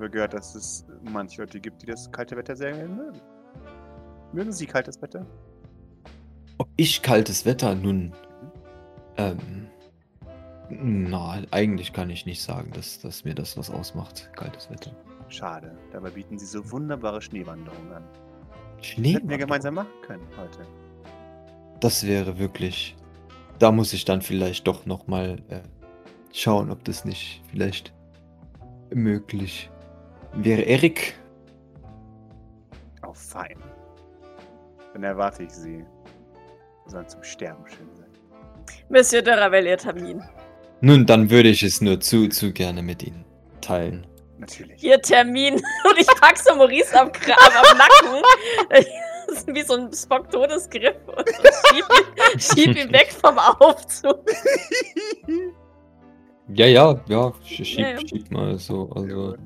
Habe 0.00 0.08
gehört, 0.08 0.32
dass 0.32 0.54
es 0.54 0.86
manche 1.02 1.42
Leute 1.42 1.60
gibt, 1.60 1.82
die 1.82 1.86
das 1.86 2.10
kalte 2.10 2.34
Wetter 2.34 2.56
sehr 2.56 2.72
gerne 2.72 2.88
mögen. 2.88 3.20
Mögen 4.32 4.50
Sie 4.50 4.64
kaltes 4.64 5.02
Wetter? 5.02 5.26
Ob 6.56 6.70
ich 6.78 7.02
kaltes 7.02 7.44
Wetter 7.44 7.74
nun. 7.74 8.14
Ähm. 9.18 9.66
Na, 10.70 11.42
eigentlich 11.50 11.92
kann 11.92 12.08
ich 12.08 12.24
nicht 12.24 12.42
sagen, 12.42 12.70
dass, 12.72 12.98
dass 13.00 13.26
mir 13.26 13.34
das 13.34 13.58
was 13.58 13.68
ausmacht. 13.70 14.30
Kaltes 14.36 14.70
Wetter. 14.70 14.90
Schade. 15.28 15.76
Dabei 15.92 16.08
bieten 16.08 16.38
Sie 16.38 16.46
so 16.46 16.72
wunderbare 16.72 17.20
Schneewanderungen 17.20 17.92
an. 17.92 18.04
Schnee. 18.80 19.12
Hätten 19.12 19.28
wir 19.28 19.36
gemeinsam 19.36 19.74
machen 19.74 19.92
können 20.00 20.26
heute. 20.38 20.66
Das 21.80 22.06
wäre 22.06 22.38
wirklich. 22.38 22.96
Da 23.58 23.70
muss 23.70 23.92
ich 23.92 24.06
dann 24.06 24.22
vielleicht 24.22 24.66
doch 24.66 24.86
nochmal 24.86 25.42
äh, 25.50 25.60
schauen, 26.32 26.70
ob 26.70 26.84
das 26.84 27.04
nicht 27.04 27.42
vielleicht 27.50 27.92
möglich 28.94 29.70
wäre. 30.34 30.62
Erik, 30.62 31.14
Oh, 33.06 33.14
fein. 33.14 33.56
Dann 34.92 35.02
erwarte 35.02 35.42
ich 35.44 35.50
Sie. 35.50 35.84
Sie 36.84 36.90
sollen 36.92 37.08
zum 37.08 37.22
Sterben 37.24 37.66
schön 37.66 37.88
sein. 37.96 38.06
Monsieur 38.88 39.22
Dürravel, 39.22 39.66
ihr 39.66 39.78
Termin. 39.78 40.22
nun, 40.80 41.06
dann 41.06 41.30
würde 41.30 41.48
ich 41.48 41.62
es 41.62 41.80
nur 41.80 41.98
zu, 42.00 42.28
zu 42.28 42.52
gerne 42.52 42.82
mit 42.82 43.02
Ihnen 43.02 43.24
teilen. 43.60 44.06
Natürlich. 44.38 44.82
Ihr 44.84 45.00
Termin. 45.00 45.54
Und 45.84 45.98
ich 45.98 46.06
pack 46.20 46.36
so 46.38 46.54
Maurice 46.54 46.98
am, 47.00 47.10
Kram, 47.10 47.36
am 47.40 47.78
Nacken. 47.78 48.22
Das 49.26 49.38
ist 49.38 49.46
wie 49.54 49.62
so 49.62 49.74
ein 49.74 49.92
Spock-Todesgriff. 49.92 50.96
Und 51.06 51.28
schieb 51.28 51.84
ihn, 52.34 52.40
schieb 52.40 52.76
ihn 52.76 52.92
weg 52.92 53.12
vom 53.12 53.38
Aufzug. 53.38 54.24
Ja, 56.52 56.66
ja, 56.66 57.00
ja, 57.08 57.26
sch- 57.46 57.64
schieb, 57.64 57.78
Ja, 57.78 57.88
ja. 57.90 57.98
schieb 58.00 58.30
mal 58.30 58.58
so. 58.58 58.90
Also. 58.94 59.36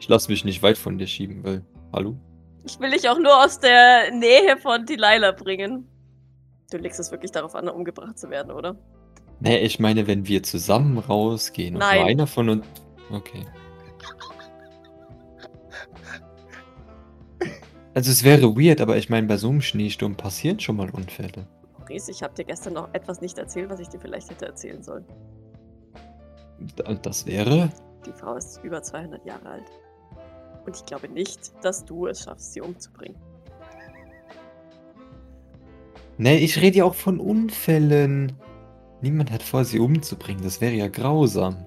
Ich 0.00 0.08
lasse 0.08 0.30
mich 0.30 0.44
nicht 0.44 0.62
weit 0.62 0.78
von 0.78 0.98
dir 0.98 1.06
schieben, 1.06 1.44
weil. 1.44 1.64
Hallo? 1.92 2.16
Ich 2.64 2.78
will 2.80 2.90
dich 2.90 3.08
auch 3.08 3.18
nur 3.18 3.42
aus 3.44 3.58
der 3.60 4.10
Nähe 4.12 4.56
von 4.58 4.84
Delilah 4.86 5.32
bringen. 5.32 5.86
Du 6.70 6.76
legst 6.78 7.00
es 7.00 7.10
wirklich 7.10 7.30
darauf 7.32 7.54
an, 7.54 7.68
umgebracht 7.68 8.18
zu 8.18 8.30
werden, 8.30 8.52
oder? 8.52 8.76
Nee, 9.40 9.58
ich 9.58 9.80
meine, 9.80 10.06
wenn 10.06 10.26
wir 10.28 10.42
zusammen 10.42 10.98
rausgehen 10.98 11.74
und 11.74 11.80
Nein. 11.80 11.98
nur 12.00 12.06
einer 12.06 12.26
von 12.26 12.48
uns. 12.50 12.66
Okay. 13.10 13.44
Also 17.94 18.10
es 18.12 18.22
wäre 18.22 18.54
weird, 18.56 18.80
aber 18.80 18.96
ich 18.98 19.08
meine, 19.10 19.26
bei 19.26 19.36
so 19.36 19.48
einem 19.48 19.62
Schneesturm 19.62 20.14
passieren 20.16 20.60
schon 20.60 20.76
mal 20.76 20.90
Unfälle. 20.90 21.46
Maurice, 21.78 22.10
ich 22.12 22.22
habe 22.22 22.34
dir 22.34 22.44
gestern 22.44 22.74
noch 22.74 22.88
etwas 22.94 23.20
nicht 23.20 23.36
erzählt, 23.38 23.68
was 23.68 23.80
ich 23.80 23.88
dir 23.88 23.98
vielleicht 23.98 24.30
hätte 24.30 24.46
erzählen 24.46 24.82
sollen. 24.82 25.04
Da- 26.76 26.94
Das 26.94 27.26
wäre. 27.26 27.70
Die 28.06 28.12
Frau 28.12 28.36
ist 28.36 28.62
über 28.62 28.80
200 28.82 29.24
Jahre 29.26 29.48
alt. 29.48 29.64
Und 30.64 30.76
ich 30.76 30.84
glaube 30.84 31.08
nicht, 31.08 31.52
dass 31.62 31.84
du 31.84 32.06
es 32.06 32.24
schaffst, 32.24 32.52
sie 32.52 32.60
umzubringen. 32.60 33.16
Nee, 36.18 36.38
ich 36.38 36.60
rede 36.60 36.78
ja 36.78 36.84
auch 36.84 36.94
von 36.94 37.18
Unfällen. 37.18 38.32
Niemand 39.00 39.30
hat 39.30 39.42
vor, 39.42 39.64
sie 39.64 39.78
umzubringen. 39.78 40.42
Das 40.42 40.60
wäre 40.60 40.74
ja 40.74 40.88
grausam. 40.88 41.66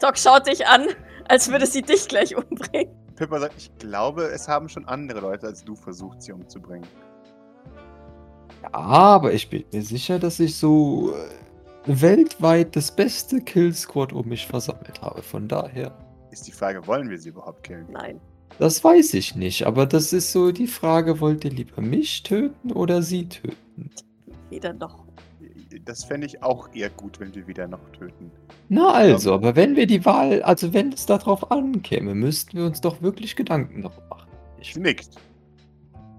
Doc 0.00 0.16
schaut 0.16 0.46
dich 0.46 0.66
an, 0.66 0.86
als 1.28 1.50
würde 1.50 1.66
sie 1.66 1.82
dich 1.82 2.06
gleich 2.06 2.36
umbringen. 2.36 2.94
Pippa 3.16 3.40
sagt, 3.40 3.54
ich 3.56 3.76
glaube, 3.78 4.24
es 4.24 4.48
haben 4.48 4.68
schon 4.68 4.86
andere 4.86 5.20
Leute 5.20 5.46
als 5.46 5.64
du 5.64 5.74
versucht, 5.74 6.22
sie 6.22 6.32
umzubringen. 6.32 6.86
Ja, 8.62 8.72
aber 8.72 9.32
ich 9.32 9.48
bin 9.48 9.64
mir 9.72 9.82
sicher, 9.82 10.18
dass 10.18 10.40
ich 10.40 10.56
so 10.56 11.12
äh, 11.12 12.00
weltweit 12.00 12.76
das 12.76 12.94
beste 12.94 13.40
Kill-Squad 13.40 14.12
um 14.12 14.28
mich 14.28 14.46
versammelt 14.46 15.00
habe. 15.02 15.22
Von 15.22 15.48
daher. 15.48 15.96
Ist 16.34 16.48
die 16.48 16.52
Frage, 16.52 16.84
wollen 16.88 17.08
wir 17.08 17.16
sie 17.16 17.28
überhaupt 17.28 17.62
killen? 17.62 17.86
Nein. 17.92 18.20
Das 18.58 18.82
weiß 18.82 19.14
ich 19.14 19.36
nicht, 19.36 19.68
aber 19.68 19.86
das 19.86 20.12
ist 20.12 20.32
so 20.32 20.50
die 20.50 20.66
Frage, 20.66 21.20
wollt 21.20 21.44
ihr 21.44 21.52
lieber 21.52 21.80
mich 21.80 22.24
töten 22.24 22.72
oder 22.72 23.02
sie 23.02 23.28
töten? 23.28 23.88
Weder 24.50 24.72
noch. 24.72 25.04
Das 25.84 26.02
fände 26.02 26.26
ich 26.26 26.42
auch 26.42 26.74
eher 26.74 26.90
gut, 26.90 27.20
wenn 27.20 27.32
wir 27.36 27.46
wieder 27.46 27.68
noch 27.68 27.88
töten. 27.90 28.32
Na 28.68 28.90
also, 28.90 29.32
aber 29.32 29.54
wenn 29.54 29.76
wir 29.76 29.86
die 29.86 30.04
Wahl, 30.04 30.42
also 30.42 30.74
wenn 30.74 30.92
es 30.92 31.06
darauf 31.06 31.52
ankäme, 31.52 32.16
müssten 32.16 32.58
wir 32.58 32.66
uns 32.66 32.80
doch 32.80 33.00
wirklich 33.00 33.36
Gedanken 33.36 33.82
darüber 33.82 34.04
machen. 34.10 34.30
Ich, 34.58 34.74
nickt. 34.74 35.10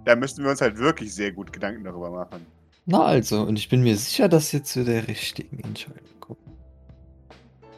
Da 0.05 0.15
müssten 0.15 0.45
wir 0.45 0.51
uns 0.51 0.61
halt 0.61 0.77
wirklich 0.77 1.13
sehr 1.13 1.33
gut 1.33 1.51
Gedanken 1.51 1.83
darüber 1.83 2.09
machen. 2.09 2.45
na 2.85 3.03
also, 3.03 3.41
und 3.41 3.59
ich 3.59 3.67
bin 3.67 3.83
mir 3.83 3.97
sicher, 3.97 4.29
dass 4.29 4.53
ihr 4.53 4.63
zu 4.63 4.85
der 4.85 5.09
richtigen 5.09 5.59
Entscheidung 5.59 6.19
kommt. 6.21 6.39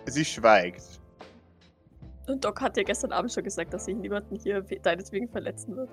Sie 0.05 0.23
schweigt. 0.23 0.97
Und 2.27 2.43
Doc 2.43 2.61
hat 2.61 2.75
dir 2.75 2.83
gestern 2.83 3.11
Abend 3.11 3.31
schon 3.31 3.43
gesagt, 3.43 3.73
dass 3.73 3.85
sich 3.85 3.95
niemanden 3.95 4.35
hier 4.35 4.69
we- 4.69 4.79
deinetwegen 4.79 5.29
verletzen 5.29 5.75
wird. 5.75 5.89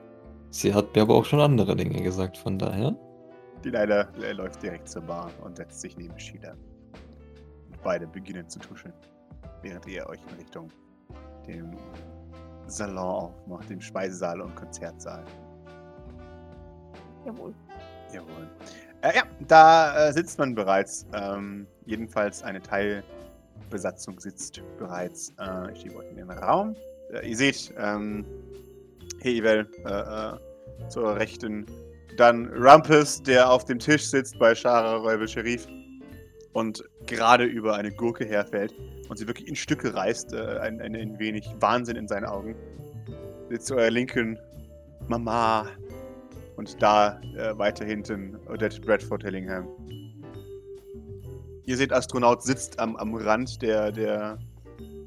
Sie 0.50 0.74
hat 0.74 0.94
mir 0.94 1.02
aber 1.02 1.14
auch 1.14 1.24
schon 1.24 1.40
andere 1.40 1.74
Dinge 1.76 2.02
gesagt, 2.02 2.36
von 2.36 2.58
daher. 2.58 2.96
Die 3.64 3.70
leider 3.70 4.08
äh, 4.22 4.32
läuft 4.32 4.62
direkt 4.62 4.88
zur 4.88 5.02
Bar 5.02 5.30
und 5.42 5.56
setzt 5.56 5.80
sich 5.80 5.96
neben 5.96 6.18
Sheila. 6.18 6.52
Und 6.52 7.82
beide 7.82 8.06
beginnen 8.06 8.48
zu 8.48 8.58
tuscheln, 8.58 8.92
während 9.62 9.86
ihr 9.86 10.06
euch 10.08 10.20
in 10.30 10.36
Richtung 10.38 10.68
dem 11.46 11.70
Salon 12.66 12.98
aufmacht, 12.98 13.70
dem 13.70 13.80
Speisesaal 13.80 14.40
und 14.40 14.54
Konzertsaal. 14.56 15.24
Jawohl. 17.24 17.54
Jawohl. 18.12 18.48
Äh, 19.02 19.16
ja, 19.16 19.22
da 19.46 20.08
äh, 20.08 20.12
sitzt 20.12 20.38
man 20.38 20.54
bereits. 20.54 21.06
Ähm, 21.14 21.66
jedenfalls 21.86 22.42
eine 22.42 22.60
Teilbesatzung 23.64 24.20
sitzt 24.20 24.62
bereits. 24.78 25.32
Äh, 25.40 25.72
ich 25.72 25.94
euch 25.94 26.10
in 26.10 26.16
den 26.16 26.30
Raum. 26.30 26.76
Äh, 27.12 27.28
ihr 27.28 27.36
seht 27.36 27.74
ähm, 27.76 28.24
Hevel 29.20 29.66
äh, 29.84 29.90
äh, 29.90 30.88
zur 30.88 31.16
Rechten. 31.16 31.66
Dann 32.16 32.46
Rumpus, 32.54 33.22
der 33.22 33.50
auf 33.50 33.64
dem 33.64 33.78
Tisch 33.78 34.06
sitzt 34.06 34.38
bei 34.38 34.54
Shara 34.54 34.96
Räubel 34.96 35.26
Sherif 35.26 35.66
und 36.52 36.84
gerade 37.06 37.44
über 37.44 37.74
eine 37.74 37.90
Gurke 37.90 38.24
herfällt 38.24 38.72
und 39.08 39.18
sie 39.18 39.26
wirklich 39.26 39.48
in 39.48 39.56
Stücke 39.56 39.94
reißt. 39.94 40.32
Äh, 40.32 40.58
ein, 40.58 40.80
ein, 40.80 40.94
ein 40.94 41.18
wenig 41.18 41.44
Wahnsinn 41.60 41.96
in 41.96 42.06
seinen 42.06 42.26
Augen. 42.26 42.54
Sitzt 43.50 43.66
zu 43.66 43.74
eurer 43.74 43.90
Linken 43.90 44.38
Mama, 45.08 45.68
und 46.56 46.80
da 46.80 47.20
äh, 47.36 47.58
weiter 47.58 47.84
hinten 47.84 48.38
Odette 48.48 48.80
Bradford 48.80 49.22
Hillingham. 49.22 49.68
Ihr 51.66 51.76
seht, 51.76 51.92
Astronaut 51.92 52.42
sitzt 52.42 52.78
am, 52.78 52.96
am 52.96 53.14
Rand 53.14 53.62
der, 53.62 53.90
der, 53.90 54.38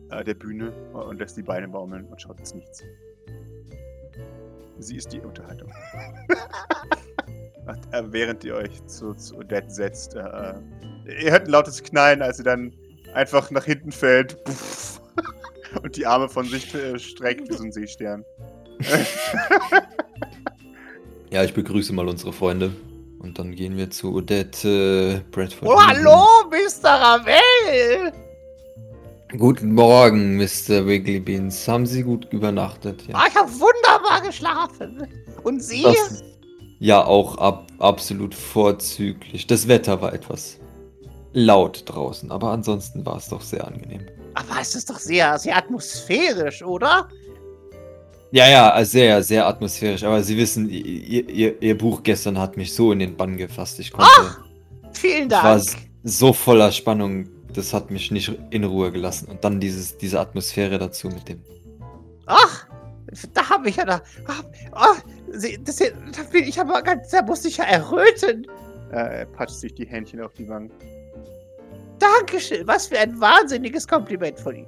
äh, 0.09 0.23
der 0.23 0.33
Bühne 0.33 0.71
und 0.93 1.19
lässt 1.19 1.37
die 1.37 1.43
Beine 1.43 1.67
baumeln 1.67 2.05
und 2.05 2.21
schaut 2.21 2.39
ins 2.39 2.53
Nichts. 2.53 2.83
Sie 4.79 4.95
ist 4.95 5.11
die 5.13 5.19
Unterhaltung. 5.19 5.71
Ach, 7.67 7.77
äh, 7.91 8.03
während 8.11 8.43
ihr 8.43 8.55
euch 8.55 8.85
zu, 8.85 9.13
zu 9.13 9.37
Odette 9.37 9.69
setzt, 9.69 10.15
äh, 10.15 10.19
äh, 10.19 11.23
ihr 11.23 11.31
hört 11.31 11.45
ein 11.45 11.51
lautes 11.51 11.83
Knallen, 11.83 12.21
als 12.21 12.37
sie 12.37 12.43
dann 12.43 12.73
einfach 13.13 13.51
nach 13.51 13.65
hinten 13.65 13.91
fällt 13.91 14.43
Puff, 14.43 15.01
und 15.83 15.95
die 15.95 16.05
Arme 16.05 16.29
von 16.29 16.45
sich 16.45 16.73
äh, 16.73 16.97
streckt 16.97 17.49
wie 17.49 17.53
so 17.53 17.63
ein 17.63 17.71
Seestern. 17.71 18.23
Ja, 21.29 21.43
ich 21.43 21.53
begrüße 21.53 21.91
mal 21.93 22.07
unsere 22.07 22.31
Freunde. 22.31 22.71
Und 23.27 23.37
dann 23.37 23.53
gehen 23.55 23.75
wir 23.75 23.89
zu 23.89 24.13
Odette 24.15 25.21
äh, 25.27 25.31
Bradford. 25.31 25.67
Oh, 25.69 25.77
hallo, 25.81 26.25
Mr. 26.49 26.89
Ravel! 26.89 28.13
Guten 29.37 29.73
Morgen, 29.73 30.37
Mr. 30.37 30.87
Wiggly 30.87 31.19
Beans. 31.19 31.67
Haben 31.67 31.85
Sie 31.85 32.03
gut 32.03 32.31
übernachtet? 32.31 33.05
Ja, 33.09 33.15
Ah, 33.15 33.25
ich 33.27 33.35
habe 33.35 33.49
wunderbar 33.51 34.21
geschlafen. 34.21 35.05
Und 35.43 35.61
Sie? 35.61 35.83
Das- 35.83 36.23
ja 36.79 37.03
auch 37.03 37.37
ab, 37.37 37.67
absolut 37.79 38.33
vorzüglich. 38.33 39.45
Das 39.45 39.67
Wetter 39.67 40.01
war 40.01 40.13
etwas 40.13 40.57
laut 41.33 41.83
draußen, 41.85 42.31
aber 42.31 42.51
ansonsten 42.51 43.05
war 43.05 43.17
es 43.17 43.27
doch 43.27 43.41
sehr 43.41 43.67
angenehm. 43.67 44.07
Aber 44.35 44.61
es 44.61 44.73
ist 44.73 44.89
doch 44.89 44.99
sehr, 44.99 45.37
sehr 45.37 45.57
atmosphärisch, 45.57 46.63
oder? 46.63 47.09
Ja, 48.31 48.47
ja, 48.49 48.83
sehr, 48.85 49.23
sehr 49.23 49.47
atmosphärisch. 49.47 50.03
Aber 50.03 50.21
Sie 50.21 50.37
wissen, 50.37 50.69
ihr, 50.69 51.29
ihr, 51.29 51.61
ihr 51.61 51.77
Buch 51.77 52.03
gestern 52.03 52.37
hat 52.37 52.57
mich 52.57 52.73
so 52.73 52.91
in 52.91 52.99
den 52.99 53.15
Bann 53.15 53.37
gefasst. 53.37 53.79
Ich 53.79 53.91
konnte. 53.91 54.09
Vielen 54.91 55.27
Ich 55.27 55.31
war 55.31 55.43
Dank. 55.43 55.61
s- 55.61 55.75
so 56.03 56.33
voller 56.33 56.71
Spannung, 56.71 57.29
das 57.53 57.73
hat 57.73 57.89
mich 57.89 58.11
nicht 58.11 58.31
in 58.49 58.63
Ruhe 58.65 58.91
gelassen. 58.91 59.27
Und 59.29 59.43
dann 59.43 59.59
dieses, 59.59 59.97
diese 59.97 60.19
Atmosphäre 60.19 60.77
dazu 60.77 61.07
mit 61.07 61.29
dem. 61.29 61.41
Ach, 62.25 62.67
da 63.33 63.49
habe 63.49 63.69
ich 63.69 63.77
ja 63.77 63.85
da. 63.85 64.01
ach, 64.73 64.95
Sie, 65.31 65.57
das, 65.63 65.77
hier- 65.77 65.93
da 66.15 66.23
bin 66.23 66.43
ich 66.43 66.59
aber 66.59 66.81
ganz, 66.81 67.09
da 67.09 67.21
muss 67.21 67.45
ich 67.45 67.57
ja 67.57 67.63
erröten. 67.65 68.45
Äh, 68.91 69.19
er 69.19 69.25
patscht 69.25 69.55
sich 69.55 69.73
die 69.73 69.85
Händchen 69.87 70.21
auf 70.21 70.33
die 70.33 70.47
Wangen. 70.49 70.71
Dankeschön, 71.99 72.67
was 72.67 72.87
für 72.87 72.99
ein 72.99 73.19
wahnsinniges 73.19 73.87
Kompliment 73.87 74.39
von 74.39 74.55
Ihnen. 74.55 74.67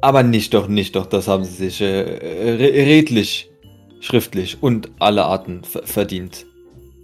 Aber 0.00 0.22
nicht 0.22 0.54
doch, 0.54 0.68
nicht 0.68 0.94
doch, 0.96 1.06
das 1.06 1.26
haben 1.28 1.44
Sie 1.44 1.54
sich 1.68 1.80
äh, 1.80 1.86
re 1.86 2.72
redlich, 2.72 3.50
schriftlich 4.00 4.62
und 4.62 4.90
alle 5.00 5.24
Arten 5.24 5.64
ver- 5.64 5.86
verdient. 5.86 6.46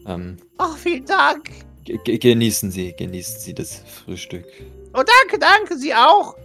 Ähm, 0.06 0.36
Ach, 0.58 0.76
vielen 0.76 1.04
Dank. 1.04 1.50
ge- 1.84 1.98
ge- 2.04 2.18
genießen 2.18 2.70
Sie, 2.70 2.92
genießen 2.96 3.40
Sie 3.40 3.54
das 3.54 3.78
Frühstück. 4.04 4.44
Oh, 4.92 5.02
danke, 5.02 5.38
danke, 5.40 5.76
Sie 5.76 5.92
auch. 5.92 6.36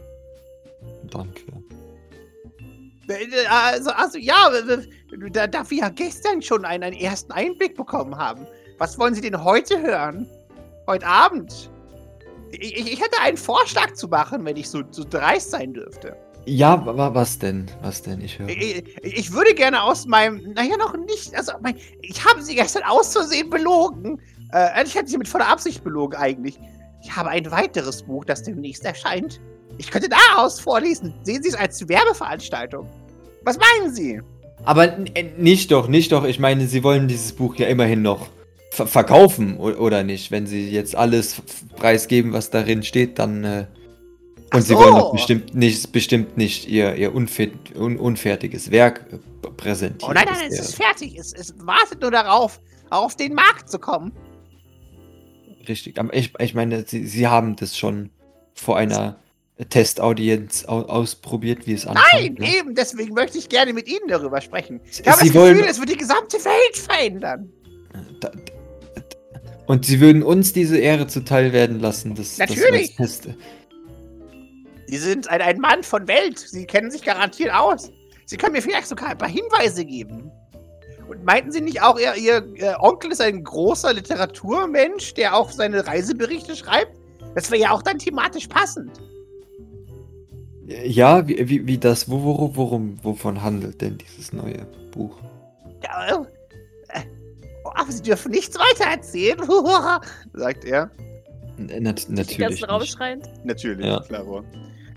Danke. 1.11 1.41
Äh, 3.07 3.27
Also, 3.47 3.91
also 3.91 4.17
ja, 4.17 4.49
da, 5.31 5.47
da 5.47 5.69
wir 5.69 5.77
ja 5.77 5.89
gestern 5.89 6.41
schon 6.41 6.65
einen, 6.65 6.83
einen 6.83 6.97
ersten 6.97 7.31
Einblick 7.31 7.75
bekommen 7.75 8.15
haben. 8.17 8.47
Was 8.79 8.97
wollen 8.97 9.13
Sie 9.13 9.21
denn 9.21 9.43
heute 9.43 9.79
hören? 9.81 10.27
Heute 10.87 11.05
Abend? 11.05 11.69
Ich, 12.51 12.75
ich, 12.75 12.93
ich 12.93 12.99
hätte 13.01 13.19
einen 13.21 13.37
Vorschlag 13.37 13.93
zu 13.93 14.07
machen, 14.07 14.43
wenn 14.45 14.57
ich 14.57 14.67
so, 14.69 14.81
so 14.89 15.03
dreist 15.07 15.51
sein 15.51 15.73
dürfte. 15.73 16.15
Ja, 16.49 16.83
wa- 16.85 16.97
wa- 16.97 17.13
was 17.13 17.37
denn? 17.37 17.67
Was 17.81 18.01
denn? 18.01 18.21
Ich 18.21 18.39
höre. 18.39 18.49
Ich, 18.49 18.83
ich, 19.03 19.17
ich 19.17 19.33
würde 19.33 19.53
gerne 19.53 19.83
aus 19.83 20.05
meinem, 20.07 20.53
naja, 20.53 20.77
noch 20.77 20.95
nicht, 20.97 21.35
also 21.35 21.51
mein, 21.61 21.75
ich 22.01 22.23
habe 22.25 22.41
Sie 22.41 22.55
gestern 22.55 22.83
aus 22.83 23.13
Versehen 23.13 23.49
belogen. 23.49 24.19
Äh, 24.53 24.83
ich 24.83 24.95
hätte 24.95 25.09
Sie 25.09 25.17
mit 25.17 25.27
voller 25.27 25.47
Absicht 25.47 25.83
belogen 25.83 26.15
eigentlich. 26.17 26.59
Ich 27.03 27.15
habe 27.15 27.29
ein 27.29 27.49
weiteres 27.51 28.01
Buch, 28.03 28.25
das 28.25 28.43
demnächst 28.43 28.83
erscheint. 28.83 29.39
Ich 29.77 29.91
könnte 29.91 30.09
daraus 30.09 30.59
vorlesen. 30.59 31.13
Sehen 31.23 31.43
Sie 31.43 31.49
es 31.49 31.55
als 31.55 31.87
Werbeveranstaltung. 31.87 32.89
Was 33.43 33.57
meinen 33.57 33.93
Sie? 33.93 34.19
Aber 34.65 34.85
äh, 35.15 35.31
nicht 35.37 35.71
doch, 35.71 35.87
nicht 35.87 36.11
doch. 36.11 36.23
Ich 36.25 36.39
meine, 36.39 36.65
Sie 36.67 36.83
wollen 36.83 37.07
dieses 37.07 37.31
Buch 37.33 37.55
ja 37.55 37.67
immerhin 37.67 38.01
noch 38.01 38.27
ver 38.71 38.87
verkaufen, 38.87 39.57
oder 39.57 40.03
nicht? 40.03 40.31
Wenn 40.31 40.47
Sie 40.47 40.69
jetzt 40.69 40.95
alles 40.95 41.41
preisgeben, 41.75 42.33
was 42.33 42.49
darin 42.49 42.81
steht, 42.83 43.19
dann. 43.19 43.43
Äh, 43.43 43.65
Und 44.53 44.61
Sie 44.63 44.75
wollen 44.75 44.95
doch 44.95 45.07
so. 45.07 45.11
bestimmt 45.13 45.53
nicht, 45.55 45.91
bestimmt 45.91 46.37
nicht 46.37 46.67
Ihr, 46.67 46.95
ihr 46.95 47.13
unfer 47.13 47.47
un 47.75 47.97
unfertiges 47.97 48.71
Werk 48.71 49.05
äh, 49.11 49.47
präsentieren. 49.51 50.11
Oh 50.11 50.13
nein, 50.13 50.25
nein, 50.25 50.33
Das 50.35 50.41
nein, 50.49 50.51
es 50.59 50.69
ist 50.69 50.75
fertig. 50.75 51.17
Es, 51.17 51.33
es 51.33 51.53
wartet 51.59 52.01
nur 52.01 52.11
darauf, 52.11 52.59
auf 52.89 53.15
den 53.15 53.33
Markt 53.33 53.69
zu 53.69 53.77
kommen. 53.79 54.11
Richtig. 55.67 55.99
Aber 55.99 56.13
ich, 56.13 56.33
ich 56.39 56.53
meine, 56.53 56.83
Sie, 56.87 57.05
Sie 57.05 57.27
haben 57.27 57.55
das 57.55 57.77
schon 57.77 58.09
vor 58.53 58.77
einer 58.77 59.17
Testaudienz 59.69 60.65
au 60.67 60.81
ausprobiert, 60.83 61.67
wie 61.67 61.73
es 61.73 61.85
Nein, 61.85 61.97
ankommt. 61.97 62.39
ne? 62.39 62.57
eben, 62.57 62.75
deswegen 62.75 63.13
möchte 63.13 63.37
ich 63.37 63.49
gerne 63.49 63.73
mit 63.73 63.87
Ihnen 63.87 64.07
darüber 64.07 64.41
sprechen. 64.41 64.79
Ich 64.89 64.97
Sie 64.97 65.03
habe 65.03 65.23
das 65.25 65.33
wollen- 65.35 65.53
Gefühl, 65.57 65.69
es 65.69 65.79
wird 65.79 65.89
die 65.91 65.97
gesamte 65.97 66.37
Welt 66.37 66.77
verändern. 66.77 67.51
Da, 68.21 68.29
da, 68.29 68.39
und 69.67 69.85
sie 69.85 69.99
würden 69.99 70.23
uns 70.23 70.51
diese 70.53 70.77
Ehre 70.79 71.05
zuteil 71.07 71.53
werden 71.53 71.79
lassen, 71.79 72.15
das, 72.15 72.37
Natürlich. 72.39 72.95
das 72.95 72.99
als 72.99 73.21
Test. 73.21 73.29
Sie 74.89 74.97
sind 74.97 75.29
ein, 75.29 75.41
ein 75.41 75.59
Mann 75.59 75.83
von 75.83 76.07
Welt. 76.07 76.39
Sie 76.39 76.65
kennen 76.65 76.89
sich 76.89 77.03
garantiert 77.03 77.53
aus. 77.53 77.91
Sie 78.25 78.37
können 78.37 78.53
mir 78.53 78.61
vielleicht 78.61 78.87
sogar 78.87 79.09
ein 79.09 79.17
paar 79.17 79.29
Hinweise 79.29 79.85
geben. 79.85 80.31
Und 81.07 81.23
meinten 81.23 81.51
Sie 81.51 81.61
nicht 81.61 81.81
auch, 81.81 81.99
Ihr, 81.99 82.15
Ihr, 82.15 82.43
Ihr 82.55 82.77
Onkel 82.79 83.11
ist 83.11 83.21
ein 83.21 83.43
großer 83.43 83.93
Literaturmensch, 83.93 85.13
der 85.13 85.35
auch 85.35 85.51
seine 85.51 85.85
Reiseberichte 85.85 86.55
schreibt? 86.55 86.97
Das 87.35 87.51
wäre 87.51 87.61
ja 87.61 87.71
auch 87.71 87.83
dann 87.83 87.99
thematisch 87.99 88.47
passend. 88.47 88.99
Ja, 90.65 91.27
wie, 91.27 91.49
wie, 91.49 91.67
wie 91.67 91.77
das, 91.77 92.09
wo, 92.09 92.21
wo, 92.23 92.55
worum, 92.55 92.99
wovon 93.03 93.41
handelt 93.41 93.81
denn 93.81 93.97
dieses 93.97 94.33
neue 94.33 94.65
Buch? 94.91 95.17
Ja, 95.83 96.07
äh, 96.89 97.01
oh, 97.63 97.71
aber 97.73 97.91
Sie 97.91 98.03
dürfen 98.03 98.31
nichts 98.31 98.57
weiter 98.57 98.89
erzählen, 98.91 99.39
sagt 100.33 100.65
er. 100.65 100.89
N 101.57 101.83
nat 101.83 102.07
Den 102.07 102.15
natürlich. 102.15 102.37
ganzen 102.37 102.65
Raum 102.65 102.83
schreiend. 102.85 103.29
Natürlich, 103.43 103.85
Ja. 103.85 103.99
klaro. 104.01 104.43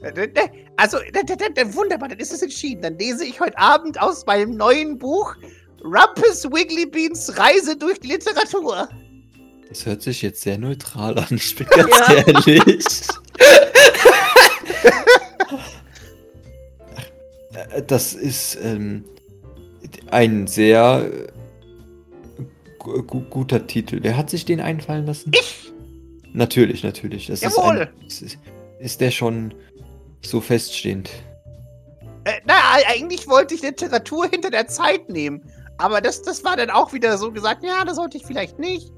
Äh, 0.02 0.28
Also, 0.76 0.98
wunderbar, 0.98 2.08
dann 2.08 2.18
ist 2.18 2.32
es 2.32 2.42
entschieden. 2.42 2.82
Dann 2.82 2.98
lese 2.98 3.24
ich 3.24 3.40
heute 3.40 3.56
Abend 3.58 4.00
aus 4.00 4.26
meinem 4.26 4.56
neuen 4.56 4.98
Buch 4.98 5.34
Rumpus 5.84 6.44
Wiggly 6.44 6.86
Beans 6.86 7.36
Reise 7.38 7.76
durch 7.76 7.98
die 8.00 8.08
Literatur. 8.08 8.88
Das 9.68 9.86
hört 9.86 10.02
sich 10.02 10.22
jetzt 10.22 10.42
sehr 10.42 10.58
neutral 10.58 11.18
an, 11.18 11.26
ich 11.30 11.56
bin 11.56 11.66
ganz 11.70 11.90
Ja. 12.08 12.14
ehrlich. 12.26 12.84
Äh, 17.54 17.82
das 17.82 18.14
ist 18.14 18.58
ähm, 18.62 19.04
ein 20.10 20.46
sehr 20.46 21.10
äh, 22.38 22.42
gu 22.78 23.02
gu 23.02 23.20
guter 23.28 23.66
Titel. 23.66 23.98
Wer 24.02 24.16
hat 24.16 24.30
sich 24.30 24.44
den 24.44 24.60
einfallen 24.60 25.06
lassen? 25.06 25.32
Ich? 25.34 25.72
Natürlich, 26.32 26.82
natürlich. 26.82 27.26
Das 27.26 27.42
Jawohl. 27.42 27.88
Ist, 28.06 28.22
ein, 28.22 28.26
ist, 28.26 28.38
ist 28.80 29.00
der 29.00 29.10
schon 29.10 29.54
so 30.24 30.40
feststehend? 30.40 31.10
Äh, 32.24 32.40
na, 32.44 32.54
eigentlich 32.86 33.28
wollte 33.28 33.54
ich 33.54 33.62
Literatur 33.62 34.26
hinter 34.28 34.50
der 34.50 34.68
Zeit 34.68 35.08
nehmen. 35.08 35.42
Aber 35.78 36.00
das, 36.00 36.22
das 36.22 36.44
war 36.44 36.56
dann 36.56 36.70
auch 36.70 36.92
wieder 36.92 37.18
so 37.18 37.32
gesagt, 37.32 37.64
ja, 37.64 37.84
das 37.84 37.96
sollte 37.96 38.16
ich 38.16 38.24
vielleicht 38.24 38.58
nicht. 38.58 38.92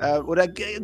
Äh, 0.00 0.20
oder 0.20 0.44
äh, 0.44 0.80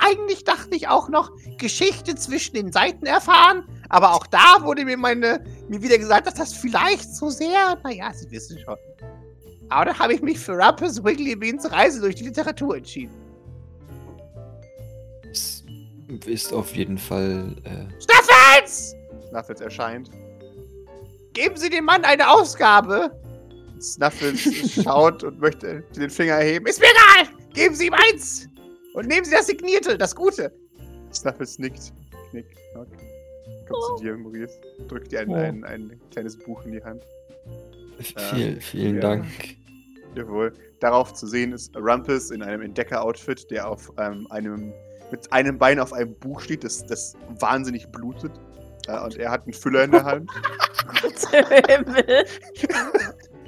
eigentlich 0.00 0.44
dachte 0.44 0.74
ich 0.74 0.88
auch 0.88 1.08
noch 1.08 1.30
Geschichte 1.58 2.14
zwischen 2.14 2.54
den 2.54 2.72
Seiten 2.72 3.04
erfahren. 3.04 3.68
Aber 3.90 4.14
auch 4.14 4.26
da 4.26 4.62
wurde 4.62 4.84
mir 4.84 4.96
meine 4.96 5.44
mir 5.68 5.82
wieder 5.82 5.98
gesagt, 5.98 6.26
dass 6.26 6.34
das 6.34 6.54
vielleicht 6.54 7.14
so 7.14 7.28
sehr, 7.28 7.78
naja, 7.84 8.12
Sie 8.14 8.30
wissen 8.30 8.58
schon. 8.58 8.76
Aber 9.68 9.86
da 9.86 9.98
habe 9.98 10.14
ich 10.14 10.22
mich 10.22 10.38
für 10.38 10.52
Rumpus 10.52 11.02
Wiggly 11.02 11.36
Beans 11.36 11.70
Reise 11.70 12.00
durch 12.00 12.14
die 12.14 12.24
Literatur 12.24 12.76
entschieden. 12.76 13.14
Es 15.30 15.64
ist 16.26 16.52
auf 16.52 16.74
jeden 16.74 16.96
Fall. 16.96 17.56
Äh, 17.64 18.02
Staffels! 18.02 18.94
Snuffles 19.34 19.60
erscheint. 19.60 20.10
Geben 21.32 21.56
Sie 21.56 21.68
dem 21.68 21.84
Mann 21.86 22.04
eine 22.04 22.30
Ausgabe. 22.30 23.10
Snuffles 23.80 24.74
schaut 24.84 25.24
und 25.24 25.40
möchte 25.40 25.82
den 25.96 26.08
Finger 26.08 26.34
erheben. 26.34 26.66
Ist 26.66 26.78
mir 26.80 26.86
egal! 26.86 27.34
Geben 27.52 27.74
Sie 27.74 27.86
ihm 27.88 27.94
eins! 27.94 28.46
Und 28.94 29.08
nehmen 29.08 29.24
Sie 29.24 29.32
das 29.32 29.48
Signierte, 29.48 29.98
das 29.98 30.14
Gute. 30.14 30.52
Snuffles 31.12 31.58
nickt. 31.58 31.92
Knick, 32.30 32.46
knack. 32.72 32.86
Kommt 33.68 33.82
Oh. 33.90 33.96
zu 33.96 34.04
dir, 34.04 34.16
Maurice. 34.16 34.54
Drückt 34.86 35.10
dir 35.10 35.20
ein, 35.20 35.28
Oh. 35.30 35.34
ein, 35.34 35.64
ein 35.64 36.00
kleines 36.12 36.38
Buch 36.38 36.64
in 36.64 36.72
die 36.72 36.84
Hand. 36.84 37.02
viel, 38.00 38.60
vielen 38.60 38.94
ja. 38.96 39.00
Dank. 39.00 39.26
Jawohl. 40.14 40.52
Darauf 40.78 41.12
zu 41.12 41.26
sehen 41.26 41.50
ist 41.52 41.76
Rumpus 41.76 42.30
in 42.30 42.40
einem 42.40 42.62
Entdecker-Outfit, 42.62 43.50
der 43.50 43.68
auf 43.68 43.92
ähm, 43.98 44.28
einem 44.30 44.72
mit 45.10 45.32
einem 45.32 45.58
Bein 45.58 45.80
auf 45.80 45.92
einem 45.92 46.14
Buch 46.14 46.40
steht, 46.40 46.62
das, 46.64 46.86
das 46.86 47.14
wahnsinnig 47.40 47.88
blutet. 47.88 48.32
Äh, 48.88 48.98
und 49.00 49.16
er 49.16 49.30
hat 49.30 49.44
einen 49.44 49.52
Füller 49.52 49.84
in 49.84 49.92
der 49.92 50.04
Hand. 50.04 50.30
Himmel. 51.68 52.26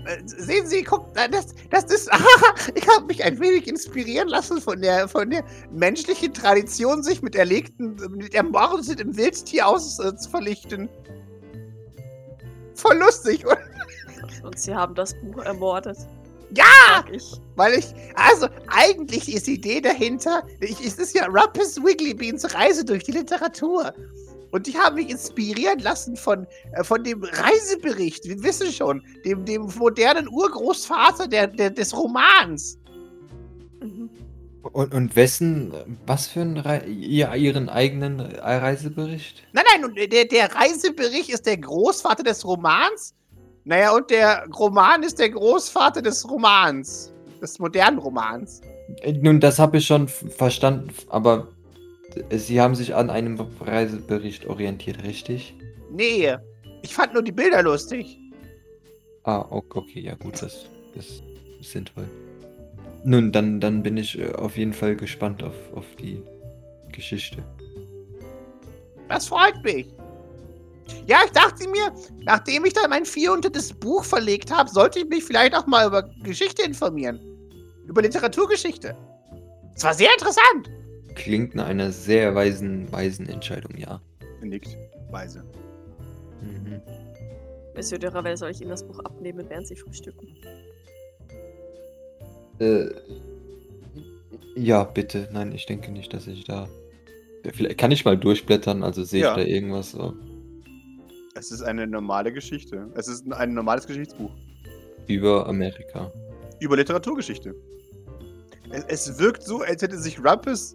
Äh, 0.07 0.23
Sehen 0.25 0.67
Sie, 0.67 0.83
guck, 0.83 1.13
das, 1.15 1.55
das 1.71 1.85
ist. 1.85 2.09
ich 2.75 2.89
habe 2.89 3.07
mich 3.07 3.25
ein 3.25 3.39
wenig 3.41 3.67
inspirieren 3.67 4.29
lassen 4.29 4.61
von 4.61 4.81
der, 4.81 5.09
von 5.09 5.31
der 5.31 5.45
menschlichen 5.71 6.33
Tradition, 6.33 7.03
sich 7.03 7.23
mit 7.23 7.35
erlegten, 7.35 7.97
mit 8.11 8.35
ermordetem 8.35 9.17
Wildtier 9.17 9.67
aus 9.67 9.99
äh, 9.99 10.17
zu 10.17 10.31
verlichten. 10.31 10.89
Voll 12.75 12.99
lustig, 12.99 13.45
oder? 13.45 13.59
Und 14.43 14.59
sie 14.59 14.75
haben 14.75 14.95
das 14.95 15.15
Buch 15.21 15.43
ermordet. 15.43 15.97
Ja! 16.55 17.05
Ich. 17.11 17.33
Weil 17.57 17.75
ich, 17.75 17.93
also 18.15 18.47
eigentlich 18.69 19.35
ist 19.35 19.47
die 19.47 19.55
Idee 19.55 19.81
dahinter, 19.81 20.43
ich, 20.61 20.81
es 20.85 20.99
ist 20.99 21.15
ja 21.17 21.27
Rumpus 21.27 21.83
Wiggly 21.83 22.15
Beans 22.15 22.55
Reise 22.55 22.85
durch 22.85 23.05
die 23.05 23.13
Literatur. 23.13 23.93
Und 24.57 24.67
ich 24.67 24.79
habe 24.79 24.97
mich 24.97 25.11
inspirieren 25.11 25.81
lassen 25.81 26.17
von, 26.17 26.47
äh, 26.73 26.83
von 26.83 27.05
dem 27.05 27.23
Reisebericht, 27.23 28.25
wir 28.25 28.43
wissen 28.43 28.73
schon, 28.73 29.05
dem, 29.23 29.45
dem 29.45 29.71
modernen 29.77 30.27
Urgroßvater 30.29 31.29
der, 31.29 31.49
der, 31.49 31.69
des 31.69 31.95
Romans. 31.95 32.79
Mhm. 33.83 34.09
Und, 34.63 34.95
und 34.95 35.15
wessen, 35.15 35.75
was 36.07 36.27
für 36.29 36.41
ein 36.41 36.57
Rei 36.57 36.87
ihr, 36.87 37.35
Ihren 37.35 37.69
eigenen 37.69 38.19
Reisebericht? 38.19 39.43
Nein, 39.53 39.65
nein, 39.79 40.09
der, 40.09 40.25
der 40.25 40.55
Reisebericht 40.55 41.29
ist 41.29 41.45
der 41.45 41.59
Großvater 41.59 42.23
des 42.23 42.43
Romans. 42.43 43.15
Naja, 43.65 43.95
und 43.95 44.09
der 44.09 44.47
Roman 44.59 45.03
ist 45.03 45.19
der 45.19 45.29
Großvater 45.29 46.01
des 46.01 46.27
Romans. 46.31 47.13
Des 47.43 47.59
modernen 47.59 47.99
Romans. 47.99 48.63
Nun, 49.21 49.39
das 49.39 49.59
habe 49.59 49.77
ich 49.77 49.87
schon 49.87 50.09
verstanden, 50.09 50.89
aber 51.11 51.49
Sie 52.31 52.61
haben 52.61 52.75
sich 52.75 52.95
an 52.95 53.11
einem 53.11 53.39
Reisebericht 53.61 54.47
orientiert, 54.47 55.03
richtig? 55.05 55.55
Nee, 55.91 56.37
ich 56.83 56.95
fand 56.95 57.15
nur 57.15 57.23
die 57.23 57.33
Bilder 57.33 57.63
lustig. 57.63 58.19
Ah, 59.25 59.45
okay, 59.51 60.01
ja 60.01 60.15
gut, 60.15 60.41
das, 60.41 60.67
ist 60.95 61.23
sinnvoll. 61.61 62.09
Nun, 63.05 63.33
dann, 63.33 63.61
dann 63.61 63.83
bin 63.83 63.97
ich 63.97 64.19
äh, 64.19 64.33
auf 64.33 64.57
jeden 64.57 64.73
Fall 64.73 64.97
gespannt 64.97 65.43
auf, 65.43 65.55
auf 65.75 65.87
die 65.97 66.23
Geschichte. 66.93 67.45
Das 69.09 69.29
freut 69.29 69.63
mich. 69.63 69.87
Ja, 71.07 71.19
ich 71.25 71.33
dachte 71.33 71.69
mir, 71.69 71.93
nachdem 72.23 72.65
ich 72.65 72.73
dann 72.73 72.91
mein 72.91 73.05
400. 73.05 73.81
Buch 73.81 74.05
verlegt 74.05 74.53
habe, 74.53 74.71
sollte 74.71 75.01
ich 75.01 75.09
mich 75.09 75.25
vielleicht 75.25 75.55
auch 75.55 75.67
mal 75.67 75.87
über 75.87 76.03
Geschichte 76.23 76.63
informieren. 76.63 77.21
Über 77.87 78.03
Literaturgeschichte. 78.03 78.97
Es 79.75 79.85
war 79.85 79.95
sehr 79.95 80.13
interessant. 80.13 80.71
Klingt 81.17 81.55
nach 81.55 81.67
einer 81.67 81.91
sehr 81.91 82.35
weisen, 82.35 82.91
weisen 82.93 83.29
Entscheidung, 83.29 83.77
ja. 83.77 84.01
Nickt. 84.43 84.77
Weise. 85.11 85.43
Mhm. 86.43 86.81
Monsieur 87.75 87.99
de 87.99 88.11
Ravel, 88.11 88.37
soll 88.37 88.51
ich 88.51 88.61
Ihnen 88.61 88.71
das 88.71 88.87
Buch 88.87 89.01
abnehmen, 89.01 89.45
während 89.49 89.67
Sie 89.67 89.77
frühstücken? 89.77 90.29
Äh, 92.59 92.87
ja, 94.55 94.85
bitte. 94.85 95.29
Nein, 95.33 95.53
ich 95.53 95.67
denke 95.67 95.91
nicht, 95.91 96.13
dass 96.15 96.27
ich 96.27 96.45
da. 96.45 96.69
Vielleicht 97.53 97.79
kann 97.79 97.91
ich 97.91 98.05
mal 98.05 98.17
durchblättern, 98.17 98.83
also 98.83 99.05
sehe 99.05 99.23
Ja. 99.23 99.31
ich 99.37 99.45
da 99.45 99.49
irgendwas. 99.49 99.93
So. 99.93 100.15
Es 101.35 101.51
ist 101.51 101.63
eine 101.63 101.87
normale 101.87 102.33
Geschichte. 102.33 102.89
Es 102.95 103.09
ist 103.09 103.31
ein, 103.33 103.55
normales 103.55 103.87
Geschichtsbuch. 103.87 104.31
Über 105.07 105.47
Amerika. 105.47 106.11
Über 106.61 106.77
Literaturgeschichte. 106.77 107.55
Es, 108.71 108.85
es 108.85 109.19
wirkt 109.19 109.43
so, 109.43 109.61
als 109.61 109.83
hätte 109.83 109.99
sich 109.99 110.19
Rumpus 110.25 110.75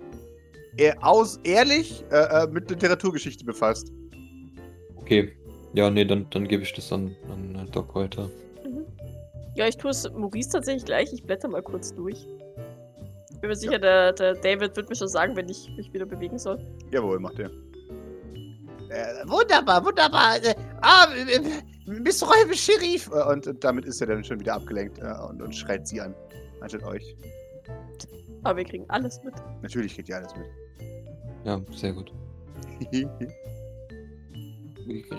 aus, 1.02 1.40
ehrlich 1.44 2.04
äh, 2.12 2.44
äh, 2.44 2.48
mit 2.48 2.70
Literaturgeschichte 2.70 3.46
befasst. 3.46 3.92
Okay. 4.98 5.34
Ja, 5.74 5.90
nee, 5.90 6.06
dann, 6.06 6.28
dann 6.32 6.48
gebe 6.48 6.64
ich 6.64 6.74
das 6.74 6.92
an, 6.92 7.16
an 7.30 7.56
äh, 7.56 7.72
Doc 7.72 7.96
weiter. 7.96 8.30
Mhm. 8.66 8.86
Ja, 9.56 9.68
ich 9.68 9.78
tue 9.78 9.92
es 9.92 10.10
Maurice 10.12 10.50
tatsächlich 10.50 10.86
gleich. 10.86 11.12
Ich 11.14 11.24
blätter 11.24 11.48
mal 11.48 11.62
kurz 11.62 11.94
durch. 11.94 12.28
Ich 13.32 13.40
bin 13.40 13.50
mir 13.50 13.56
sicher, 13.56 13.80
der, 13.80 14.14
der 14.14 14.36
David 14.36 14.76
wird 14.76 14.90
mir 14.90 14.96
schon 14.96 15.08
sagen, 15.08 15.36
wenn 15.36 15.50
ich 15.50 15.70
mich 15.78 15.92
wieder 15.94 16.06
bewegen 16.06 16.38
soll. 16.38 16.60
Jawohl, 16.92 17.20
macht 17.20 17.40
er. 17.40 17.50
Äh, 18.90 19.28
wunderbar, 19.28 19.84
wunderbar. 19.84 20.36
Äh, 20.44 20.54
ah, 20.82 21.08
äh, 21.16 21.36
äh, 21.36 21.42
Miss 21.86 22.22
Räume 22.22 22.54
Sheriff. 22.54 23.10
Äh, 23.14 23.32
Und, 23.32 23.48
und 23.48 23.64
damit 23.64 23.86
ist 23.86 24.02
er 24.02 24.08
dann 24.08 24.24
schon 24.24 24.40
wieder 24.40 24.56
abgelenkt 24.56 25.00
äh, 25.00 25.14
und, 25.30 25.42
und 25.42 25.56
schreit 25.56 25.88
sie 25.88 26.02
an. 26.02 26.14
Anstatt 26.60 26.84
euch. 26.84 27.16
Aber 28.44 28.58
wir 28.58 28.66
kriegen 28.66 28.86
alles 28.90 29.22
mit. 29.24 29.34
Natürlich 29.62 29.96
kriegt 29.96 30.10
ihr 30.10 30.18
alles 30.18 30.36
mit. 30.36 30.48
Ja, 31.44 31.60
sehr 31.76 31.94
gut. 31.94 32.12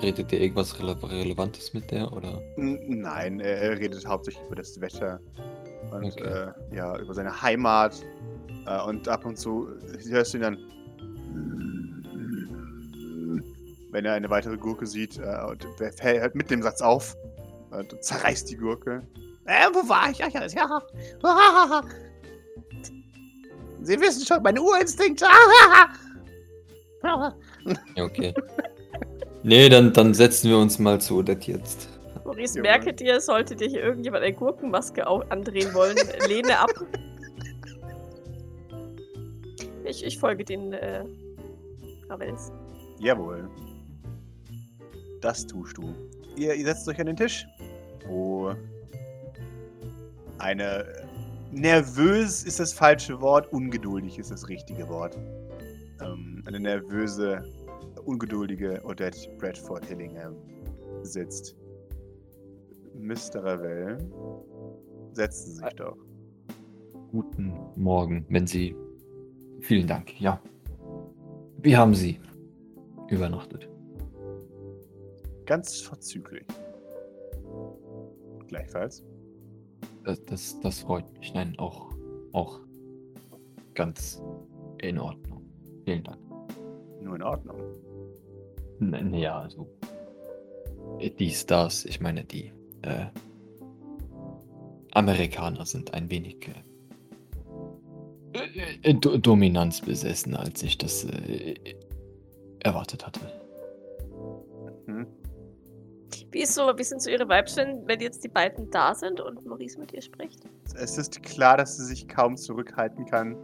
Redet 0.02 0.32
ihr 0.32 0.40
irgendwas 0.40 0.78
Rele 0.78 0.96
Relevantes 1.02 1.72
mit 1.72 1.90
der 1.90 2.12
oder? 2.12 2.40
N- 2.56 3.00
Nein, 3.00 3.40
er, 3.40 3.78
redet 3.78 4.04
hauptsächlich 4.06 4.44
über 4.46 4.56
das 4.56 4.80
Wetter 4.80 5.20
und 5.92 6.04
Okay. 6.04 6.24
äh, 6.24 6.76
ja, 6.76 6.98
über 6.98 7.14
seine 7.14 7.40
Heimat. 7.42 7.94
Äh, 8.66 8.82
und 8.82 9.08
ab 9.08 9.24
und 9.24 9.36
zu 9.38 9.68
hörst 10.10 10.34
du 10.34 10.38
ihn 10.38 10.42
dann. 10.42 10.58
wenn 13.92 14.06
er 14.06 14.14
eine 14.14 14.30
weitere 14.30 14.56
Gurke 14.56 14.86
sieht, 14.86 15.18
äh, 15.18 15.44
und 15.48 15.66
er 15.78 16.20
hört 16.20 16.34
mit 16.34 16.50
dem 16.50 16.62
Satz 16.62 16.80
auf 16.80 17.14
und 17.70 18.02
zerreißt 18.02 18.50
die 18.50 18.56
Gurke. 18.56 19.02
Äh, 19.44 19.66
wo 19.74 19.86
war 19.88 20.10
ich? 20.10 20.24
Ach 20.24 20.30
ja, 20.30 20.46
ja. 20.46 20.82
Sie 23.84 24.00
wissen 24.00 24.24
schon, 24.26 24.42
meine 24.42 24.60
Urinstinkte. 24.62 25.26
Ja, 27.02 27.34
Okay. 27.98 28.32
nee, 29.42 29.68
dann, 29.68 29.92
dann 29.92 30.14
setzen 30.14 30.50
wir 30.50 30.58
uns 30.58 30.78
mal 30.78 31.00
zu 31.00 31.16
Odette 31.18 31.52
jetzt. 31.52 31.88
Maurice, 32.24 32.58
Jawohl. 32.58 32.62
merke 32.70 32.92
dir, 32.94 33.20
sollte 33.20 33.56
dir 33.56 33.68
hier 33.68 33.82
irgendjemand 33.82 34.22
eine 34.24 34.32
Gurkenmaske 34.34 35.06
au- 35.06 35.24
andrehen 35.30 35.74
wollen, 35.74 35.96
lehne 36.28 36.58
ab. 36.58 36.70
Ich, 39.84 40.04
ich 40.04 40.18
folge 40.18 40.44
den 40.44 40.72
äh, 40.72 41.04
Ravels. 42.08 42.52
Jawohl. 43.00 43.48
Das 45.20 45.46
tust 45.46 45.76
du. 45.78 45.92
Ihr, 46.36 46.54
ihr 46.54 46.64
setzt 46.64 46.88
euch 46.88 46.98
an 47.00 47.06
den 47.06 47.16
Tisch, 47.16 47.46
wo 48.06 48.54
eine 50.38 50.86
nervös 51.52 52.42
ist 52.44 52.58
das 52.58 52.72
falsche 52.72 53.20
Wort, 53.20 53.52
ungeduldig 53.52 54.18
ist 54.18 54.30
das 54.30 54.48
richtige 54.48 54.88
Wort. 54.88 55.16
Ähm, 56.00 56.42
eine 56.46 56.60
nervöse, 56.60 57.44
ungeduldige 58.04 58.82
Odette 58.84 59.28
Bradford 59.38 59.84
Hillingham 59.86 60.34
sitzt. 61.02 61.56
Mr. 62.94 63.42
Ravel, 63.42 63.98
setzen 65.12 65.52
Sie 65.52 65.56
sich 65.58 65.74
doch. 65.74 65.96
Guten 67.10 67.54
Morgen, 67.76 68.24
wenn 68.28 68.46
Sie. 68.46 68.74
Vielen 69.60 69.86
Dank, 69.86 70.20
ja. 70.20 70.40
Wie 71.58 71.76
haben 71.76 71.94
Sie 71.94 72.20
übernachtet? 73.08 73.68
Ganz 75.46 75.80
vorzüglich. 75.80 76.46
Gleichfalls. 78.48 79.04
Das, 80.04 80.24
das, 80.24 80.60
das 80.60 80.80
freut 80.80 81.10
mich. 81.18 81.32
Nein, 81.34 81.54
auch, 81.58 81.90
auch 82.32 82.60
ganz 83.74 84.22
in 84.78 84.98
Ordnung. 84.98 85.42
Vielen 85.84 86.02
Dank. 86.02 86.18
Nur 87.00 87.16
in 87.16 87.22
Ordnung. 87.22 87.56
N 88.80 89.14
ja, 89.14 89.38
also. 89.40 89.68
äh, 90.98 91.10
Die 91.10 91.30
Stars, 91.30 91.84
ich 91.84 92.00
meine, 92.00 92.24
die 92.24 92.52
äh, 92.82 93.06
Amerikaner 94.92 95.64
sind 95.66 95.94
ein 95.94 96.10
wenig 96.10 96.48
äh, 98.34 98.90
äh, 98.90 98.94
Do 98.94 99.16
Dominanz 99.18 99.80
besessen, 99.80 100.34
als 100.34 100.62
ich 100.62 100.78
das 100.78 101.04
äh, 101.04 101.54
erwartet 102.60 103.06
hatte. 103.06 103.20
Hm? 104.86 105.06
Wie, 106.30 106.42
ist 106.42 106.54
so, 106.54 106.62
wie 106.76 106.84
sind 106.84 107.02
so 107.02 107.10
Ihre 107.10 107.28
Vibes, 107.28 107.56
wenn, 107.56 107.86
wenn 107.86 108.00
jetzt 108.00 108.24
die 108.24 108.28
beiden 108.28 108.70
da 108.70 108.94
sind 108.94 109.20
und 109.20 109.44
Maurice 109.46 109.78
mit 109.78 109.92
ihr 109.92 110.02
spricht? 110.02 110.40
Es 110.74 110.98
ist 110.98 111.22
klar, 111.22 111.56
dass 111.56 111.76
sie 111.76 111.84
sich 111.84 112.08
kaum 112.08 112.36
zurückhalten 112.36 113.04
kann, 113.06 113.36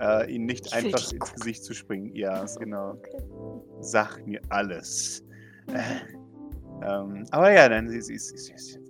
äh, 0.00 0.30
ihn 0.32 0.46
nicht 0.46 0.66
Ich 0.66 0.74
einfach 0.74 1.12
ins. 1.12 1.34
Gesicht 1.34 1.64
zu 1.64 1.74
springen. 1.74 2.14
Ja, 2.14 2.46
so, 2.46 2.60
genau. 2.60 2.90
Okay. 2.90 3.22
Sag 3.80 4.26
mir 4.26 4.40
alles. 4.48 5.24
Äh, 5.68 5.82
ähm, 6.86 7.24
aber 7.30 7.52
ja, 7.52 7.68
nein, 7.68 7.88
sie, 7.88 8.00
sie, 8.00 8.18
sie, 8.18 8.36
sie 8.36 8.52
ist 8.52 8.80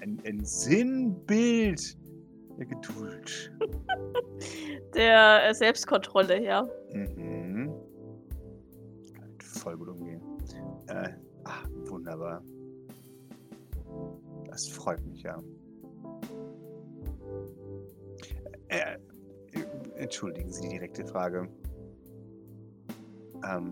ein, 0.00 0.20
ein 0.26 0.44
Sinnbild 0.44 1.96
der 2.58 2.66
Geduld. 2.66 3.52
Der 4.94 5.48
äh, 5.48 5.54
Selbstkontrolle, 5.54 6.42
ja. 6.44 6.68
Mhm. 6.92 7.51
Voll 9.62 9.76
gut 9.76 9.88
umgehen. 9.90 10.20
Äh, 10.88 11.10
ah, 11.44 11.62
wunderbar. 11.86 12.42
Das 14.46 14.66
freut 14.66 15.06
mich 15.06 15.22
ja. 15.22 15.40
Äh, 18.66 18.98
entschuldigen 19.94 20.50
Sie 20.50 20.62
die 20.62 20.68
direkte 20.70 21.06
Frage. 21.06 21.48
Ähm, 23.48 23.70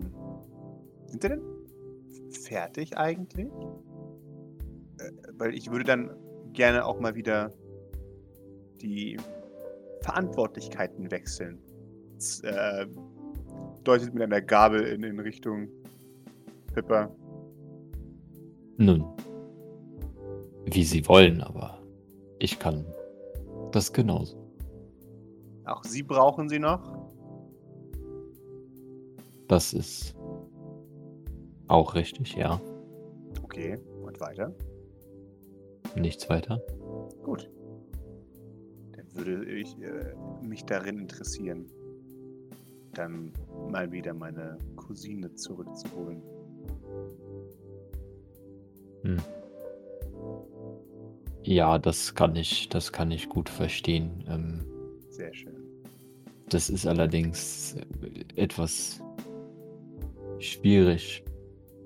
sind 1.07 1.21
Sie 1.23 1.27
denn 1.27 1.43
fertig 2.31 2.97
eigentlich? 2.97 3.51
Äh, 4.97 5.11
weil 5.33 5.53
ich 5.53 5.69
würde 5.71 5.83
dann 5.83 6.15
gerne 6.53 6.85
auch 6.85 7.01
mal 7.01 7.15
wieder 7.15 7.51
die 8.81 9.17
Verantwortlichkeiten 10.03 11.11
wechseln. 11.11 11.59
Z- 12.17 12.45
Äh, 12.45 12.87
deutet 13.83 14.13
mit 14.13 14.23
einer 14.23 14.41
Gabel 14.41 14.83
in, 14.83 15.03
in 15.03 15.19
Richtung 15.19 15.67
Pippa. 16.73 17.09
Nun, 18.77 19.05
wie 20.65 20.83
Sie 20.83 21.07
wollen, 21.07 21.41
aber 21.41 21.77
ich 22.39 22.57
kann 22.59 22.85
das 23.71 23.91
genauso. 23.93 24.37
Auch 25.65 25.83
Sie 25.83 26.03
brauchen 26.03 26.49
sie 26.49 26.59
noch. 26.59 26.81
Das 29.47 29.73
ist 29.73 30.15
auch 31.67 31.93
richtig, 31.95 32.35
ja. 32.35 32.59
Okay, 33.43 33.77
und 34.01 34.19
weiter. 34.19 34.53
Nichts 35.95 36.29
weiter. 36.29 36.61
Gut. 37.23 37.49
Dann 38.93 39.05
würde 39.13 39.45
ich 39.45 39.77
äh, 39.81 40.13
mich 40.41 40.65
darin 40.65 40.99
interessieren, 40.99 41.65
dann 42.93 43.33
mal 43.69 43.91
wieder 43.91 44.13
meine 44.13 44.57
Cousine 44.75 45.33
zurückzuholen. 45.35 46.21
Hm. 49.03 49.17
Ja, 51.43 51.79
das 51.79 52.13
kann 52.13 52.35
ich, 52.35 52.69
das 52.69 52.91
kann 52.91 53.11
ich 53.11 53.29
gut 53.29 53.49
verstehen. 53.49 54.23
Ähm, 54.27 54.65
Sehr 55.09 55.33
schön. 55.33 55.55
das 56.49 56.69
ist 56.69 56.85
allerdings 56.85 57.75
etwas 58.35 59.01
schwierig. 60.39 61.23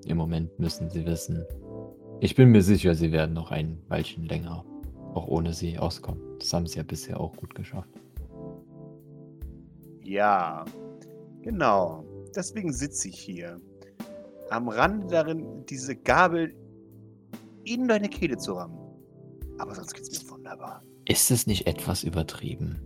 Im 0.06 0.18
Moment 0.18 0.58
müssen 0.58 0.88
Sie 0.90 1.04
wissen. 1.06 1.44
Ich 2.20 2.34
bin 2.34 2.50
mir 2.50 2.62
sicher, 2.62 2.94
Sie 2.94 3.12
werden 3.12 3.34
noch 3.34 3.50
ein 3.50 3.82
Weilchen 3.88 4.24
länger 4.26 4.64
auch 5.16 5.26
ohne 5.26 5.54
Sie 5.54 5.78
auskommen. 5.78 6.20
Das 6.38 6.52
haben 6.52 6.66
Sie 6.66 6.76
ja 6.76 6.82
bisher 6.82 7.18
auch 7.18 7.34
gut 7.36 7.54
geschafft. 7.54 7.88
Ja, 10.02 10.64
genau. 11.42 12.04
Deswegen 12.34 12.72
sitze 12.72 13.08
ich 13.08 13.18
hier. 13.18 13.58
Am 14.50 14.68
Rande 14.68 15.06
darin, 15.08 15.64
diese 15.66 15.96
Gabel 15.96 16.54
in 17.64 17.88
deine 17.88 18.08
Kehle 18.08 18.36
zu 18.36 18.52
rammen. 18.54 18.78
Aber 19.58 19.74
sonst 19.74 19.94
geht's 19.94 20.22
mir 20.22 20.30
wunderbar. 20.30 20.82
Ist 21.06 21.30
es 21.30 21.46
nicht 21.46 21.66
etwas 21.66 22.04
übertrieben? 22.04 22.80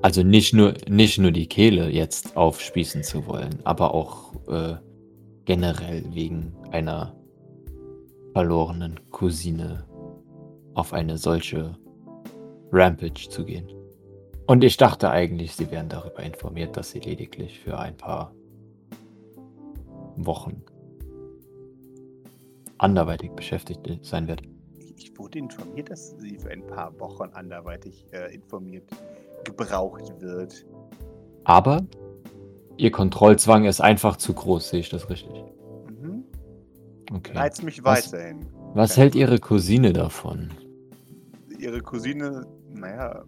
Also 0.00 0.22
nicht 0.22 0.54
nur, 0.54 0.74
nicht 0.88 1.18
nur 1.18 1.32
die 1.32 1.48
Kehle 1.48 1.90
jetzt 1.90 2.36
aufspießen 2.36 3.02
zu 3.02 3.26
wollen, 3.26 3.58
aber 3.64 3.94
auch 3.94 4.32
äh, 4.46 4.76
generell 5.44 6.04
wegen 6.14 6.54
einer 6.70 7.16
verlorenen 8.32 9.00
Cousine 9.10 9.84
auf 10.74 10.92
eine 10.92 11.18
solche 11.18 11.76
Rampage 12.70 13.28
zu 13.28 13.44
gehen. 13.44 13.68
Und 14.46 14.62
ich 14.62 14.76
dachte 14.76 15.10
eigentlich, 15.10 15.56
sie 15.56 15.70
wären 15.70 15.88
darüber 15.88 16.22
informiert, 16.22 16.76
dass 16.76 16.92
sie 16.92 17.00
lediglich 17.00 17.58
für 17.58 17.78
ein 17.78 17.96
paar 17.96 18.32
Wochen 20.26 20.62
anderweitig 22.78 23.30
beschäftigt 23.32 23.80
sein 24.02 24.28
wird. 24.28 24.42
Ich, 24.96 25.16
wurde 25.18 25.38
informiert, 25.40 25.90
dass 25.90 26.10
sie 26.18 26.38
für 26.38 26.50
ein 26.50 26.66
paar 26.66 26.98
Wochen 27.00 27.28
anderweitig 27.32 28.06
äh, 28.12 28.34
informiert 28.34 28.84
gebraucht 29.44 30.12
wird. 30.20 30.64
Aber 31.44 31.84
ihr 32.76 32.90
Kontrollzwang 32.90 33.64
ist 33.64 33.80
einfach 33.80 34.16
zu 34.16 34.32
groß, 34.34 34.70
sehe 34.70 34.80
ich 34.80 34.88
das 34.90 35.08
richtig? 35.10 35.34
Mhm. 35.88 36.24
Okay. 37.12 37.36
Reizt 37.36 37.62
mich 37.62 37.82
Was- 37.84 38.12
weiterhin. 38.12 38.46
Was 38.74 38.90
Keine 38.94 39.04
hält 39.04 39.14
ihre 39.14 39.38
Cousine 39.38 39.92
davon? 39.92 40.50
Ihre 41.58 41.80
Cousine, 41.80 42.46
naja. 42.74 43.24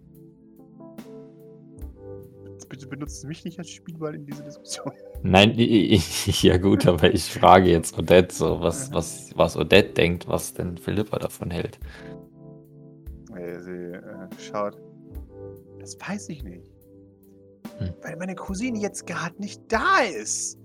Bitte 2.71 2.87
benutzen 2.87 3.19
Sie 3.23 3.27
mich 3.27 3.43
nicht 3.43 3.59
als 3.59 3.69
Spielball 3.69 4.15
in 4.15 4.25
diese 4.25 4.43
Diskussion. 4.43 4.93
Nein, 5.23 5.51
i- 5.59 5.95
i- 5.95 6.01
ja 6.47 6.55
gut, 6.57 6.87
aber 6.87 7.13
ich 7.13 7.25
frage 7.25 7.69
jetzt 7.69 7.99
Odette 7.99 8.33
so, 8.33 8.61
was, 8.61 8.93
was, 8.93 9.29
was 9.35 9.57
Odette 9.57 9.91
denkt, 9.91 10.25
was 10.29 10.53
denn 10.53 10.77
Philippa 10.77 11.19
davon 11.19 11.51
hält. 11.51 11.77
Äh, 13.35 13.59
Sie 13.59 13.71
äh, 13.71 14.01
schaut. 14.39 14.77
Das 15.79 15.97
weiß 15.99 16.29
ich 16.29 16.43
nicht. 16.45 16.71
Hm. 17.79 17.89
Weil 18.03 18.15
meine 18.15 18.35
Cousine 18.35 18.79
jetzt 18.79 19.05
gerade 19.05 19.35
nicht 19.37 19.61
da 19.67 19.99
ist. 20.17 20.57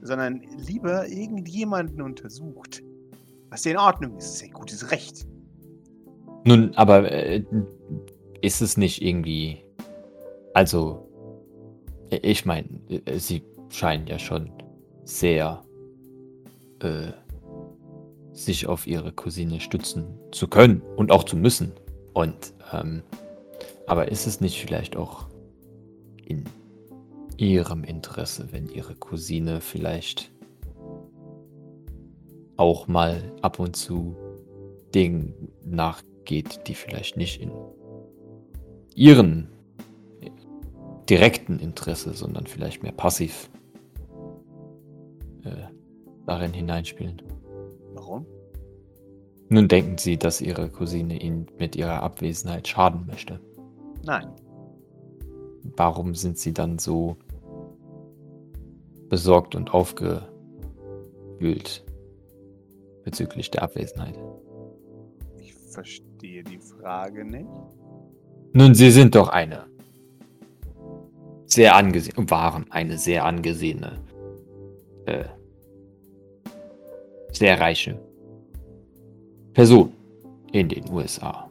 Sondern 0.00 0.40
lieber 0.56 1.06
irgendjemanden 1.06 2.00
untersucht. 2.00 2.82
Was 3.50 3.64
ja 3.66 3.72
in 3.72 3.76
Ordnung 3.78 4.16
ist. 4.16 4.24
Das 4.24 4.34
ist 4.36 4.42
ja 4.46 4.48
gutes 4.54 4.90
Recht. 4.90 5.26
Nun, 6.46 6.74
aber 6.76 7.12
äh, 7.12 7.44
ist 8.40 8.62
es 8.62 8.78
nicht 8.78 9.02
irgendwie. 9.02 9.62
Also, 10.54 11.08
ich 12.20 12.44
meine, 12.44 12.68
sie 13.16 13.42
scheinen 13.70 14.06
ja 14.06 14.18
schon 14.18 14.50
sehr 15.04 15.62
äh, 16.80 17.12
sich 18.32 18.66
auf 18.66 18.86
ihre 18.86 19.12
Cousine 19.12 19.60
stützen 19.60 20.18
zu 20.30 20.48
können 20.48 20.82
und 20.96 21.10
auch 21.10 21.24
zu 21.24 21.36
müssen. 21.36 21.72
Und 22.12 22.54
ähm, 22.72 23.02
aber 23.86 24.10
ist 24.10 24.26
es 24.26 24.40
nicht 24.40 24.60
vielleicht 24.60 24.96
auch 24.96 25.26
in 26.24 26.44
ihrem 27.36 27.84
Interesse, 27.84 28.48
wenn 28.52 28.68
ihre 28.68 28.94
Cousine 28.94 29.60
vielleicht 29.60 30.30
auch 32.56 32.86
mal 32.86 33.32
ab 33.42 33.58
und 33.58 33.74
zu 33.76 34.16
Dingen 34.94 35.34
nachgeht, 35.64 36.68
die 36.68 36.74
vielleicht 36.74 37.16
nicht 37.16 37.40
in 37.40 37.50
ihren 38.94 39.51
direkten 41.08 41.58
Interesse, 41.58 42.14
sondern 42.14 42.46
vielleicht 42.46 42.82
mehr 42.82 42.92
passiv 42.92 43.50
äh, 45.44 45.50
darin 46.26 46.52
hineinspielen. 46.52 47.22
Warum? 47.94 48.26
Nun 49.48 49.68
denken 49.68 49.98
Sie, 49.98 50.16
dass 50.16 50.40
Ihre 50.40 50.70
Cousine 50.70 51.20
Ihnen 51.20 51.46
mit 51.58 51.76
ihrer 51.76 52.02
Abwesenheit 52.02 52.68
schaden 52.68 53.06
möchte. 53.06 53.40
Nein. 54.04 54.28
Warum 55.76 56.14
sind 56.14 56.38
Sie 56.38 56.54
dann 56.54 56.78
so 56.78 57.16
besorgt 59.08 59.54
und 59.54 59.74
aufgewühlt 59.74 61.84
bezüglich 63.04 63.50
der 63.50 63.64
Abwesenheit? 63.64 64.18
Ich 65.38 65.54
verstehe 65.54 66.44
die 66.44 66.58
Frage 66.58 67.24
nicht. 67.24 67.48
Nun, 68.54 68.74
Sie 68.74 68.90
sind 68.90 69.14
doch 69.14 69.28
eine 69.28 69.66
sehr 71.52 71.76
angesehen, 71.76 72.30
waren 72.30 72.70
eine 72.70 72.98
sehr 72.98 73.24
angesehene, 73.24 74.00
äh, 75.06 75.24
sehr 77.32 77.60
reiche 77.60 77.98
Person 79.52 79.92
in 80.52 80.68
den 80.68 80.88
USA. 80.90 81.50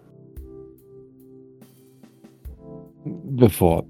Bevor 3.04 3.86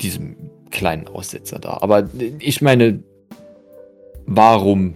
diesem 0.00 0.36
kleinen 0.70 1.06
Aussetzer 1.08 1.58
da. 1.58 1.78
Aber 1.80 2.08
ich 2.40 2.60
meine, 2.60 3.02
warum? 4.26 4.94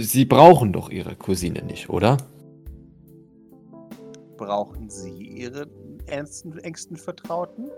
Sie 0.00 0.24
brauchen 0.24 0.72
doch 0.72 0.90
ihre 0.90 1.16
Cousine 1.16 1.62
nicht, 1.62 1.90
oder? 1.90 2.18
Brauchen 4.36 4.90
Sie 4.90 5.22
Ihre 5.22 5.68
ernsten, 6.06 6.58
engsten 6.58 6.96
Vertrauten? 6.96 7.70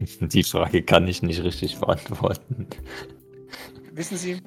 Die 0.20 0.42
Frage 0.42 0.82
kann 0.82 1.08
ich 1.08 1.22
nicht 1.22 1.42
richtig 1.42 1.78
beantworten. 1.78 2.66
Wissen 3.92 4.16
Sie, 4.16 4.42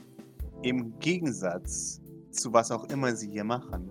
im 0.64 0.98
Gegensatz 1.00 2.02
zu 2.32 2.54
was 2.54 2.72
auch 2.72 2.86
immer 2.86 3.16
Sie 3.16 3.30
hier 3.30 3.44
machen, 3.44 3.90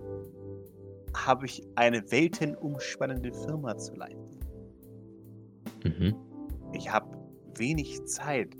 habe 1.15 1.45
ich 1.45 1.63
eine 1.75 2.09
weltenumspannende 2.11 3.33
Firma 3.33 3.77
zu 3.77 3.95
leiten. 3.95 4.39
Mhm. 5.83 6.15
Ich 6.73 6.91
habe 6.91 7.17
wenig 7.55 8.03
Zeit 8.05 8.55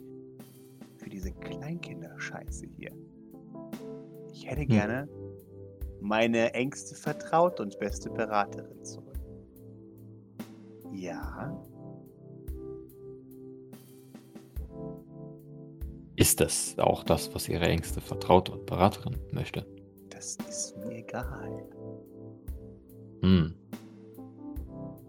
für 0.97 1.09
diese 1.09 1.31
Kleinkinderscheiße 1.31 2.65
hier. 2.75 2.91
Ich 4.33 4.49
hätte 4.49 4.65
gerne 4.65 5.07
meine 6.01 6.53
engste 6.53 6.95
Vertraute 6.95 7.63
und 7.63 7.79
beste 7.79 8.09
Beraterin 8.09 8.83
zurück. 8.83 9.05
Ja, 10.91 11.55
Ist 16.15 16.41
das 16.41 16.77
auch 16.77 17.05
das, 17.05 17.33
was 17.33 17.47
Ihre 17.47 17.67
engste 17.67 18.01
Vertraute 18.01 18.51
und 18.51 18.65
Beraterin 18.65 19.15
möchte? 19.31 19.65
das 20.09 20.37
ist 20.49 20.75
mir 20.77 20.97
egal. 20.97 21.63
Hm. 23.21 23.53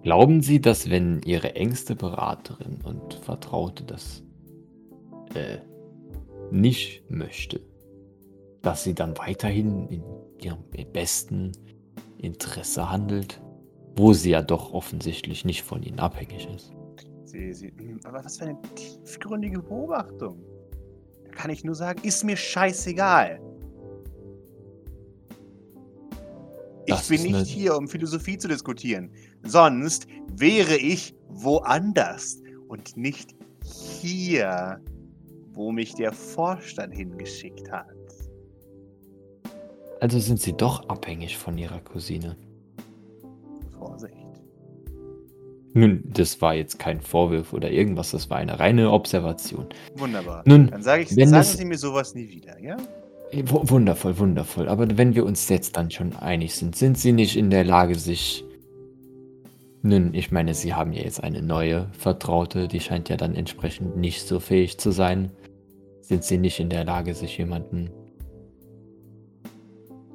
Glauben 0.03 0.41
Sie, 0.41 0.61
dass 0.61 0.89
wenn 0.89 1.21
Ihre 1.23 1.57
engste 1.57 1.97
Beraterin 1.97 2.79
und 2.85 3.15
Vertraute 3.15 3.83
das 3.83 4.23
äh, 5.35 5.59
nicht 6.53 7.11
möchte, 7.11 7.61
dass 8.63 8.85
sie 8.85 8.95
dann 8.95 9.19
weiterhin 9.19 9.89
in 9.89 10.05
ihrem 10.45 10.65
besten 10.93 11.53
Interesse 12.19 12.91
handelt, 12.91 13.41
wo 13.97 14.13
sie 14.13 14.31
ja 14.31 14.43
doch 14.43 14.73
offensichtlich 14.73 15.45
nicht 15.45 15.63
von 15.63 15.83
Ihnen 15.83 15.99
abhängig 15.99 16.49
ist? 16.55 16.73
Sie, 17.25 17.53
sie, 17.53 17.69
hm, 17.69 18.01
aber 18.05 18.25
was 18.25 18.39
für 18.39 18.47
eine 18.47 18.59
tiefgründige 18.75 19.61
Beobachtung. 19.61 20.43
Da 21.25 21.31
kann 21.33 21.51
ich 21.51 21.65
nur 21.65 21.75
sagen, 21.75 22.01
ist 22.05 22.25
mir 22.25 22.37
scheißegal. 22.37 23.41
Ich 26.87 26.95
Das 26.95 27.09
bin 27.09 27.23
nicht 27.23 27.35
eine- 27.35 27.45
hier, 27.45 27.77
um 27.77 27.87
Philosophie 27.87 28.37
zu 28.37 28.49
diskutieren. 28.49 29.11
Sonst 29.45 30.07
wäre 30.35 30.77
ich 30.77 31.15
woanders 31.29 32.41
und 32.69 32.97
nicht 32.97 33.35
hier, 34.01 34.81
wo 35.53 35.71
mich 35.71 35.95
der 35.95 36.13
Vorstand 36.13 36.95
hingeschickt 36.95 37.71
hat. 37.71 37.87
Also 40.01 40.19
sind 40.19 40.41
Sie 40.41 40.55
doch 40.55 40.89
abhängig 40.89 41.37
von 41.37 41.57
Ihrer 41.59 41.81
Cousine. 41.81 42.37
Vorsicht. 43.79 44.15
Nun, 45.73 46.03
das 46.05 46.41
war 46.43 46.55
jetzt 46.55 46.79
kein 46.79 47.01
Vorwurf 47.01 47.53
oder 47.53 47.71
irgendwas, 47.71 48.11
das 48.11 48.29
war 48.29 48.39
eine 48.39 48.59
reine 48.59 48.91
Observation. 48.91 49.67
Wunderbar. 49.97 50.43
Nun, 50.47 50.67
Dann 50.69 50.83
sage 50.83 51.03
ich, 51.05 51.17
wenn 51.17 51.29
sagen 51.29 51.41
es- 51.43 51.53
Sie 51.57 51.65
mir 51.65 51.79
sowas 51.79 52.15
nie 52.15 52.29
wieder, 52.29 52.59
ja? 52.61 52.77
W 53.33 53.45
wundervoll, 53.47 54.19
wundervoll. 54.19 54.69
Aber 54.69 54.87
wenn 54.99 55.15
wir 55.15 55.25
uns 55.25 55.49
jetzt 55.49 55.77
dann 55.77 55.91
schon 55.93 56.17
einig 56.17 56.55
sind, 56.57 56.75
sind 56.75 56.99
Sie 56.99 57.13
nicht 57.13 57.37
in 57.37 57.51
der 57.51 57.63
Lage, 57.65 57.95
sich. 57.95 58.45
Nun, 59.83 60.13
ich 60.15 60.33
meine, 60.33 60.53
Sie 60.55 60.75
haben 60.75 60.93
ja 60.93 61.03
jetzt 61.05 61.23
eine 61.23 61.41
neue 61.41 61.89
Vertraute, 61.93 62.67
die 62.67 62.81
scheint 62.81 63.09
ja 63.09 63.17
dann 63.17 63.35
entsprechend 63.37 63.97
nicht 63.97 64.27
so 64.27 64.41
fähig 64.41 64.79
zu 64.79 64.91
sein. 64.91 65.31
Sind 66.01 66.25
Sie 66.25 66.39
nicht 66.39 66.59
in 66.59 66.69
der 66.71 66.85
Lage, 66.85 67.15
sich 67.15 67.39
jemanden 67.39 67.91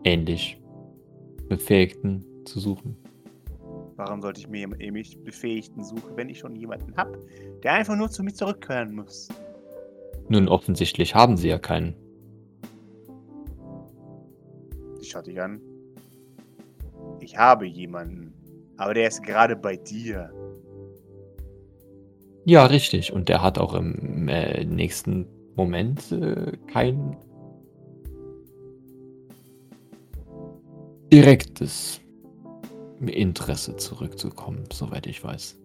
ähnlich 0.05 0.61
Befähigten 1.49 2.23
zu 2.45 2.59
suchen? 2.59 2.95
Warum 3.97 4.21
sollte 4.21 4.41
ich 4.41 4.47
mir 4.47 4.69
ähnlich 4.79 5.17
Befähigten 5.23 5.83
suchen, 5.83 6.15
wenn 6.15 6.29
ich 6.29 6.39
schon 6.39 6.55
jemanden 6.55 6.95
habe, 6.97 7.19
der 7.63 7.73
einfach 7.73 7.95
nur 7.95 8.09
zu 8.09 8.23
mir 8.23 8.33
zurückkehren 8.33 8.93
muss? 8.93 9.29
Nun, 10.27 10.47
offensichtlich 10.47 11.15
haben 11.15 11.37
Sie 11.37 11.49
ja 11.49 11.59
keinen. 11.59 11.95
Ich 14.99 15.09
schaue 15.09 15.23
dich 15.23 15.41
an. 15.41 15.61
Ich 17.19 17.37
habe 17.37 17.65
jemanden, 17.65 18.33
aber 18.77 18.93
der 18.93 19.07
ist 19.07 19.23
gerade 19.23 19.55
bei 19.55 19.77
dir. 19.77 20.31
Ja, 22.43 22.65
richtig. 22.65 23.13
Und 23.13 23.29
der 23.29 23.41
hat 23.41 23.57
auch 23.57 23.73
im 23.73 24.27
äh, 24.27 24.65
nächsten 24.65 25.27
Moment 25.55 26.11
äh, 26.11 26.51
kein 26.67 27.15
direktes 31.11 32.01
Interesse 33.05 33.75
zurückzukommen, 33.75 34.63
soweit 34.71 35.07
ich 35.07 35.23
weiß. 35.23 35.57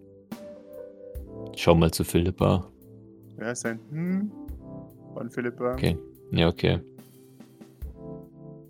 Schau 1.57 1.75
mal 1.75 1.91
zu 1.91 2.05
Philippa. 2.05 2.71
Wer 3.37 3.53
ist 3.53 3.65
denn? 3.65 3.79
Hm? 3.91 4.31
Von 5.15 5.31
Philippa. 5.31 5.73
Okay. 5.73 5.97
Ja, 6.33 6.49
okay. 6.49 6.79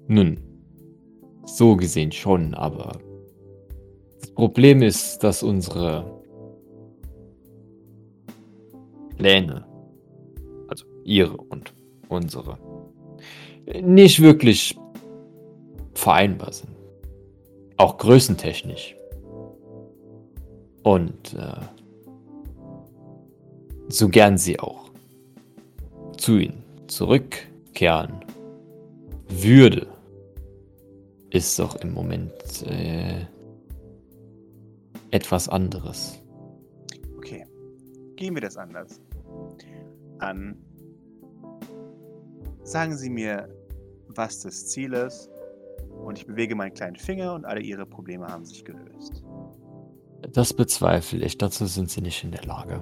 Nun, 0.09 0.39
so 1.45 1.77
gesehen 1.77 2.13
schon, 2.13 2.55
aber 2.55 2.99
das 4.21 4.31
Problem 4.33 4.83
ist, 4.83 5.19
dass 5.19 5.43
unsere 5.43 6.05
Pläne, 9.17 9.67
also 10.69 10.87
ihre 11.05 11.37
und 11.37 11.73
unsere, 12.09 12.59
nicht 13.83 14.21
wirklich 14.21 14.80
vereinbar 16.01 16.53
sind. 16.53 16.71
Auch 17.77 17.99
größentechnisch. 17.99 18.97
Und 20.83 21.35
äh, 21.35 21.61
so 23.89 24.09
gern 24.09 24.39
sie 24.39 24.59
auch 24.59 24.91
zu 26.17 26.39
ihnen 26.39 26.65
zurückkehren 26.87 28.25
würde, 29.29 29.87
ist 31.31 31.59
doch 31.59 31.77
im 31.77 31.93
Moment 31.93 32.33
äh, 32.67 33.27
etwas 35.11 35.49
anderes. 35.49 36.19
Okay. 37.19 37.45
Gehen 38.17 38.35
wir 38.35 38.41
das 38.41 38.57
anders. 38.57 39.01
An. 40.19 40.57
Sagen 42.63 42.97
Sie 42.97 43.11
mir, 43.11 43.49
was 44.09 44.41
das 44.41 44.69
Ziel 44.69 44.93
ist. 44.93 45.31
Und 46.05 46.19
ich 46.19 46.27
bewege 46.27 46.55
meinen 46.55 46.75
kleinen 46.75 46.97
Finger 46.97 47.35
und 47.35 47.45
alle 47.45 47.61
Ihre 47.61 47.87
Probleme 47.87 48.27
haben 48.27 48.45
sich 48.45 48.65
gelöst. 48.65 49.25
Das 50.33 50.53
bezweifle 50.53 51.25
ich. 51.25 51.39
Dazu 51.39 51.67
sind 51.67 51.91
sie 51.91 52.03
nicht 52.03 52.25
in 52.25 52.33
der 52.33 52.45
Lage. 52.45 52.81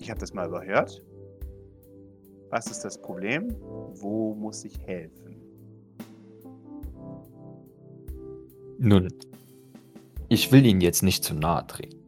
Ich 0.00 0.10
habe 0.10 0.20
das 0.20 0.32
mal 0.32 0.48
überhört. 0.48 1.02
Was 2.50 2.66
ist 2.70 2.80
das 2.80 3.00
Problem? 3.00 3.54
Wo 3.94 4.34
muss 4.34 4.64
ich 4.64 4.78
helfen? 4.86 5.36
Nun, 8.78 9.08
ich 10.28 10.52
will 10.52 10.64
Ihnen 10.64 10.80
jetzt 10.80 11.02
nicht 11.02 11.24
zu 11.24 11.34
nahe 11.34 11.66
treten. 11.66 11.98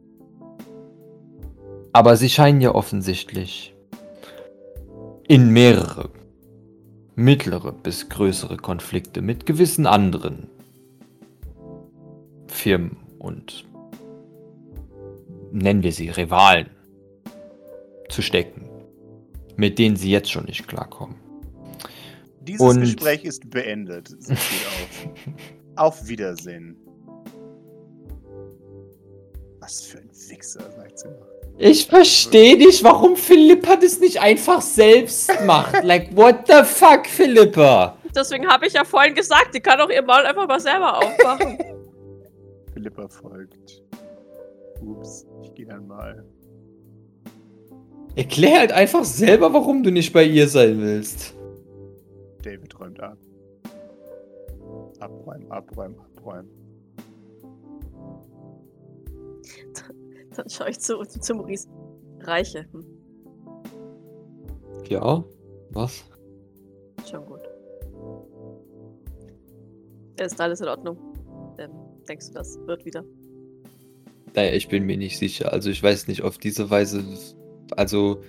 Aber 1.93 2.15
Sie 2.15 2.29
scheinen 2.29 2.61
ja 2.61 2.73
offensichtlich 2.73 3.75
in 5.27 5.49
mehrere 5.51 6.09
mittlere 7.15 7.71
bis 7.71 8.09
größere 8.09 8.57
Konflikte 8.57 9.21
mit 9.21 9.45
gewissen 9.45 9.85
anderen 9.87 10.47
Firmen 12.47 12.97
und 13.19 13.65
nennen 15.51 15.83
wir 15.83 15.91
sie 15.91 16.09
Rivalen 16.09 16.69
zu 18.09 18.21
stecken, 18.21 18.69
mit 19.55 19.79
denen 19.79 19.95
Sie 19.95 20.11
jetzt 20.11 20.31
schon 20.31 20.45
nicht 20.45 20.67
klarkommen. 20.67 21.15
Dieses 22.41 22.61
Und- 22.61 22.81
Gespräch 22.81 23.23
ist 23.23 23.49
beendet. 23.49 24.15
Auf 25.75 26.07
Wiedersehen. 26.07 26.75
Was 29.59 29.81
für 29.81 29.99
ein 29.99 30.09
Wichser, 30.29 30.71
sagt 30.71 30.99
sie 30.99 31.07
noch. 31.07 31.30
Ich 31.57 31.85
verstehe 31.85 32.57
nicht, 32.57 32.83
warum 32.83 33.15
Philippa 33.15 33.75
das 33.75 33.99
nicht 33.99 34.19
einfach 34.19 34.61
selbst 34.61 35.31
macht. 35.45 35.83
Like, 35.83 36.15
what 36.15 36.47
the 36.47 36.63
fuck, 36.63 37.05
Philippa? 37.07 37.97
Deswegen 38.15 38.47
habe 38.47 38.67
ich 38.67 38.73
ja 38.73 38.83
vorhin 38.83 39.13
gesagt, 39.13 39.53
die 39.53 39.59
kann 39.59 39.79
auch 39.79 39.89
ihr 39.89 40.01
Maul 40.01 40.25
einfach 40.25 40.47
mal 40.47 40.59
selber 40.59 40.97
aufmachen. 40.97 41.57
Philippa 42.73 43.07
folgt. 43.07 43.83
Ups, 44.81 45.27
ich 45.43 45.53
gehe 45.53 45.65
dann 45.67 45.87
mal. 45.87 46.25
Erklär 48.15 48.59
halt 48.59 48.71
einfach 48.71 49.03
selber, 49.05 49.53
warum 49.53 49.83
du 49.83 49.91
nicht 49.91 50.11
bei 50.11 50.23
ihr 50.23 50.47
sein 50.47 50.81
willst. 50.81 51.35
David 52.43 52.77
räumt 52.79 52.99
ab. 52.99 53.17
Abräumen, 54.99 55.51
abräumen, 55.51 55.95
abräumen. 56.17 56.60
Dann 60.43 60.49
schaue 60.49 60.71
ich 60.71 60.79
zu, 60.79 61.03
zu, 61.03 61.35
Maurice. 61.35 61.67
Reiche. 62.21 62.65
Hm, 62.71 62.85
Ja? 64.89 65.23
Was? 65.69 66.03
schon 67.09 67.25
gut. 67.25 67.41
Ist 70.19 70.41
alles 70.41 70.61
in 70.61 70.67
Ordnung? 70.67 70.97
Ähm, 71.59 71.71
denkst 72.07 72.27
du, 72.27 72.33
das 72.33 72.57
wird 72.65 72.85
wieder? 72.85 73.03
Naja, 74.33 74.53
ich 74.53 74.67
bin 74.67 74.85
mir 74.85 74.97
nicht 74.97 75.19
sicher. 75.19 75.51
Also 75.51 75.69
ich 75.69 75.81
weiß 75.81 76.07
nicht, 76.07 76.23
auf 76.23 76.37
diese 76.37 76.69
Weise. 76.69 77.03
Also. 77.75 78.23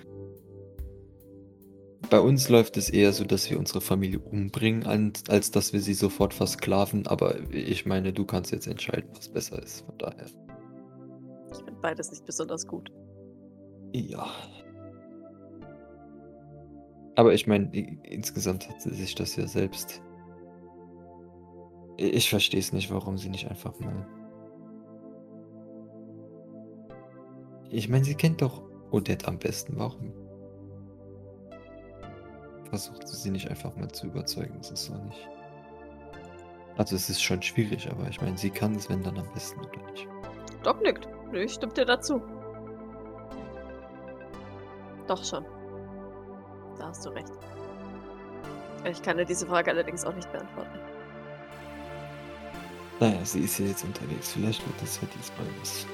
Bei 2.09 2.19
uns 2.19 2.47
läuft 2.49 2.77
es 2.77 2.89
eher 2.89 3.11
so, 3.11 3.23
dass 3.23 3.49
wir 3.49 3.57
unsere 3.57 3.81
Familie 3.81 4.19
umbringen, 4.19 4.85
als, 4.85 5.23
als 5.29 5.49
dass 5.49 5.73
wir 5.73 5.79
sie 5.79 5.95
sofort 5.95 6.33
versklaven. 6.33 7.07
Aber 7.07 7.37
ich 7.51 7.87
meine, 7.87 8.13
du 8.13 8.25
kannst 8.25 8.51
jetzt 8.51 8.67
entscheiden, 8.67 9.09
was 9.15 9.29
besser 9.29 9.61
ist. 9.63 9.85
Von 9.85 9.97
daher. 9.97 10.27
Ich 11.53 11.63
finde 11.63 11.79
beides 11.81 12.09
nicht 12.09 12.25
besonders 12.25 12.67
gut. 12.67 12.91
Ja. 13.93 14.27
Aber 17.15 17.33
ich 17.33 17.45
meine, 17.45 17.71
insgesamt 18.03 18.67
hat 18.67 18.81
sie 18.81 18.93
sich 18.93 19.13
das 19.13 19.35
ja 19.35 19.45
selbst. 19.45 20.01
Ich 21.97 22.29
verstehe 22.29 22.59
es 22.59 22.73
nicht, 22.73 22.91
warum 22.91 23.17
sie 23.17 23.29
nicht 23.29 23.49
einfach 23.49 23.79
mal. 23.79 24.07
Ich 27.69 27.87
meine, 27.87 28.03
sie 28.03 28.15
kennt 28.15 28.41
doch 28.41 28.63
Odette 28.91 29.27
am 29.27 29.37
besten. 29.37 29.77
Warum? 29.77 30.11
Versucht 32.69 33.07
sie 33.07 33.15
sie 33.15 33.31
nicht 33.31 33.47
einfach 33.49 33.75
mal 33.75 33.91
zu 33.91 34.07
überzeugen? 34.07 34.55
Das 34.57 34.71
ist 34.71 34.89
doch 34.89 35.03
nicht. 35.03 35.29
Also, 36.77 36.95
es 36.95 37.07
ist 37.07 37.21
schon 37.21 37.41
schwierig, 37.43 37.87
aber 37.91 38.09
ich 38.09 38.19
meine, 38.19 38.35
sie 38.35 38.49
kann 38.49 38.73
es, 38.73 38.89
wenn 38.89 39.03
dann 39.03 39.19
am 39.19 39.31
besten, 39.33 39.59
oder 39.59 39.91
nicht? 39.91 40.07
Doc 40.63 40.81
nickt. 40.81 41.07
Nö, 41.31 41.43
Ich 41.43 41.53
stimme 41.53 41.73
dir 41.73 41.85
dazu. 41.85 42.21
Doch 45.07 45.23
schon. 45.23 45.45
Da 46.77 46.87
hast 46.87 47.05
du 47.05 47.09
recht. 47.09 47.31
Ich 48.89 49.01
kann 49.01 49.17
dir 49.17 49.25
diese 49.25 49.45
Frage 49.45 49.71
allerdings 49.71 50.05
auch 50.05 50.13
nicht 50.13 50.31
beantworten. 50.31 50.79
Naja, 52.99 53.23
sie 53.25 53.41
ist 53.41 53.59
ja 53.59 53.65
jetzt 53.65 53.83
unterwegs. 53.83 54.33
Vielleicht 54.33 54.65
wird 54.65 54.81
das 54.81 54.99
ja 55.01 55.07
diesmal 55.17 55.47
was. 55.61 55.85